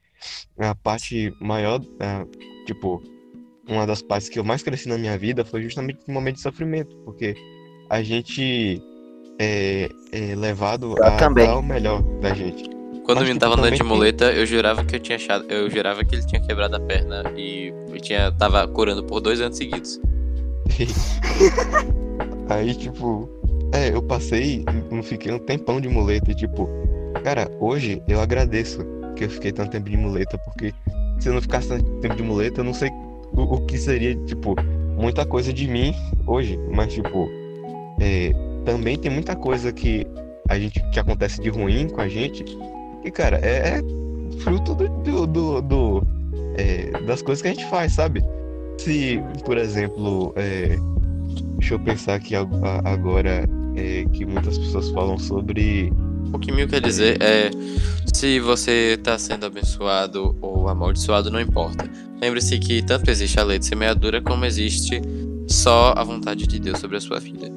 A 0.58 0.74
parte 0.74 1.32
maior, 1.40 1.80
ah, 2.00 2.26
tipo, 2.66 3.04
uma 3.70 3.86
das 3.86 4.02
partes 4.02 4.30
que 4.30 4.40
eu 4.40 4.44
mais 4.44 4.64
cresci 4.64 4.88
na 4.90 4.98
minha 4.98 5.18
vida 5.18 5.46
foi 5.46 5.62
justamente 5.62 6.00
no 6.08 6.14
momento 6.14 6.38
de 6.38 6.42
sofrimento, 6.42 6.96
porque 7.06 7.36
a 7.90 8.02
gente 8.02 8.82
é, 9.40 9.90
é 10.12 10.36
levado 10.36 10.96
Eu 10.98 11.04
a 11.04 11.12
também. 11.18 11.46
dar 11.46 11.58
o 11.58 11.62
melhor 11.62 12.02
da 12.20 12.34
gente. 12.34 12.77
Quando 13.08 13.20
o 13.20 13.22
Mas, 13.22 13.30
menino 13.30 13.40
tava 13.40 13.54
andando 13.54 13.72
de 13.72 13.78
tem- 13.80 13.88
muleta, 13.88 14.26
eu 14.34 14.46
jurava 14.46 14.84
que 14.84 14.98
eu 14.98 15.00
tinha 15.00 15.16
achado. 15.16 15.46
Eu 15.50 15.70
jurava 15.70 16.04
que 16.04 16.14
ele 16.14 16.26
tinha 16.26 16.42
quebrado 16.42 16.76
a 16.76 16.80
perna 16.80 17.24
e 17.38 17.74
eu 17.90 18.02
tinha, 18.02 18.30
tava 18.34 18.68
curando 18.68 19.02
por 19.02 19.22
dois 19.22 19.40
anos 19.40 19.56
seguidos. 19.58 19.98
Aí, 22.50 22.74
tipo, 22.76 23.30
é, 23.74 23.94
eu 23.94 24.02
passei, 24.02 24.66
não 24.92 25.02
fiquei 25.02 25.32
um 25.32 25.40
tempão 25.40 25.80
de 25.80 25.88
muleta 25.88 26.32
e, 26.32 26.36
tipo, 26.36 26.68
cara, 27.24 27.50
hoje 27.62 28.04
eu 28.10 28.20
agradeço 28.20 28.80
que 29.16 29.24
eu 29.24 29.30
fiquei 29.30 29.54
tanto 29.54 29.72
tempo 29.72 29.90
de 29.90 29.96
muleta, 29.96 30.38
porque 30.40 30.74
se 31.18 31.30
eu 31.30 31.34
não 31.34 31.42
ficasse 31.42 31.70
tanto 31.70 31.86
tempo 32.02 32.16
de 32.18 32.24
muleta, 32.24 32.60
eu 32.60 32.66
não 32.66 32.74
sei 32.74 32.90
o, 33.32 33.42
o 33.42 33.62
que 33.66 33.78
seria, 33.78 34.16
tipo, 34.26 34.54
muita 34.98 35.26
coisa 35.26 35.54
de 35.54 35.66
mim 35.66 35.96
hoje, 36.28 36.60
mas, 36.74 36.94
tipo, 36.94 37.30
é, 38.02 38.32
também 38.66 38.98
tem 38.98 39.10
muita 39.10 39.34
coisa 39.34 39.72
que 39.72 40.06
a 40.50 40.60
gente, 40.60 40.82
que 40.92 41.00
acontece 41.00 41.42
de 41.42 41.50
ruim 41.50 41.88
com 41.88 42.02
a 42.02 42.08
gente, 42.10 42.44
que, 43.12 43.18
cara, 43.18 43.38
é, 43.38 43.80
é 43.80 43.82
fruto 44.42 44.76
do, 44.76 44.88
do, 44.90 45.28
do- 45.28 45.62
do, 45.62 46.08
é, 46.56 46.92
das 47.06 47.22
coisas 47.22 47.42
que 47.42 47.48
a 47.48 47.52
gente 47.52 47.70
faz, 47.70 47.94
sabe? 47.94 48.24
Se, 48.78 49.20
por 49.46 49.58
exemplo, 49.58 50.34
é, 50.36 50.78
Deixa 51.60 51.74
eu 51.74 51.80
pensar 51.80 52.16
aqui 52.16 52.36
agora 52.36 53.48
é, 53.76 54.06
que 54.14 54.26
muitas 54.26 54.58
pessoas 54.58 54.90
falam 54.92 55.18
sobre. 55.18 55.92
O 56.32 56.40
que 56.40 56.52
Mil 56.52 56.68
quer 56.68 56.80
dizer 56.82 57.22
é: 57.22 57.50
se 58.14 58.40
você 58.40 58.98
tá 59.04 59.18
sendo 59.18 59.46
abençoado 59.46 60.36
ou 60.42 60.68
amaldiçoado, 60.70 61.30
não 61.32 61.42
importa. 61.42 61.90
Lembre-se 62.22 62.58
que 62.60 62.82
tanto 62.84 63.10
existe 63.10 63.40
a 63.40 63.44
lei 63.44 63.60
de 63.60 63.66
semeadura 63.66 64.22
como 64.22 64.46
existe 64.46 65.02
só 65.48 65.94
a 65.98 66.04
vontade 66.04 66.48
de 66.48 66.60
Deus 66.60 66.80
sobre 66.80 66.98
a 66.98 67.02
sua 67.02 67.20
vida. 67.20 67.52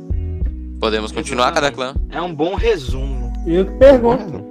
Podemos 0.80 1.12
continuar, 1.12 1.52
cada 1.52 1.70
clã? 1.70 1.94
É 2.10 2.20
um 2.20 2.34
bom 2.34 2.54
resumo. 2.54 3.32
Eu 3.46 3.66
que 3.66 3.72
pergunto. 3.72 4.49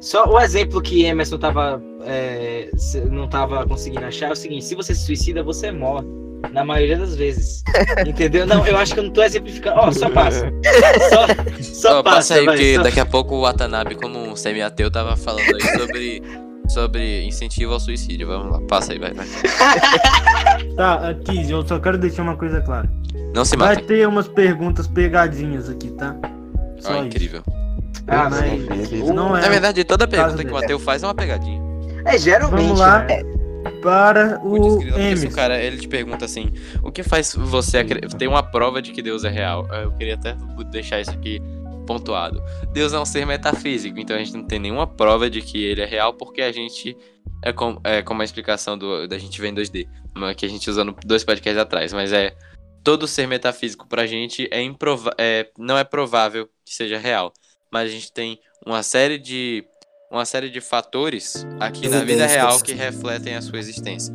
Só 0.00 0.24
o 0.26 0.40
exemplo 0.40 0.80
que 0.80 1.04
Emerson 1.04 1.38
tava, 1.38 1.82
é, 2.06 2.70
não 3.10 3.28
tava 3.28 3.66
conseguindo 3.66 4.04
achar 4.06 4.28
é 4.28 4.32
o 4.32 4.36
seguinte: 4.36 4.64
se 4.64 4.74
você 4.74 4.94
se 4.94 5.04
suicida, 5.04 5.42
você 5.42 5.70
morre. 5.70 6.06
Na 6.54 6.64
maioria 6.64 6.96
das 6.96 7.14
vezes. 7.16 7.62
Entendeu? 8.06 8.46
Não, 8.46 8.66
eu 8.66 8.74
acho 8.78 8.94
que 8.94 9.00
eu 9.00 9.04
não 9.04 9.10
tô 9.10 9.22
exemplificando. 9.22 9.78
Ó, 9.78 9.92
só 9.92 10.08
passa. 10.08 10.50
Só, 11.60 11.62
só 11.90 11.98
Ó, 11.98 12.02
passa, 12.02 12.16
passa 12.16 12.34
aí, 12.36 12.44
vai, 12.46 12.54
porque 12.56 12.74
só- 12.76 12.82
daqui 12.82 12.98
a 13.00 13.04
pouco 13.04 13.34
o 13.34 13.40
Watanabe, 13.42 13.94
como 13.94 14.18
um 14.18 14.34
semi-ateu, 14.34 14.90
tava 14.90 15.16
falando 15.18 15.54
aí 15.54 15.78
sobre, 15.78 16.22
sobre 16.66 17.24
incentivo 17.24 17.74
ao 17.74 17.78
suicídio. 17.78 18.26
Vamos 18.26 18.52
lá, 18.52 18.60
passa 18.66 18.94
aí, 18.94 18.98
vai, 18.98 19.12
vai. 19.12 19.26
Tá, 20.76 21.10
aqui, 21.10 21.50
eu 21.50 21.66
só 21.66 21.78
quero 21.78 21.98
deixar 21.98 22.22
uma 22.22 22.36
coisa 22.36 22.60
clara. 22.62 22.90
Não 23.34 23.44
se 23.44 23.54
Vai 23.56 23.74
matem. 23.74 23.84
ter 23.84 24.08
umas 24.08 24.26
perguntas 24.26 24.86
pegadinhas 24.86 25.68
aqui, 25.68 25.90
tá? 25.90 26.16
Ó, 26.22 26.80
Só 26.80 26.94
isso. 26.96 27.04
incrível. 27.04 27.42
Ah, 28.06 28.28
Mas 28.30 28.90
mas- 28.90 28.90
não 29.10 29.36
é 29.36 29.40
Na 29.40 29.48
verdade, 29.48 29.84
toda 29.84 30.06
pergunta 30.06 30.32
caso 30.32 30.44
que 30.46 30.52
o 30.52 30.56
ateu 30.56 30.78
faz 30.78 31.02
é 31.02 31.06
uma 31.06 31.14
pegadinha. 31.14 31.60
É, 32.04 32.18
geralmente. 32.18 32.62
Vamos 32.64 32.80
lá. 32.80 33.04
né? 33.04 33.22
para 33.82 34.40
o 34.42 34.78
porque 34.78 35.16
se 35.16 35.26
o 35.26 35.30
cara, 35.30 35.62
ele 35.62 35.76
te 35.76 35.86
pergunta 35.86 36.24
assim, 36.24 36.50
o 36.82 36.90
que 36.90 37.02
faz 37.02 37.34
você 37.34 37.78
acre- 37.78 38.00
ter 38.18 38.26
uma 38.26 38.42
prova 38.42 38.80
de 38.80 38.90
que 38.90 39.02
Deus 39.02 39.22
é 39.24 39.28
real? 39.28 39.66
Eu 39.72 39.92
queria 39.92 40.14
até 40.14 40.34
deixar 40.70 41.00
isso 41.00 41.10
aqui 41.10 41.40
pontuado. 41.86 42.42
Deus 42.72 42.92
é 42.92 42.98
um 42.98 43.04
ser 43.04 43.26
metafísico, 43.26 43.98
então 43.98 44.16
a 44.16 44.18
gente 44.18 44.32
não 44.34 44.44
tem 44.46 44.58
nenhuma 44.58 44.86
prova 44.86 45.28
de 45.28 45.42
que 45.42 45.62
ele 45.62 45.82
é 45.82 45.86
real, 45.86 46.14
porque 46.14 46.40
a 46.40 46.52
gente 46.52 46.96
é, 47.42 47.52
com, 47.52 47.78
é 47.84 48.00
como 48.02 48.22
a 48.22 48.24
explicação 48.24 48.78
do, 48.78 49.06
da 49.08 49.18
gente 49.18 49.40
vê 49.40 49.48
em 49.48 49.54
2D, 49.54 49.86
uma 50.16 50.34
que 50.34 50.46
a 50.46 50.48
gente 50.48 50.68
usou 50.70 50.84
no 50.84 50.94
dois 51.04 51.24
podcasts 51.24 51.60
atrás, 51.60 51.92
mas 51.92 52.12
é 52.12 52.34
todo 52.84 53.06
ser 53.06 53.26
metafísico 53.26 53.86
pra 53.88 54.06
gente 54.06 54.48
é, 54.50 54.62
improva 54.62 55.12
é 55.18 55.48
não 55.58 55.76
é 55.76 55.84
provável 55.84 56.48
que 56.64 56.74
seja 56.74 56.96
real, 56.98 57.32
mas 57.70 57.88
a 57.90 57.92
gente 57.92 58.12
tem 58.12 58.38
uma 58.64 58.82
série 58.82 59.18
de 59.18 59.64
uma 60.10 60.24
série 60.24 60.50
de 60.50 60.60
fatores 60.60 61.46
aqui 61.60 61.88
na 61.88 62.02
vida 62.02 62.26
real 62.26 62.60
que 62.60 62.72
refletem 62.72 63.36
a 63.36 63.42
sua 63.42 63.58
existência. 63.58 64.12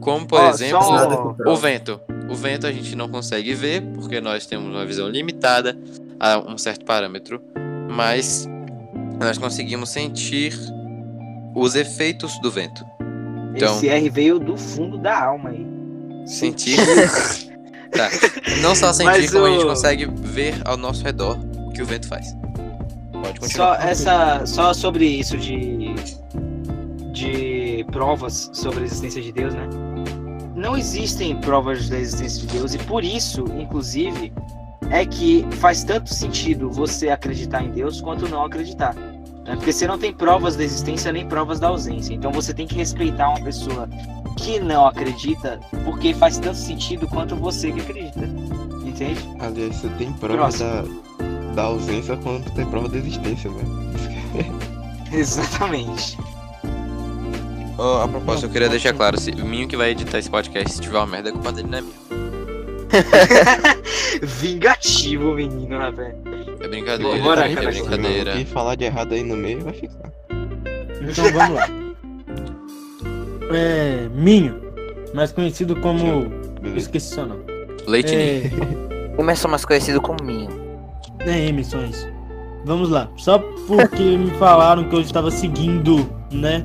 Como, 0.00 0.26
por 0.26 0.40
Ó, 0.40 0.50
exemplo, 0.50 0.82
só- 0.82 1.34
o 1.46 1.56
vento. 1.56 2.00
O 2.30 2.34
vento 2.34 2.66
a 2.66 2.72
gente 2.72 2.94
não 2.94 3.08
consegue 3.08 3.54
ver, 3.54 3.80
porque 3.94 4.20
nós 4.20 4.44
temos 4.46 4.68
uma 4.68 4.84
visão 4.84 5.08
limitada 5.08 5.76
a 6.18 6.38
um 6.38 6.56
certo 6.58 6.84
parâmetro, 6.84 7.42
mas 7.90 8.46
nós 9.18 9.38
conseguimos 9.38 9.88
sentir 9.90 10.54
os 11.56 11.74
efeitos 11.74 12.38
do 12.40 12.50
vento. 12.50 12.84
Então- 13.56 13.76
Esse 13.76 13.88
R 13.88 14.08
veio 14.10 14.38
do 14.38 14.56
fundo 14.56 14.96
da 14.98 15.24
alma 15.24 15.50
aí. 15.50 15.66
Sentir. 16.26 16.76
tá. 17.92 18.08
Não 18.62 18.74
só 18.74 18.92
sentir, 18.92 19.06
Mas 19.22 19.30
como 19.32 19.46
a 19.46 19.50
gente 19.50 19.64
o- 19.64 19.68
consegue 19.68 20.06
ver 20.06 20.54
ao 20.64 20.76
nosso 20.76 21.02
redor 21.02 21.38
o 21.66 21.70
que 21.72 21.82
o 21.82 21.86
vento 21.86 22.06
faz. 22.08 22.26
Pode 23.22 23.38
Só 23.52 23.74
continuar. 23.74 23.88
essa, 23.88 24.46
só 24.46 24.72
sobre 24.74 25.04
isso 25.06 25.36
de 25.36 25.94
de 27.12 27.84
provas 27.90 28.50
sobre 28.52 28.80
a 28.80 28.84
existência 28.84 29.20
de 29.20 29.32
Deus, 29.32 29.54
né? 29.54 29.68
Não 30.54 30.76
existem 30.76 31.36
provas 31.36 31.88
da 31.88 31.98
existência 31.98 32.46
de 32.46 32.46
Deus 32.58 32.74
e 32.74 32.78
por 32.78 33.02
isso, 33.04 33.44
inclusive, 33.58 34.32
é 34.90 35.04
que 35.06 35.46
faz 35.52 35.82
tanto 35.84 36.12
sentido 36.12 36.70
você 36.70 37.08
acreditar 37.10 37.62
em 37.64 37.70
Deus 37.70 38.00
quanto 38.00 38.28
não 38.28 38.44
acreditar. 38.44 38.94
né? 38.94 39.56
Porque 39.56 39.72
você 39.72 39.86
não 39.86 39.98
tem 39.98 40.12
provas 40.12 40.56
da 40.56 40.64
existência 40.64 41.12
nem 41.12 41.26
provas 41.26 41.58
da 41.60 41.68
ausência. 41.68 42.14
Então 42.14 42.30
você 42.32 42.52
tem 42.54 42.66
que 42.66 42.74
respeitar 42.74 43.28
uma 43.30 43.40
pessoa 43.42 43.88
que 44.36 44.60
não 44.60 44.86
acredita, 44.86 45.58
porque 45.84 46.14
faz 46.14 46.38
tanto 46.38 46.56
sentido 46.58 47.06
quanto 47.08 47.34
você 47.36 47.72
que 47.72 47.80
acredita. 47.80 48.20
Entende? 48.84 49.20
Aliás, 49.40 49.76
você 49.76 49.88
tem 49.90 50.12
prova 50.14 50.36
Próximo. 50.36 50.68
da, 50.68 50.84
da 51.54 51.62
ausência 51.64 52.16
quando 52.16 52.50
tem 52.54 52.66
prova 52.66 52.88
da 52.88 52.98
existência, 52.98 53.50
velho. 53.50 54.60
Exatamente. 55.12 56.18
Ó, 57.78 58.02
a 58.04 58.08
propósito, 58.08 58.46
eu 58.46 58.50
queria 58.50 58.68
deixar 58.68 58.92
claro, 58.92 59.18
se 59.18 59.30
o 59.30 59.46
Minho 59.46 59.66
que 59.66 59.76
vai 59.76 59.90
editar 59.90 60.18
esse 60.18 60.28
podcast, 60.30 60.74
se 60.74 60.80
tiver 60.80 60.98
uma 60.98 61.06
merda, 61.06 61.30
a 61.30 61.32
culpa 61.32 61.50
dele 61.50 61.68
não 61.68 61.78
é 61.78 61.80
minha. 61.80 62.00
Vingativo, 64.22 65.34
menino, 65.34 65.78
né, 65.78 65.90
velho? 65.90 66.16
É 66.60 66.68
brincadeira, 66.68 67.22
Bora, 67.22 67.50
é 67.50 67.54
cara. 67.54 67.70
brincadeira. 67.70 68.32
Quem 68.32 68.44
falar 68.44 68.74
de 68.74 68.84
errado 68.84 69.14
aí 69.14 69.22
no 69.22 69.36
meio 69.36 69.60
vai 69.60 69.72
ficar. 69.72 70.12
Então 71.00 71.32
vamos 71.32 71.54
lá. 71.54 71.66
É. 73.52 74.08
Minho, 74.12 74.60
mais 75.14 75.32
conhecido 75.32 75.74
como. 75.76 76.30
Esqueci 76.76 77.14
seu 77.14 77.26
nome. 77.26 77.44
Leite 77.86 78.14
ninho. 78.14 79.16
É, 79.16 79.20
Emerson 79.20 79.48
mais 79.48 79.64
conhecido 79.64 80.00
como 80.00 80.22
Minho. 80.22 80.59
É 81.26 81.48
Emerson, 81.48 81.84
isso. 81.84 82.08
Vamos 82.64 82.90
lá. 82.90 83.08
Só 83.16 83.38
porque 83.66 84.16
me 84.16 84.30
falaram 84.32 84.84
que 84.88 84.94
eu 84.94 85.00
estava 85.00 85.30
seguindo, 85.30 86.08
né? 86.30 86.62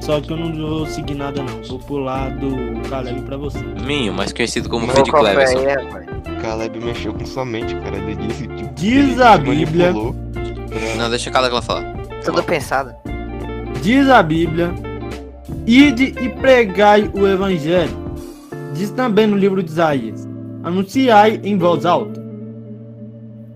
Só 0.00 0.20
que 0.20 0.32
eu 0.32 0.36
não 0.36 0.52
vou 0.52 0.86
seguir 0.86 1.14
nada, 1.14 1.42
não. 1.42 1.62
Vou 1.64 1.78
pular 1.78 2.30
do 2.30 2.88
Caleb 2.88 3.22
pra 3.22 3.36
você. 3.36 3.58
Minho, 3.84 4.12
mais 4.12 4.32
conhecido 4.32 4.68
como 4.68 4.86
foi 4.88 5.02
Cleverson. 5.04 5.64
rapaz? 5.64 6.06
Caleb 6.40 6.80
mexeu 6.80 7.12
com 7.12 7.26
sua 7.26 7.44
mente, 7.44 7.74
cara. 7.76 7.96
Ele 7.96 8.16
disse 8.16 8.46
tipo. 8.48 8.74
Diz 8.74 9.12
ele 9.12 9.22
a 9.22 9.36
Bíblia. 9.36 9.92
Não, 10.96 11.10
deixa 11.10 11.30
a 11.30 11.46
ela 11.46 11.62
falar. 11.62 11.94
Tudo 12.24 12.42
pensado. 12.42 12.94
Diz 13.82 14.08
a 14.08 14.22
Bíblia: 14.22 14.72
Ide 15.66 16.14
e 16.20 16.28
pregai 16.30 17.10
o 17.14 17.26
Evangelho. 17.26 17.96
Diz 18.74 18.90
também 18.90 19.26
no 19.26 19.36
livro 19.36 19.62
de 19.62 19.70
Isaías: 19.70 20.26
Anunciai 20.62 21.40
em 21.44 21.56
voz 21.58 21.84
alta. 21.84 22.17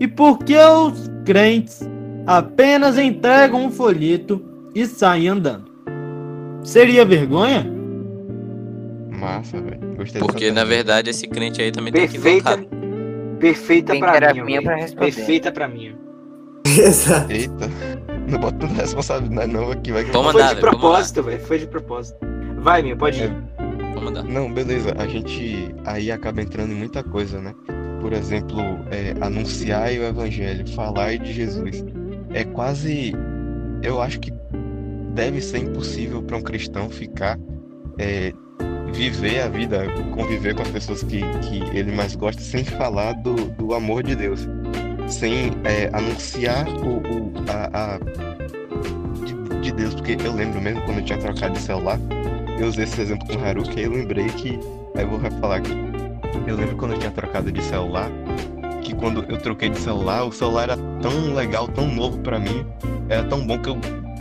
E 0.00 0.08
por 0.08 0.38
que 0.38 0.56
os 0.56 1.10
crentes 1.24 1.80
apenas 2.26 2.98
entregam 2.98 3.64
um 3.64 3.70
folheto 3.70 4.42
e 4.74 4.86
saem 4.86 5.28
andando? 5.28 5.70
Seria 6.62 7.04
vergonha? 7.04 7.70
Massa, 9.10 9.60
velho. 9.60 9.80
Gostei 9.96 10.20
Porque, 10.20 10.50
na 10.50 10.64
verdade, 10.64 11.10
esse 11.10 11.26
crente 11.28 11.60
aí 11.62 11.70
também 11.70 11.92
tem 11.92 12.08
Perfeita. 12.08 12.52
equivocado. 12.54 12.82
Perfeita 13.38 13.92
Tem 13.92 14.00
pra 14.00 14.10
que 14.12 14.16
era 14.16 14.34
mim. 14.34 14.42
minha 14.42 14.62
pra 14.62 14.76
responder. 14.76 15.12
Perfeita 15.12 15.52
pra 15.52 15.68
mim. 15.68 15.94
Exato. 16.64 17.30
Eita. 17.32 17.68
Não 18.28 18.38
bota 18.38 18.56
tanta 18.58 18.80
responsabilidade 18.80 19.52
não 19.52 19.70
aqui, 19.70 19.90
vai 19.92 20.04
que 20.04 20.10
Vamos 20.12 20.32
Foi 20.32 20.40
mandar, 20.40 20.54
de 20.54 20.60
propósito, 20.60 21.22
velho. 21.24 21.40
Foi 21.40 21.58
de 21.58 21.66
propósito. 21.66 22.18
Vai, 22.58 22.82
meu, 22.82 22.96
pode 22.96 23.20
ir. 23.22 23.32
Vamos 23.94 24.04
mandar. 24.04 24.22
Não, 24.24 24.52
beleza. 24.52 24.94
A 24.96 25.06
gente 25.06 25.74
aí 25.84 26.10
acaba 26.10 26.40
entrando 26.40 26.70
em 26.72 26.76
muita 26.76 27.02
coisa, 27.02 27.40
né? 27.40 27.52
Por 28.02 28.12
exemplo, 28.12 28.60
é, 28.90 29.14
anunciar 29.24 29.88
o 29.90 30.02
evangelho, 30.04 30.68
falar 30.74 31.16
de 31.16 31.32
Jesus. 31.32 31.82
É 32.34 32.44
quase. 32.44 33.12
Eu 33.82 34.02
acho 34.02 34.20
que 34.20 34.30
deve 35.14 35.40
ser 35.40 35.58
impossível 35.58 36.22
para 36.22 36.36
um 36.36 36.42
cristão 36.42 36.90
ficar. 36.90 37.38
é, 37.98 38.32
viver 38.92 39.40
a 39.40 39.48
vida, 39.48 39.86
conviver 40.14 40.54
com 40.54 40.60
as 40.62 40.68
pessoas 40.68 41.02
que, 41.02 41.20
que 41.40 41.62
ele 41.74 41.92
mais 41.92 42.14
gosta, 42.14 42.42
sem 42.42 42.62
falar 42.62 43.12
do, 43.14 43.34
do 43.52 43.72
amor 43.72 44.02
de 44.02 44.14
Deus. 44.14 44.46
Sem 45.08 45.50
é, 45.64 45.88
anunciar 45.94 46.68
o, 46.68 46.98
o- 46.98 47.32
a, 47.48 47.94
a- 47.94 47.98
de, 49.24 49.60
de 49.62 49.72
Deus. 49.72 49.94
Porque 49.94 50.16
eu 50.22 50.32
lembro 50.34 50.60
mesmo 50.60 50.82
quando 50.82 50.98
eu 50.98 51.04
tinha 51.04 51.18
trocado 51.18 51.54
de 51.54 51.60
celular 51.60 51.98
eu 52.58 52.68
usei 52.68 52.84
esse 52.84 53.00
exemplo 53.00 53.26
com 53.26 53.36
o 53.36 53.44
Haruki, 53.44 53.78
aí 53.78 53.84
eu 53.86 53.92
lembrei 53.92 54.26
que. 54.26 54.58
Aí 54.94 55.02
eu 55.04 55.08
vou 55.08 55.18
falar 55.40 55.56
aqui. 55.56 55.70
Eu 56.46 56.56
lembro 56.56 56.76
quando 56.76 56.92
eu 56.92 56.98
tinha 56.98 57.10
trocado 57.10 57.50
de 57.50 57.62
celular, 57.62 58.10
que 58.82 58.94
quando 58.94 59.24
eu 59.28 59.38
troquei 59.38 59.68
de 59.68 59.78
celular, 59.78 60.24
o 60.24 60.32
celular 60.32 60.64
era 60.64 60.76
tão 61.00 61.34
legal, 61.34 61.68
tão 61.68 61.86
novo 61.86 62.18
pra 62.18 62.38
mim, 62.38 62.66
era 63.08 63.24
tão 63.24 63.46
bom 63.46 63.58
que 63.58 63.68
eu 63.68 63.76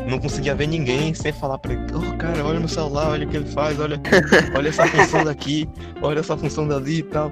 não 0.08 0.20
conseguia 0.20 0.54
ver 0.56 0.68
ninguém 0.68 1.14
sem 1.14 1.32
falar 1.32 1.58
pra 1.58 1.74
ele, 1.74 1.86
oh 1.94 2.18
cara, 2.18 2.44
olha 2.44 2.60
no 2.60 2.68
celular, 2.68 3.10
olha 3.10 3.26
o 3.26 3.30
que 3.30 3.38
ele 3.38 3.46
faz, 3.46 3.80
olha, 3.80 4.00
olha 4.56 4.70
essa 4.70 4.86
função 4.88 5.24
daqui, 5.24 5.68
olha 6.02 6.20
essa 6.20 6.38
função 6.38 6.68
dali 6.68 7.00
e 7.00 7.04
tal. 7.04 7.32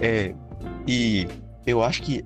É, 0.00 0.34
e 0.86 1.26
eu 1.66 1.82
acho 1.82 2.02
que 2.02 2.24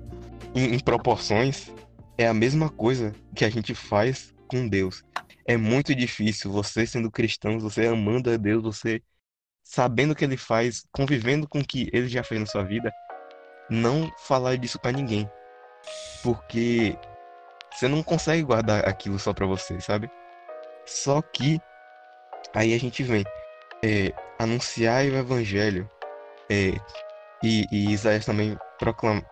em, 0.55 0.75
em 0.75 0.79
proporções 0.79 1.71
é 2.17 2.27
a 2.27 2.33
mesma 2.33 2.69
coisa 2.69 3.13
que 3.35 3.45
a 3.45 3.49
gente 3.49 3.73
faz 3.73 4.33
com 4.47 4.67
Deus 4.67 5.03
é 5.49 5.57
muito 5.57 5.95
difícil 5.95 6.51
você 6.51 6.85
sendo 6.85 7.09
cristão, 7.09 7.59
você 7.59 7.87
amando 7.87 8.29
a 8.29 8.37
Deus, 8.37 8.61
você 8.61 9.01
sabendo 9.69 10.13
o 10.13 10.15
que 10.15 10.25
ele 10.25 10.35
faz, 10.35 10.83
convivendo 10.91 11.47
com 11.47 11.59
o 11.59 11.65
que 11.65 11.91
ele 11.93 12.07
já 12.07 12.23
fez 12.23 12.41
na 12.41 12.47
sua 12.47 12.63
vida, 12.63 12.91
não 13.69 14.11
falar 14.17 14.57
disso 14.57 14.79
pra 14.79 14.91
ninguém. 14.91 15.29
Porque 16.23 16.97
você 17.71 17.87
não 17.87 18.01
consegue 18.01 18.41
guardar 18.41 18.89
aquilo 18.89 19.19
só 19.19 19.31
pra 19.31 19.45
você, 19.45 19.79
sabe? 19.79 20.09
Só 20.87 21.21
que 21.21 21.61
aí 22.55 22.73
a 22.73 22.79
gente 22.79 23.03
vem 23.03 23.23
é, 23.85 24.11
anunciar 24.39 25.05
o 25.05 25.17
evangelho 25.17 25.87
é, 26.49 26.71
e, 27.43 27.67
e 27.71 27.91
Isaías 27.91 28.25
também 28.25 28.57
proclama. 28.79 29.23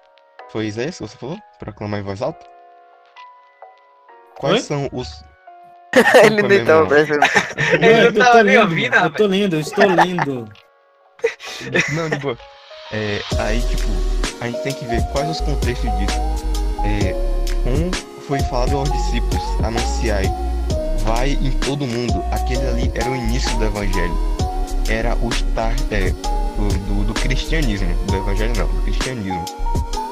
Foi 0.49 0.67
Isaías 0.67 0.99
que 0.99 1.07
você 1.07 1.17
falou? 1.17 1.39
Proclamar 1.57 1.99
em 1.99 2.03
voz 2.03 2.21
alta? 2.21 2.45
Quais 4.37 4.57
Oi? 4.57 4.61
são 4.61 4.87
os. 4.93 5.23
Ele 6.23 6.41
nem 6.43 6.65
tava 6.65 6.85
Desculpa, 6.85 6.95
meu 6.95 6.99
irmão. 7.03 7.19
prestando. 7.25 7.25
Ele 7.81 7.93
não 7.93 8.01
eu 8.01 8.13
tô 8.13 8.19
tava 8.19 8.43
nem 8.43 8.57
ouvindo, 8.57 8.95
Eu 8.95 9.09
tô 9.11 9.25
lendo, 9.27 9.53
eu 9.55 9.59
estou 9.59 9.85
lendo. 9.85 10.49
Não, 11.93 12.09
de 12.09 12.19
boa. 12.19 12.37
É, 12.91 13.21
aí, 13.39 13.61
tipo, 13.61 13.87
a 14.39 14.47
gente 14.47 14.63
tem 14.63 14.73
que 14.73 14.85
ver 14.85 15.01
quais 15.11 15.29
os 15.29 15.41
contextos 15.41 15.91
disso. 15.97 16.17
É, 16.85 17.13
um 17.65 17.91
foi 18.27 18.39
falado 18.43 18.77
aos 18.77 18.91
discípulos, 18.91 19.43
anunciai, 19.63 20.25
vai 21.03 21.31
em 21.31 21.51
todo 21.59 21.85
mundo. 21.85 22.23
Aquele 22.31 22.65
ali 22.67 22.91
era 22.95 23.09
o 23.09 23.15
início 23.15 23.55
do 23.57 23.65
evangelho. 23.65 24.15
Era 24.89 25.15
o 25.17 25.29
start 25.29 25.79
é, 25.91 26.11
do, 26.11 26.67
do, 26.87 27.03
do 27.05 27.13
cristianismo, 27.13 27.93
do 28.05 28.15
evangelho 28.15 28.53
não, 28.57 28.67
do 28.67 28.81
cristianismo. 28.83 29.45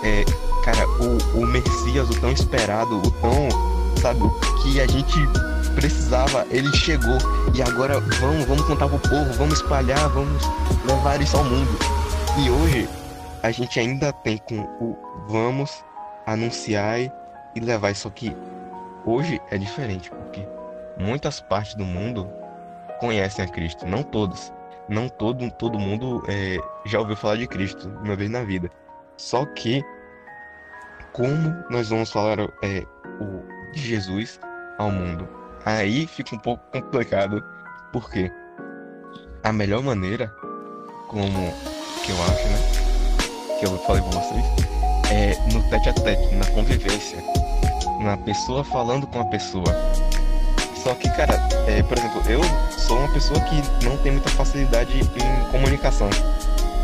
É, 0.04 0.24
cara, 0.64 0.88
o, 1.00 1.40
o 1.40 1.46
Messias, 1.48 2.10
o 2.10 2.20
tão 2.20 2.32
esperado, 2.32 2.98
o 2.98 3.12
tão, 3.12 3.48
sabe, 4.02 4.22
o 4.22 4.30
que 4.62 4.82
a 4.82 4.88
gente 4.88 5.18
precisava, 5.76 6.46
ele 6.50 6.74
chegou. 6.76 7.18
E 7.54 7.62
agora 7.62 8.00
vamos, 8.00 8.46
vamos 8.46 8.66
contar 8.66 8.88
pro 8.88 9.00
povo, 9.00 9.34
vamos 9.34 9.56
espalhar, 9.56 10.10
vamos 10.10 10.44
levar 10.86 11.22
isso 11.22 11.38
ao 11.38 11.44
mundo. 11.44 11.78
E 12.44 12.50
hoje 12.50 12.90
a 13.44 13.52
gente 13.52 13.80
ainda 13.80 14.12
tem 14.12 14.38
com 14.38 14.60
o 14.80 14.98
vamos 15.28 15.84
anunciar 16.26 17.00
e 17.00 17.60
levar 17.60 17.92
isso 17.92 18.08
aqui. 18.08 18.36
Hoje 19.06 19.40
é 19.52 19.58
diferente, 19.58 20.10
porque 20.10 20.48
muitas 20.98 21.40
partes 21.40 21.76
do 21.76 21.86
mundo 21.86 22.28
conhecem 23.00 23.46
a 23.46 23.48
Cristo, 23.48 23.86
não 23.86 24.02
todos. 24.02 24.52
Não 24.88 25.10
todo, 25.10 25.50
todo 25.52 25.80
mundo 25.80 26.24
é, 26.28 26.58
já 26.86 27.00
ouviu 27.00 27.16
falar 27.16 27.38
de 27.38 27.48
Cristo 27.48 27.90
uma 28.04 28.16
vez 28.16 28.30
na 28.30 28.44
vida. 28.44 28.70
Só 29.18 29.44
que 29.46 29.84
como 31.12 31.56
nós 31.70 31.90
vamos 31.90 32.12
falar 32.12 32.40
é, 32.62 32.86
o, 33.20 33.72
de 33.72 33.80
Jesus 33.80 34.40
ao 34.78 34.92
mundo? 34.92 35.28
Aí 35.66 36.06
fica 36.06 36.36
um 36.36 36.40
pouco 36.40 36.64
complicado, 36.72 37.44
porque 37.92 38.32
a 39.44 39.52
melhor 39.52 39.82
maneira, 39.82 40.32
como 41.08 41.54
que 42.04 42.12
eu 42.12 42.24
acho, 42.24 42.48
né? 42.48 43.60
Que 43.60 43.66
eu 43.66 43.78
falei 43.80 44.02
pra 44.04 44.22
vocês, 44.22 44.46
é 45.12 45.36
no 45.54 45.68
tete 45.70 45.90
a 45.90 45.94
tete, 45.94 46.36
na 46.36 46.46
convivência, 46.52 47.18
na 48.02 48.16
pessoa 48.18 48.64
falando 48.64 49.08
com 49.08 49.22
a 49.22 49.26
pessoa. 49.26 49.66
Só 50.84 50.94
que, 50.94 51.10
cara, 51.10 51.34
é, 51.68 51.82
por 51.82 51.98
exemplo, 51.98 52.22
eu 52.30 52.42
sou 52.78 53.00
uma 53.00 53.12
pessoa 53.12 53.40
que 53.42 53.56
não 53.84 53.98
tem 53.98 54.12
muita 54.12 54.30
facilidade 54.30 55.00
em 55.00 55.52
comunicação. 55.52 56.10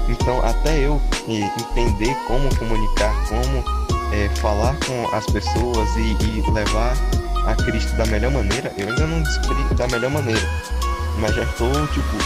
Então, 0.10 0.44
até 0.44 0.80
eu 0.80 1.00
entender 1.28 2.16
como 2.28 2.54
comunicar, 2.58 3.14
como 3.30 3.64
é, 4.12 4.28
falar 4.38 4.76
com 4.86 5.16
as 5.16 5.26
pessoas 5.28 5.90
e, 5.96 6.18
e, 6.26 6.52
levar 6.52 6.96
a 7.46 7.56
Cristo 7.56 7.96
da 7.96 8.06
melhor 8.06 8.32
maneira, 8.32 8.72
eu 8.78 8.88
ainda 8.88 9.08
não 9.08 9.22
descobri 9.22 9.76
da 9.76 9.88
melhor 9.88 10.12
maneira. 10.12 10.42
Mas 11.18 11.36
já 11.36 11.44
estou, 11.44 11.72
tipo, 11.88 12.18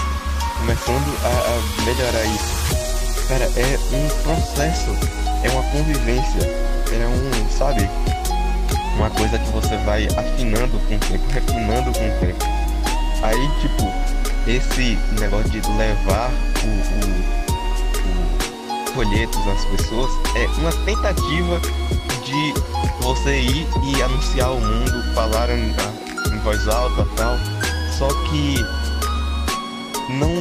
começando 0.60 1.18
a, 1.24 1.28
a 1.28 1.86
melhorar 1.86 2.26
isso. 2.26 3.28
Cara, 3.28 3.46
é 3.56 3.80
um 3.94 4.08
processo, 4.24 4.92
é 5.44 5.50
uma 5.50 5.64
convivência, 5.64 6.42
é 6.42 7.08
um, 7.08 7.50
sabe? 7.50 7.90
Uma 8.98 9.10
coisa 9.10 9.38
que 9.38 9.50
você 9.52 9.76
vai 9.78 10.06
afinando 10.06 10.80
com 10.80 10.96
o 10.96 11.00
tempo, 11.00 11.26
refinando 11.34 11.92
com 11.92 12.08
o 12.08 12.20
tempo. 12.20 12.46
Aí, 13.24 13.50
tipo, 13.62 13.92
esse 14.48 14.98
negócio 15.20 15.50
de 15.50 15.60
levar 15.72 16.30
o, 16.64 16.68
o, 16.68 17.45
folhetos 18.96 19.46
às 19.46 19.66
pessoas 19.66 20.10
é 20.36 20.48
uma 20.60 20.72
tentativa 20.86 21.60
de 22.24 22.54
você 23.04 23.42
ir 23.42 23.68
e 23.84 24.02
anunciar 24.02 24.48
ao 24.48 24.60
mundo, 24.60 25.14
falar 25.14 25.50
em, 25.50 25.70
em 26.34 26.40
voz 26.40 26.66
alta 26.68 27.06
tal. 27.18 27.36
Só 28.00 28.08
que 28.30 28.56
não 30.14 30.34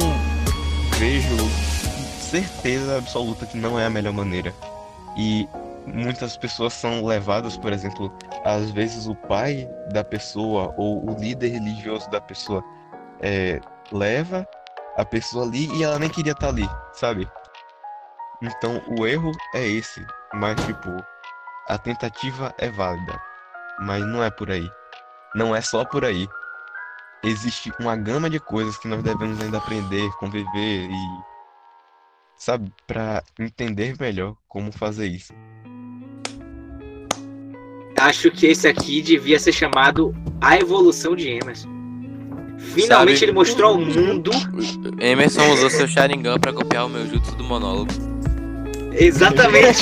vejo 0.97 1.35
certeza 2.19 2.97
absoluta 2.97 3.45
que 3.45 3.57
não 3.57 3.77
é 3.77 3.85
a 3.85 3.89
melhor 3.89 4.13
maneira. 4.13 4.53
E 5.17 5.47
muitas 5.85 6.37
pessoas 6.37 6.73
são 6.73 7.05
levadas, 7.05 7.57
por 7.57 7.73
exemplo, 7.73 8.11
às 8.45 8.71
vezes 8.71 9.05
o 9.05 9.15
pai 9.15 9.69
da 9.91 10.03
pessoa 10.03 10.73
ou 10.77 11.09
o 11.09 11.19
líder 11.19 11.49
religioso 11.49 12.09
da 12.09 12.21
pessoa 12.21 12.63
é, 13.21 13.59
leva 13.91 14.47
a 14.95 15.03
pessoa 15.03 15.45
ali 15.45 15.69
e 15.75 15.83
ela 15.83 15.99
nem 15.99 16.09
queria 16.09 16.31
estar 16.31 16.47
ali, 16.47 16.67
sabe? 16.93 17.27
Então 18.45 18.81
o 18.97 19.07
erro 19.07 19.31
é 19.53 19.67
esse, 19.67 20.05
mas 20.33 20.55
tipo, 20.65 20.89
a 21.67 21.77
tentativa 21.77 22.53
é 22.59 22.69
válida, 22.69 23.19
mas 23.81 24.05
não 24.05 24.23
é 24.23 24.29
por 24.29 24.51
aí. 24.51 24.69
Não 25.33 25.55
é 25.55 25.61
só 25.61 25.83
por 25.83 26.05
aí. 26.05 26.27
Existe 27.23 27.73
uma 27.79 27.95
gama 27.95 28.29
de 28.29 28.39
coisas 28.39 28.77
que 28.77 28.87
nós 28.87 29.01
devemos 29.01 29.41
ainda 29.41 29.57
aprender, 29.57 30.07
conviver 30.19 30.89
e 30.89 30.95
sabe, 32.37 32.71
para 32.85 33.23
entender 33.39 33.95
melhor 33.99 34.35
como 34.47 34.71
fazer 34.71 35.07
isso. 35.07 35.33
Acho 37.97 38.29
que 38.29 38.45
esse 38.45 38.67
aqui 38.67 39.01
devia 39.01 39.39
ser 39.39 39.53
chamado 39.53 40.13
A 40.39 40.57
Evolução 40.57 41.15
de 41.15 41.29
Emerson. 41.29 41.69
Finalmente 42.57 43.19
Sabe- 43.19 43.25
ele 43.25 43.31
mostrou 43.31 43.71
ao 43.71 43.77
mundo 43.79 44.31
Emerson 44.99 45.49
usou 45.51 45.69
seu 45.69 45.87
Sharingan 45.87 46.39
pra 46.39 46.53
copiar 46.53 46.85
o 46.85 46.89
meu 46.89 47.05
jutsu 47.07 47.35
do 47.35 47.43
monólogo. 47.43 47.91
Exatamente. 48.97 49.81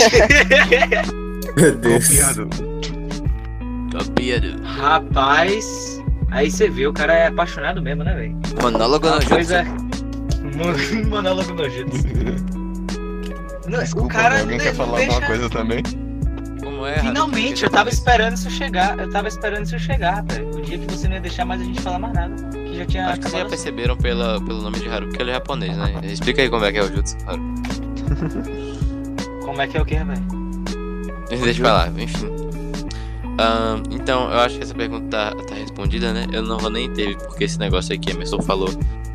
Meu 1.57 1.75
Deus. 1.75 2.07
Copiado. 2.07 2.49
Copiado. 3.91 4.61
Rapaz, 4.63 6.01
aí 6.31 6.49
você 6.49 6.69
vê, 6.69 6.87
o 6.87 6.93
cara 6.93 7.13
é 7.13 7.27
apaixonado 7.27 7.81
mesmo, 7.81 8.03
né, 8.03 8.13
velho? 8.15 8.35
Monólogo 8.61 9.07
no 9.09 9.25
coisa. 9.25 9.63
Mon- 9.63 11.05
Monólogo 11.09 11.53
no 11.53 11.69
jutsu. 11.69 12.03
Desculpa, 13.67 14.05
o 14.07 14.09
cara 14.09 14.39
alguém 14.41 14.59
quer 14.59 14.73
falar 14.73 14.89
não 14.91 14.97
alguma 14.97 15.19
deixa- 15.19 15.27
coisa 15.27 15.49
também? 15.49 15.83
Como 16.63 16.85
é? 16.85 16.99
Finalmente, 16.99 17.63
eu 17.63 17.69
tava 17.69 17.89
esperando 17.89 18.35
isso 18.35 18.49
chegar. 18.49 18.97
Eu 18.99 19.09
tava 19.09 19.27
esperando 19.27 19.65
isso 19.65 19.77
chegar, 19.79 20.23
velho. 20.23 20.49
O 20.55 20.61
dia 20.61 20.77
que 20.77 20.85
você 20.91 21.07
não 21.07 21.15
ia 21.15 21.21
deixar 21.21 21.45
mais 21.45 21.61
a 21.61 21.63
gente 21.65 21.81
falar 21.81 21.99
mais 21.99 22.13
nada. 22.13 22.35
Que 22.57 22.77
já 22.77 22.85
tinha 22.85 23.07
Acho 23.07 23.19
que 23.21 23.29
vocês 23.29 23.43
já 23.43 23.49
perceberam 23.49 23.95
pela, 23.97 24.41
pelo 24.41 24.61
nome 24.61 24.79
de 24.79 24.89
Haruki 24.89 25.15
que 25.15 25.21
ele 25.21 25.31
é 25.31 25.33
japonês, 25.35 25.77
né? 25.77 25.93
Explica 26.03 26.41
aí 26.41 26.49
como 26.49 26.65
é 26.65 26.71
que 26.71 26.77
é 26.79 26.83
o 26.83 26.87
jutsu, 26.93 27.15
Haruki. 27.27 28.53
Como 29.45 29.61
é 29.61 29.67
que 29.67 29.77
é 29.77 29.81
o 29.81 29.85
que, 29.85 29.95
velho? 29.95 30.43
Deixa 31.29 31.61
eu 31.61 31.65
falar, 31.65 31.89
enfim. 31.99 32.27
Ahn, 33.39 33.81
então, 33.91 34.31
eu 34.31 34.39
acho 34.39 34.57
que 34.57 34.63
essa 34.63 34.75
pergunta 34.75 35.07
tá, 35.09 35.35
tá 35.43 35.55
respondida, 35.55 36.13
né? 36.13 36.27
Eu 36.31 36.43
não 36.43 36.57
vou 36.57 36.69
nem 36.69 36.91
ter, 36.91 37.17
porque 37.17 37.45
esse 37.45 37.57
negócio 37.57 37.95
aqui, 37.95 38.11
Emerson 38.11 38.41
falou, 38.41 38.69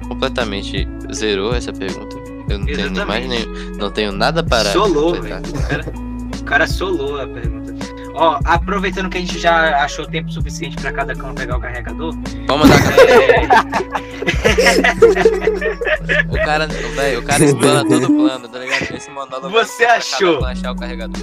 completamente 0.09 0.89
zerou 1.13 1.55
essa 1.55 1.73
pergunta. 1.73 2.17
Eu 2.49 2.59
não 2.59 2.67
tenho 2.67 2.91
nem 2.91 3.05
mais 3.05 3.29
nem, 3.29 3.47
não 3.77 3.91
tenho 3.91 4.11
nada 4.11 4.43
para 4.43 4.73
Solou, 4.73 5.21
velho. 5.21 5.37
O 6.41 6.45
cara 6.45 6.67
solou 6.67 7.21
a 7.21 7.27
pergunta. 7.27 7.75
Ó, 8.15 8.39
aproveitando 8.45 9.09
que 9.09 9.19
a 9.19 9.21
gente 9.21 9.39
já 9.39 9.83
achou 9.85 10.07
tempo 10.07 10.31
suficiente 10.33 10.77
pra 10.77 10.91
cada 10.93 11.15
cão 11.15 11.35
pegar 11.35 11.57
o 11.57 11.61
carregador. 11.61 12.15
Vamos 12.47 12.69
mandar 12.69 12.99
é, 13.09 13.49
o 16.31 16.45
cara, 16.45 16.67
o 16.67 16.95
velho, 16.95 17.21
o 17.21 17.23
cara 17.23 17.45
explana 17.45 17.85
todo 17.89 18.05
o 18.05 18.17
plano, 18.17 18.49
tá 18.49 18.59
ligado? 18.59 18.95
Esse 18.95 19.11
monólogo 19.11 19.51
Você 19.51 19.85
achou? 19.85 20.45
achar 20.45 20.73
o 20.73 20.77
carregador. 20.77 21.23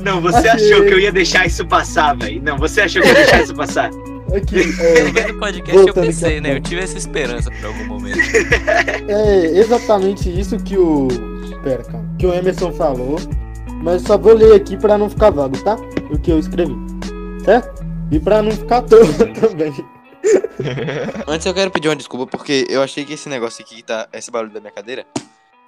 não, 0.00 0.20
você 0.20 0.48
Achei. 0.48 0.72
achou 0.72 0.84
que 0.86 0.92
eu 0.94 0.98
ia 0.98 1.12
deixar 1.12 1.46
isso 1.46 1.66
passar, 1.66 2.16
velho. 2.16 2.42
Não, 2.42 2.58
você 2.58 2.82
achou 2.82 3.02
que 3.02 3.08
eu 3.08 3.12
ia 3.12 3.18
deixar 3.20 3.42
isso 3.42 3.54
passar. 3.54 3.90
Aqui, 4.36 4.66
No 5.12 5.18
é, 5.18 5.22
do 5.32 5.38
podcast 5.38 5.86
eu 5.88 5.94
pensei, 5.94 6.40
né? 6.40 6.54
Eu 6.56 6.60
tive 6.60 6.82
essa 6.82 6.98
esperança 6.98 7.50
por 7.50 7.66
algum 7.66 7.84
momento. 7.86 8.18
é 9.08 9.46
exatamente 9.58 10.28
isso 10.28 10.58
que 10.58 10.76
o. 10.76 11.08
Pera, 11.62 11.82
calma. 11.84 12.06
Que 12.18 12.26
o 12.26 12.34
Emerson 12.34 12.70
falou. 12.72 13.16
Mas 13.82 14.02
só 14.02 14.18
vou 14.18 14.34
ler 14.34 14.54
aqui 14.54 14.76
pra 14.76 14.98
não 14.98 15.08
ficar 15.08 15.30
vago, 15.30 15.62
tá? 15.62 15.76
O 16.10 16.18
que 16.18 16.30
eu 16.30 16.38
escrevi. 16.38 16.74
Certo? 17.44 17.84
E 18.10 18.18
pra 18.18 18.42
não 18.42 18.50
ficar 18.50 18.82
todo 18.82 19.06
também. 19.40 19.72
Antes 21.26 21.46
eu 21.46 21.54
quero 21.54 21.70
pedir 21.70 21.88
uma 21.88 21.96
desculpa 21.96 22.26
porque 22.26 22.66
eu 22.68 22.82
achei 22.82 23.04
que 23.04 23.14
esse 23.14 23.28
negócio 23.28 23.64
aqui 23.64 23.76
que 23.76 23.82
tá. 23.82 24.08
Esse 24.12 24.30
barulho 24.30 24.52
da 24.52 24.60
minha 24.60 24.72
cadeira. 24.72 25.06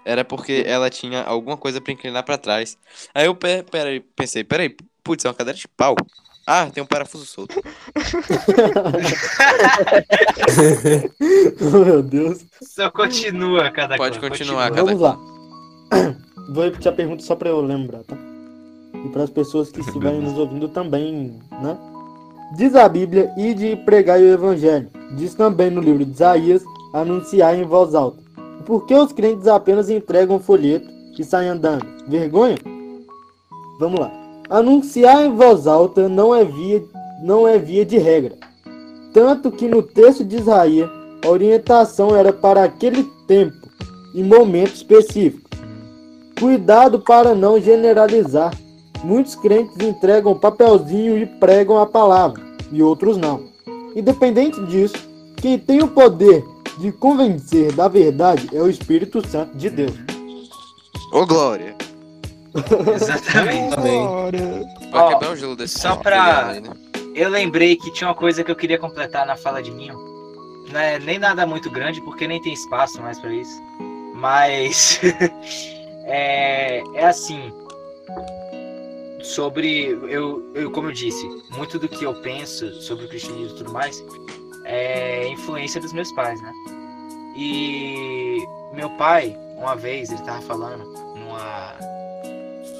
Era 0.04 0.24
porque 0.24 0.64
ela 0.66 0.88
tinha 0.88 1.22
alguma 1.22 1.56
coisa 1.56 1.80
pra 1.80 1.92
inclinar 1.92 2.24
pra 2.24 2.38
trás. 2.38 2.78
Aí 3.14 3.26
eu 3.26 3.34
pe 3.34 3.62
pera, 3.62 4.02
pensei, 4.16 4.42
peraí, 4.42 4.74
putz, 5.04 5.24
é 5.24 5.28
uma 5.28 5.34
cadeira 5.34 5.58
de 5.58 5.68
pau. 5.68 5.94
Ah, 6.46 6.70
tem 6.70 6.82
um 6.82 6.86
parafuso 6.86 7.26
solto. 7.26 7.54
meu 11.60 12.02
Deus. 12.02 12.44
Só 12.62 12.90
continua 12.90 13.70
cada 13.70 13.96
Pode 13.96 14.18
continuar, 14.18 14.70
continua. 14.70 14.70
Cada 14.70 14.84
Vamos 14.84 15.00
lá. 15.00 15.39
Vou 16.52 16.64
repetir 16.64 16.88
a 16.88 16.94
pergunta 16.94 17.22
só 17.22 17.34
pra 17.34 17.48
eu 17.48 17.60
lembrar, 17.60 18.02
tá? 18.04 18.16
E 19.04 19.08
para 19.08 19.24
as 19.24 19.30
pessoas 19.30 19.70
que 19.70 19.80
estiverem 19.80 20.20
nos 20.20 20.36
ouvindo 20.38 20.68
também, 20.68 21.38
né? 21.62 21.78
Diz 22.56 22.74
a 22.74 22.88
Bíblia 22.88 23.32
e 23.36 23.54
de 23.54 23.76
pregar 23.76 24.18
o 24.18 24.24
Evangelho. 24.24 24.88
Diz 25.16 25.34
também 25.34 25.70
no 25.70 25.80
livro 25.80 26.04
de 26.04 26.10
Isaías, 26.10 26.64
anunciar 26.92 27.56
em 27.56 27.64
voz 27.64 27.94
alta. 27.94 28.18
Por 28.66 28.86
que 28.86 28.94
os 28.94 29.12
crentes 29.12 29.46
apenas 29.46 29.88
entregam 29.88 30.36
o 30.36 30.40
folheto 30.40 30.88
e 31.18 31.24
saem 31.24 31.50
andando? 31.50 31.86
Vergonha? 32.08 32.56
Vamos 33.78 34.00
lá. 34.00 34.10
Anunciar 34.48 35.24
em 35.24 35.34
voz 35.34 35.66
alta 35.66 36.08
não 36.08 36.34
é 36.34 36.44
via, 36.44 36.82
não 37.22 37.46
é 37.46 37.58
via 37.58 37.84
de 37.84 37.98
regra. 37.98 38.36
Tanto 39.12 39.50
que 39.50 39.68
no 39.68 39.82
texto 39.82 40.24
de 40.24 40.36
Isaías, 40.36 40.90
a 41.24 41.28
orientação 41.28 42.16
era 42.16 42.32
para 42.32 42.64
aquele 42.64 43.04
tempo 43.26 43.56
e 44.14 44.22
momento 44.22 44.74
específico. 44.74 45.49
Cuidado 46.40 46.98
para 47.00 47.34
não 47.34 47.60
generalizar. 47.60 48.52
muitos 49.04 49.34
crentes 49.36 49.76
entregam 49.80 50.34
papelzinho 50.38 51.16
e 51.16 51.24
pregam 51.26 51.78
a 51.78 51.86
palavra, 51.86 52.42
e 52.72 52.82
outros 52.82 53.16
não. 53.16 53.44
Independente 53.96 54.60
disso, 54.66 54.94
quem 55.36 55.58
tem 55.58 55.82
o 55.82 55.88
poder 55.88 56.44
de 56.78 56.90
convencer 56.92 57.72
da 57.72 57.88
verdade 57.88 58.48
é 58.52 58.60
o 58.60 58.68
Espírito 58.68 59.26
Santo 59.26 59.56
de 59.56 59.70
Deus. 59.70 59.92
Ô, 61.12 61.24
Glória. 61.26 61.74
Exatamente. 62.94 63.74
Também. 63.76 64.06
Vai 64.90 65.02
Ó, 65.02 65.08
quebrar 65.10 65.30
o 65.32 65.36
gelo 65.36 65.56
desse 65.56 65.78
só 65.78 65.96
pra- 65.96 66.48
aí, 66.48 66.60
né? 66.60 66.70
Eu 67.14 67.28
lembrei 67.30 67.76
que 67.76 67.92
tinha 67.92 68.08
uma 68.08 68.14
coisa 68.14 68.42
que 68.44 68.50
eu 68.50 68.56
queria 68.56 68.78
completar 68.78 69.26
na 69.26 69.36
fala 69.36 69.62
de 69.62 69.70
Ninho. 69.70 69.98
Não 70.72 70.78
é 70.80 70.98
nem 70.98 71.18
nada 71.18 71.46
muito 71.46 71.70
grande, 71.70 72.00
porque 72.02 72.26
nem 72.28 72.40
tem 72.40 72.52
espaço 72.52 73.00
mais 73.02 73.18
pra 73.18 73.32
isso. 73.32 73.60
Mas 74.14 75.00
é, 76.10 76.82
é 76.94 77.06
assim. 77.06 77.52
Sobre. 79.22 79.98
Eu, 80.08 80.50
eu, 80.54 80.70
como 80.70 80.88
eu 80.88 80.92
disse, 80.92 81.26
muito 81.50 81.78
do 81.78 81.88
que 81.88 82.04
eu 82.04 82.14
penso 82.20 82.82
sobre 82.82 83.04
o 83.04 83.08
cristianismo 83.08 83.54
e 83.54 83.58
tudo 83.58 83.72
mais 83.72 84.02
é 84.64 85.26
influência 85.28 85.80
dos 85.80 85.92
meus 85.92 86.12
pais, 86.12 86.40
né? 86.40 86.52
E 87.36 88.38
meu 88.72 88.88
pai, 88.90 89.36
uma 89.56 89.74
vez, 89.74 90.10
ele 90.10 90.22
tava 90.22 90.40
falando 90.42 90.84
numa 91.14 91.76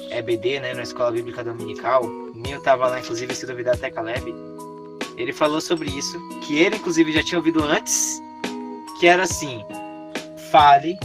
EBD, 0.09 0.59
né? 0.59 0.73
Na 0.73 0.83
Escola 0.83 1.11
Bíblica 1.11 1.43
Dominical. 1.43 2.03
Ninho 2.33 2.61
tava 2.61 2.87
lá, 2.87 2.99
inclusive, 2.99 3.35
se 3.35 3.45
duvidar 3.45 3.75
até 3.75 3.89
Caleb. 3.89 4.33
Ele 5.17 5.33
falou 5.33 5.59
sobre 5.59 5.89
isso, 5.89 6.17
que 6.41 6.57
ele, 6.57 6.77
inclusive, 6.77 7.11
já 7.11 7.21
tinha 7.21 7.39
ouvido 7.39 7.61
antes, 7.63 8.21
que 8.99 9.07
era 9.07 9.23
assim: 9.23 9.63
fale. 10.49 10.97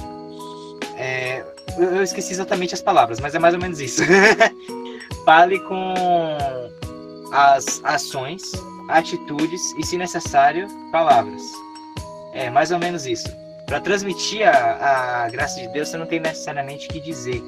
é, 0.97 1.45
eu 1.79 2.03
esqueci 2.03 2.33
exatamente 2.33 2.75
as 2.75 2.81
palavras, 2.81 3.21
mas 3.21 3.35
é 3.35 3.39
mais 3.39 3.55
ou 3.55 3.61
menos 3.61 3.81
isso. 3.81 4.03
fale 5.25 5.59
com 5.61 5.95
as 7.33 7.81
ações, 7.85 8.53
atitudes 8.89 9.61
e, 9.77 9.85
se 9.85 9.99
necessário, 9.99 10.69
palavras. 10.93 11.43
É 12.33 12.49
mais 12.49 12.71
ou 12.71 12.79
menos 12.79 13.07
isso. 13.07 13.29
Para 13.67 13.81
transmitir 13.81 14.47
a, 14.49 15.25
a 15.25 15.29
graça 15.29 15.61
de 15.61 15.67
Deus, 15.69 15.89
você 15.89 15.97
não 15.97 16.07
tem 16.07 16.21
necessariamente 16.21 16.87
que 16.87 17.01
dizer. 17.01 17.43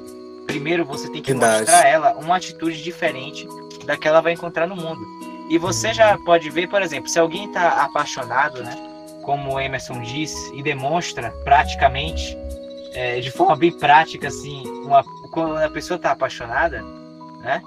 Primeiro, 0.45 0.83
você 0.83 1.09
tem 1.09 1.21
que 1.21 1.31
Verdade. 1.31 1.59
mostrar 1.61 1.79
a 1.79 1.87
ela 1.87 2.13
uma 2.17 2.35
atitude 2.35 2.83
diferente 2.83 3.47
da 3.85 3.95
que 3.95 4.07
ela 4.07 4.19
vai 4.19 4.33
encontrar 4.33 4.67
no 4.67 4.75
mundo. 4.75 4.99
E 5.49 5.57
você 5.57 5.93
já 5.93 6.17
pode 6.17 6.49
ver, 6.49 6.67
por 6.67 6.81
exemplo, 6.81 7.09
se 7.09 7.17
alguém 7.17 7.45
está 7.45 7.83
apaixonado, 7.83 8.61
né? 8.61 8.75
Como 9.23 9.53
o 9.53 9.59
Emerson 9.59 10.01
diz, 10.01 10.33
e 10.53 10.61
demonstra 10.61 11.31
praticamente, 11.43 12.37
é, 12.93 13.19
de 13.19 13.31
forma 13.31 13.55
bem 13.55 13.71
prática, 13.71 14.27
assim, 14.27 14.63
uma, 14.83 15.03
quando 15.31 15.57
a 15.57 15.69
pessoa 15.69 15.97
está 15.97 16.11
apaixonada, 16.11 16.81
né? 17.41 17.61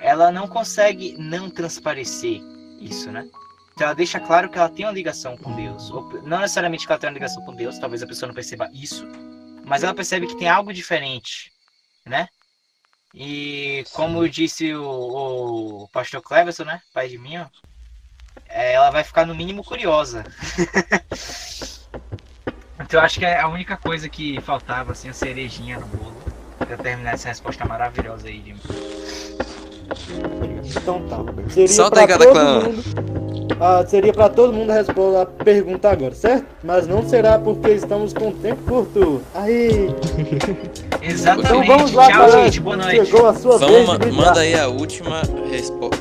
Ela 0.00 0.30
não 0.30 0.46
consegue 0.46 1.16
não 1.18 1.48
transparecer 1.48 2.40
isso, 2.80 3.10
né? 3.10 3.28
Então 3.74 3.86
ela 3.86 3.94
deixa 3.94 4.20
claro 4.20 4.48
que 4.48 4.58
ela 4.58 4.68
tem 4.68 4.84
uma 4.84 4.92
ligação 4.92 5.36
com 5.36 5.54
Deus. 5.54 5.90
Ou, 5.90 6.22
não 6.22 6.40
necessariamente 6.40 6.86
que 6.86 6.92
ela 6.92 6.98
tem 6.98 7.08
uma 7.08 7.14
ligação 7.14 7.44
com 7.44 7.54
Deus, 7.54 7.78
talvez 7.78 8.02
a 8.02 8.06
pessoa 8.06 8.28
não 8.28 8.34
perceba 8.34 8.70
isso, 8.72 9.06
mas 9.64 9.82
ela 9.82 9.94
percebe 9.94 10.26
que 10.26 10.36
tem 10.36 10.48
algo 10.48 10.72
diferente, 10.72 11.52
né? 12.06 12.28
E 13.14 13.84
como 13.92 14.28
disse 14.28 14.74
o, 14.74 15.84
o 15.84 15.88
pastor 15.88 16.20
Cleverson, 16.20 16.64
né? 16.64 16.80
Pai 16.92 17.08
de 17.08 17.16
mim, 17.16 17.38
ó, 17.38 17.46
é, 18.48 18.72
ela 18.72 18.90
vai 18.90 19.04
ficar 19.04 19.24
no 19.24 19.34
mínimo 19.34 19.64
curiosa. 19.64 20.24
então 22.84 23.00
eu 23.00 23.04
acho 23.04 23.18
que 23.18 23.24
é 23.24 23.40
a 23.40 23.48
única 23.48 23.76
coisa 23.76 24.08
que 24.08 24.40
faltava, 24.42 24.92
assim, 24.92 25.08
a 25.08 25.12
cerejinha 25.12 25.78
no 25.80 25.86
bolo. 25.86 26.14
Pra 26.58 26.76
terminar 26.76 27.14
essa 27.14 27.28
resposta 27.28 27.64
maravilhosa 27.66 28.28
aí, 28.28 28.42
Jimmy. 28.44 28.60
Então 30.64 31.00
tá. 31.08 31.18
Seria 31.50 31.68
Solta 31.68 31.90
pra 31.92 32.00
aí, 32.02 32.06
cada 32.08 32.24
todo 32.24 32.32
clã. 32.32 32.60
mundo. 32.60 32.84
Ah, 33.60 33.84
seria 33.86 34.12
para 34.12 34.28
todo 34.28 34.52
mundo 34.52 34.72
responder 34.72 35.18
a 35.18 35.26
pergunta 35.26 35.90
agora, 35.90 36.14
certo? 36.14 36.46
Mas 36.62 36.86
não 36.86 37.06
será 37.08 37.38
porque 37.38 37.70
estamos 37.70 38.12
com 38.12 38.32
tempo 38.32 38.62
curto. 38.64 39.20
Aí, 39.34 39.94
Exatamente. 41.02 41.46
então 41.46 41.64
vamos 41.66 41.92
lá, 41.92 42.08
Tchau, 42.08 42.18
galera. 42.18 42.44
gente. 42.44 42.60
Boa 42.60 42.76
noite. 42.76 43.06
Chegou 43.06 43.26
a 43.28 43.34
sua 43.34 43.58
Vamos, 43.58 43.98
vez 43.98 44.14
ma- 44.14 44.24
manda 44.24 44.40
aí 44.40 44.54
a 44.58 44.68
última 44.68 45.22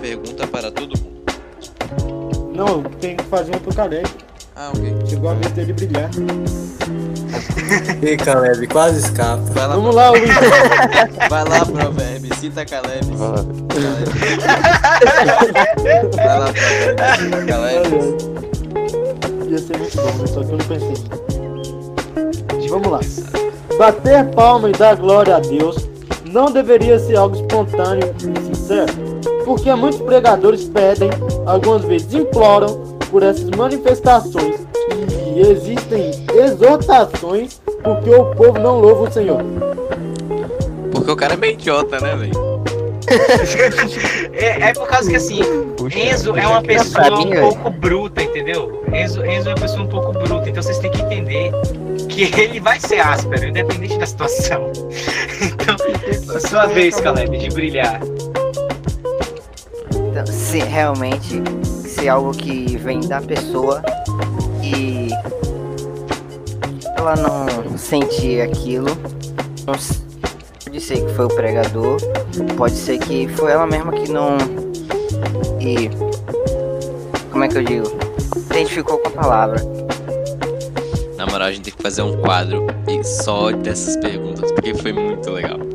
pergunta 0.01 0.47
para 0.47 0.71
todo 0.71 0.97
mundo. 0.97 1.13
Não, 2.55 2.83
tem 2.83 3.15
que 3.15 3.23
fazer 3.25 3.51
uma 3.51 3.59
pro 3.59 3.75
Caleb. 3.75 4.07
Ah, 4.55 4.71
ok. 4.75 4.95
Chegou 5.07 5.29
a 5.31 5.33
vez 5.33 5.51
dele 5.53 5.73
brilhar. 5.73 6.09
Ih, 8.03 8.17
Caleb, 8.17 8.67
quase 8.67 8.99
escapa. 8.99 9.41
Vai 9.53 9.67
lá, 9.67 9.75
Vamos 9.75 9.95
lá, 9.95 10.09
Luiz. 10.11 10.29
vai 11.29 11.43
lá, 11.43 11.65
provérbio. 11.65 12.35
Cita 12.35 12.63
Caleb. 12.65 13.05
Vai. 13.15 13.29
Caleb. 13.73 14.11
Vai 16.15 16.39
lá, 16.39 16.53
provérbio. 16.53 17.47
Caleb. 17.47 17.89
Ia 19.49 19.57
ser 19.57 19.77
muito 19.77 19.97
bom, 19.97 20.13
né? 20.19 20.27
só 20.27 20.43
que 20.43 20.51
eu 20.51 20.57
não 20.57 20.65
pensei. 20.65 20.93
Vamos 22.69 22.87
lá. 22.91 22.99
Bater 23.77 24.25
palma 24.31 24.69
e 24.69 24.73
dar 24.73 24.95
glória 24.95 25.35
a 25.35 25.39
Deus 25.39 25.89
não 26.31 26.51
deveria 26.51 26.99
ser 26.99 27.15
algo 27.15 27.35
espontâneo 27.35 28.13
e 28.19 28.55
sincero, 28.55 28.93
porque 29.45 29.73
muitos 29.75 30.01
pregadores 30.01 30.63
pedem, 30.65 31.09
algumas 31.45 31.83
vezes 31.83 32.13
imploram 32.13 32.92
por 33.13 33.21
essas 33.21 33.47
manifestações 33.51 34.59
e 35.35 35.39
existem 35.39 36.25
exortações 36.33 37.61
porque 37.83 38.09
o 38.09 38.25
povo 38.33 38.57
não 38.57 38.79
louva 38.79 39.03
o 39.03 39.11
Senhor. 39.11 39.39
Porque 40.91 41.11
o 41.11 41.15
cara 41.15 41.35
é 41.35 41.37
meio 41.37 41.53
idiota, 41.53 41.99
né, 41.99 42.15
velho? 42.15 42.53
É, 44.33 44.69
é 44.69 44.73
por 44.73 44.87
causa 44.87 45.07
que 45.07 45.15
assim, 45.15 45.43
Puxa, 45.77 45.99
Enzo 45.99 46.31
é 46.31 46.33
puxa 46.33 46.47
uma 46.47 46.57
aqui. 46.57 46.67
pessoa 46.67 47.19
um 47.19 47.29
pouco 47.39 47.69
bruta, 47.69 48.23
entendeu? 48.23 48.83
Enzo, 48.91 49.23
Enzo 49.23 49.49
é 49.49 49.51
uma 49.53 49.61
pessoa 49.61 49.83
um 49.83 49.87
pouco 49.87 50.11
bruta, 50.13 50.49
então 50.49 50.63
vocês 50.63 50.79
têm 50.79 50.89
que 50.89 51.01
entender 51.01 51.51
que 52.09 52.23
ele 52.41 52.59
vai 52.59 52.79
ser 52.79 52.99
áspero, 52.99 53.45
independente 53.45 53.99
da 53.99 54.07
situação. 54.07 54.71
Então, 55.41 56.39
sua 56.39 56.65
vez, 56.65 56.95
Caleb, 56.99 57.37
de 57.37 57.49
brilhar. 57.49 57.99
Então, 59.91 60.25
se 60.25 60.59
realmente 60.59 61.41
se 62.03 62.07
é 62.07 62.09
algo 62.09 62.33
que 62.33 62.75
vem 62.75 62.99
da 62.99 63.21
pessoa 63.21 63.81
e 64.61 65.07
ela 66.97 67.15
não 67.15 67.77
sentir 67.77 68.41
aquilo, 68.41 68.89
não 69.65 69.73
pode 70.65 70.81
ser 70.81 71.05
que 71.05 71.13
foi 71.13 71.23
o 71.23 71.29
pregador, 71.29 71.97
pode 72.57 72.75
ser 72.75 72.97
que 72.97 73.25
foi 73.29 73.53
ela 73.53 73.65
mesma 73.65 73.93
que 73.93 74.11
não 74.11 74.35
e 75.61 75.89
como 77.31 77.45
é 77.45 77.47
que 77.47 77.59
eu 77.59 77.63
digo? 77.63 77.85
Identificou 78.51 78.97
com 78.97 79.07
a 79.07 79.11
palavra. 79.11 79.61
Na 81.15 81.25
moral, 81.25 81.47
a 81.47 81.51
gente 81.53 81.63
tem 81.63 81.73
que 81.73 81.81
fazer 81.81 82.01
um 82.01 82.17
quadro 82.21 82.67
só 83.01 83.49
dessas 83.49 83.95
perguntas, 83.95 84.51
porque 84.51 84.73
foi 84.75 84.91
muito 84.91 85.31
legal. 85.31 85.72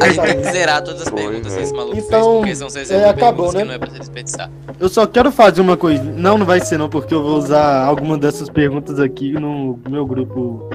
A 0.00 0.08
gente 0.08 0.20
tem 0.20 0.40
que 0.42 0.52
zerar 0.52 0.82
todas 0.82 1.02
as 1.02 1.08
Foi, 1.08 1.22
perguntas 1.22 1.54
que 1.54 1.62
esse 1.62 1.72
maluco 1.72 1.94
fez, 1.94 2.06
Então, 2.06 2.38
porque 2.38 2.56
são 2.56 2.70
60 2.70 2.94
é, 3.00 3.08
acabou, 3.08 3.50
perguntas 3.50 3.54
né? 3.54 3.60
que 3.60 3.66
não 3.68 3.74
é 3.74 3.78
pra 3.78 3.90
se 3.90 3.98
desperdiçar. 3.98 4.50
Eu 4.78 4.88
só 4.88 5.06
quero 5.06 5.30
fazer 5.32 5.60
uma 5.60 5.76
coisa. 5.76 6.02
Não, 6.02 6.36
não 6.38 6.46
vai 6.46 6.60
ser 6.60 6.78
não, 6.78 6.88
porque 6.88 7.14
eu 7.14 7.22
vou 7.22 7.36
usar 7.38 7.84
alguma 7.84 8.18
dessas 8.18 8.48
perguntas 8.50 8.98
aqui 9.00 9.32
no 9.32 9.78
meu 9.88 10.04
grupo 10.06 10.68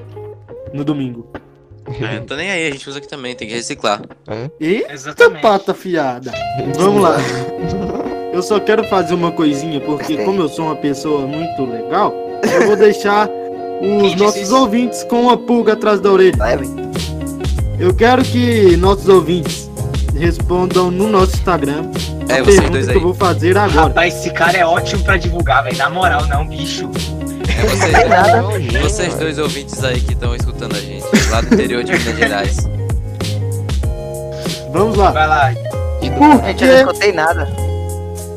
no 0.73 0.83
domingo. 0.83 1.27
É, 2.01 2.19
não 2.19 2.25
tô 2.25 2.35
nem 2.35 2.51
aí, 2.51 2.67
a 2.67 2.71
gente 2.71 2.87
usa 2.89 2.97
aqui 2.97 3.07
também, 3.07 3.33
tem 3.33 3.47
que 3.47 3.53
reciclar. 3.53 4.01
Eita 4.59 4.91
Exatamente. 4.93 5.41
pata 5.41 5.73
fiada. 5.73 6.33
Vamos 6.75 7.01
lá. 7.01 7.17
Eu 8.33 8.41
só 8.43 8.59
quero 8.59 8.83
fazer 8.83 9.13
uma 9.15 9.31
coisinha, 9.31 9.79
porque 9.81 10.17
como 10.17 10.41
eu 10.43 10.47
sou 10.49 10.65
uma 10.65 10.75
pessoa 10.75 11.25
muito 11.25 11.65
legal, 11.65 12.13
eu 12.43 12.67
vou 12.67 12.75
deixar 12.75 13.27
os 13.81 14.15
nossos 14.15 14.41
isso? 14.43 14.55
ouvintes 14.55 15.03
com 15.05 15.21
uma 15.23 15.35
pulga 15.35 15.73
atrás 15.73 15.99
da 15.99 16.11
orelha. 16.11 16.35
Leve. 16.37 16.86
Eu 17.79 17.93
quero 17.93 18.23
que 18.23 18.75
nossos 18.77 19.07
ouvintes 19.07 19.69
respondam 20.17 20.89
no 20.89 21.07
nosso 21.09 21.35
Instagram 21.35 21.91
a 22.29 22.33
É, 22.37 22.41
vocês 22.41 22.69
dois 22.69 22.85
que 22.85 22.91
aí. 22.91 22.97
eu 22.97 23.01
vou 23.01 23.13
fazer 23.13 23.57
agora. 23.57 23.81
Rapaz, 23.87 24.15
esse 24.15 24.31
cara 24.31 24.57
é 24.57 24.65
ótimo 24.65 25.03
pra 25.03 25.17
divulgar, 25.17 25.63
velho. 25.63 25.77
Na 25.77 25.89
moral, 25.89 26.25
não, 26.27 26.45
bicho. 26.47 26.89
É 27.47 27.65
vocês, 28.81 28.81
vocês 28.83 29.15
dois 29.15 29.37
ouvintes 29.37 29.83
aí 29.83 29.99
que 29.99 30.13
estão 30.13 30.35
escutando 30.35 30.75
a 30.75 30.79
gente, 30.79 31.05
lá 31.29 31.41
do 31.41 31.53
interior 31.53 31.83
de 31.83 31.91
Minas 31.93 32.17
Gerais. 32.17 32.57
Vamos 34.71 34.97
lá. 34.97 35.11
Vai 35.11 35.27
lá. 35.27 35.51
Por 36.17 36.45
Gente, 36.45 36.45
eu 36.45 36.49
não 36.49 36.53
que 36.53 36.65
escutei 36.65 37.11
nada. 37.11 37.47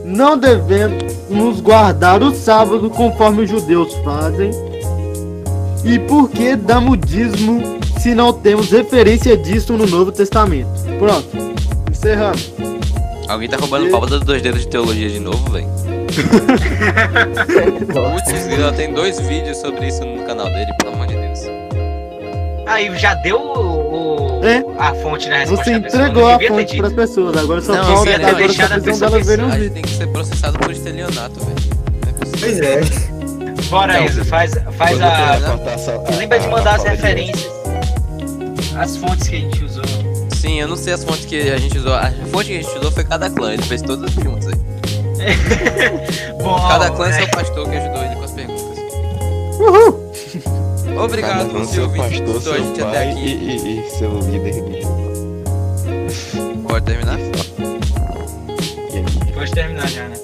não 0.05 0.37
devemos 0.37 1.61
guardar 1.61 2.23
o 2.23 2.35
sábado 2.35 2.91
conforme 2.91 3.45
os 3.45 3.51
judeus 3.51 3.95
fazem? 4.05 4.51
E 5.85 5.99
por 5.99 6.29
que 6.29 6.57
damos 6.57 6.99
dízimo 7.07 7.80
se 8.01 8.15
não 8.15 8.33
temos 8.33 8.71
referência 8.71 9.37
disso 9.37 9.75
no 9.77 9.87
Novo 9.87 10.11
Testamento? 10.13 10.69
Pronto. 10.99 11.29
Encerrando. 11.91 12.39
Alguém 13.29 13.49
tá 13.49 13.57
roubando 13.57 13.91
pauta 13.91 14.07
dos 14.19 14.25
dois 14.27 14.43
dedos 14.43 14.63
de 14.63 14.69
teologia 14.69 15.09
de 15.09 15.21
novo, 15.21 15.51
velho? 15.51 15.69
Putz, 17.87 18.47
ele 18.47 18.73
tem 18.73 18.93
dois 18.93 19.21
vídeos 19.21 19.59
sobre 19.59 19.87
isso 19.89 20.05
no 20.05 20.23
canal 20.25 20.47
dele, 20.47 20.73
pelo 20.79 20.95
amor 20.95 21.07
de 21.07 21.15
Deus. 21.15 21.41
Aí 22.67 22.97
já 22.99 23.15
deu 23.15 23.37
o, 23.39 24.41
É. 24.45 24.65
a 24.79 24.95
fonte 24.95 25.29
da 25.29 25.39
resposta 25.39 25.65
Você 25.65 25.81
pessoa. 25.81 26.03
entregou 26.09 26.29
a 26.29 26.41
fonte 26.41 26.77
para 26.77 26.87
as 26.89 26.93
pessoas, 26.93 27.37
agora 27.37 27.61
só 27.61 27.73
Não, 27.75 27.85
falta 27.85 28.11
agora 28.17 28.53
só 28.53 28.63
a 28.63 28.77
os 28.79 29.27
gente 29.27 29.39
vídeos. 29.39 29.73
tem 29.73 29.83
que 29.83 29.91
ser 29.91 30.07
processado 30.09 30.59
por 30.59 30.71
estelionato, 30.71 31.39
velho. 31.41 31.57
Não 32.03 32.09
é 32.09 32.13
possível. 32.13 32.41
Pois 32.41 32.61
é. 32.61 32.81
Bora. 33.71 34.03
Enzo, 34.03 34.25
faz, 34.25 34.53
faz 34.77 34.99
Quando 34.99 35.03
a. 35.05 36.17
Lembra 36.17 36.39
de 36.41 36.49
mandar 36.49 36.73
a 36.73 36.77
as 36.77 36.85
referências. 36.85 37.60
As 38.81 38.97
fontes 38.97 39.29
que 39.29 39.37
a 39.37 39.41
gente 39.41 39.65
usou. 39.65 39.85
Sim, 40.35 40.61
eu 40.61 40.69
não 40.69 40.77
sei 40.77 40.95
as 40.95 41.05
fontes 41.05 41.27
que 41.27 41.39
a 41.51 41.59
gente 41.59 41.77
usou. 41.79 41.93
A 41.95 42.11
fonte 42.33 42.47
que 42.49 42.59
a 42.59 42.63
gente 42.63 42.79
usou 42.79 42.91
foi 42.91 43.05
cada 43.05 43.29
clã, 43.29 43.53
ele 43.53 43.63
fez 43.63 43.83
todas 43.83 44.11
juntas 44.13 44.47
aí. 44.49 44.61
Bom, 46.43 46.57
Cada 46.67 46.91
clã 46.91 47.09
é 47.09 47.13
seu 47.13 47.29
pastor 47.29 47.69
que 47.69 47.77
ajudou 47.77 48.03
ele 48.05 48.15
com 48.17 48.25
as 48.25 48.31
perguntas. 48.33 48.79
Uhul! 49.61 50.11
Obrigado 51.05 51.51
por 51.51 51.65
ser 51.67 51.75
seu 51.75 51.83
ouvinte 51.85 52.09
que 52.09 52.23
pastor, 52.23 52.29
escutou 52.37 52.53
a 52.53 52.57
seu 52.57 52.65
gente 52.67 52.83
até 52.83 52.93
pai 52.99 53.11
aqui. 53.11 53.21
e, 53.21 53.57
e- 53.57 53.87
e 53.87 53.91
seu 53.91 54.19
líder 54.21 54.55
religioso. 54.55 55.01
Pode 56.67 56.87
terminar? 56.87 57.19
Pode 59.35 59.51
terminar 59.53 59.89
já, 59.89 60.09
né? 60.09 60.17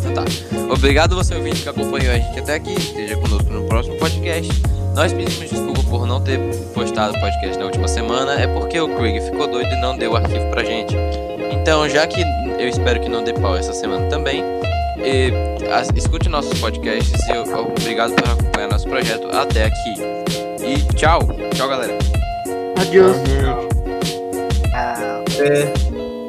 Então 0.00 0.14
tá. 0.14 0.24
Obrigado 0.72 1.16
você 1.16 1.34
ouvinte 1.34 1.62
que 1.62 1.68
acompanhou 1.68 2.14
a 2.14 2.18
gente 2.18 2.38
até 2.38 2.54
aqui. 2.54 2.72
Esteja 2.74 3.16
conosco 3.16 3.50
no 3.52 3.64
próximo 3.64 3.96
podcast. 3.96 4.52
Nós 4.94 5.12
pedimos 5.12 5.50
desculpa 5.50 5.77
por 5.88 6.06
não 6.06 6.20
ter 6.20 6.38
postado 6.74 7.16
o 7.16 7.20
podcast 7.20 7.58
na 7.58 7.64
última 7.66 7.88
semana. 7.88 8.34
É 8.40 8.46
porque 8.46 8.80
o 8.80 8.88
Craig 8.96 9.20
ficou 9.20 9.46
doido 9.46 9.72
e 9.72 9.80
não 9.80 9.96
deu 9.96 10.12
o 10.12 10.16
arquivo 10.16 10.46
pra 10.50 10.62
gente. 10.64 10.94
Então, 11.50 11.88
já 11.88 12.06
que 12.06 12.20
eu 12.58 12.68
espero 12.68 13.00
que 13.00 13.08
não 13.08 13.22
dê 13.24 13.32
pau 13.32 13.56
essa 13.56 13.72
semana 13.72 14.06
também, 14.08 14.42
e, 14.98 15.32
as- 15.72 15.88
escute 15.96 16.28
nossos 16.28 16.58
podcasts 16.60 17.20
e 17.28 17.32
eu- 17.32 17.44
obrigado 17.60 18.14
por 18.14 18.28
acompanhar 18.30 18.68
nosso 18.70 18.88
projeto 18.88 19.28
até 19.36 19.64
aqui. 19.64 19.94
E 20.64 20.94
tchau. 20.94 21.20
Tchau, 21.54 21.68
galera. 21.68 21.96
Adiós. 22.80 23.16
Ah, 24.74 25.22
É. 25.40 25.87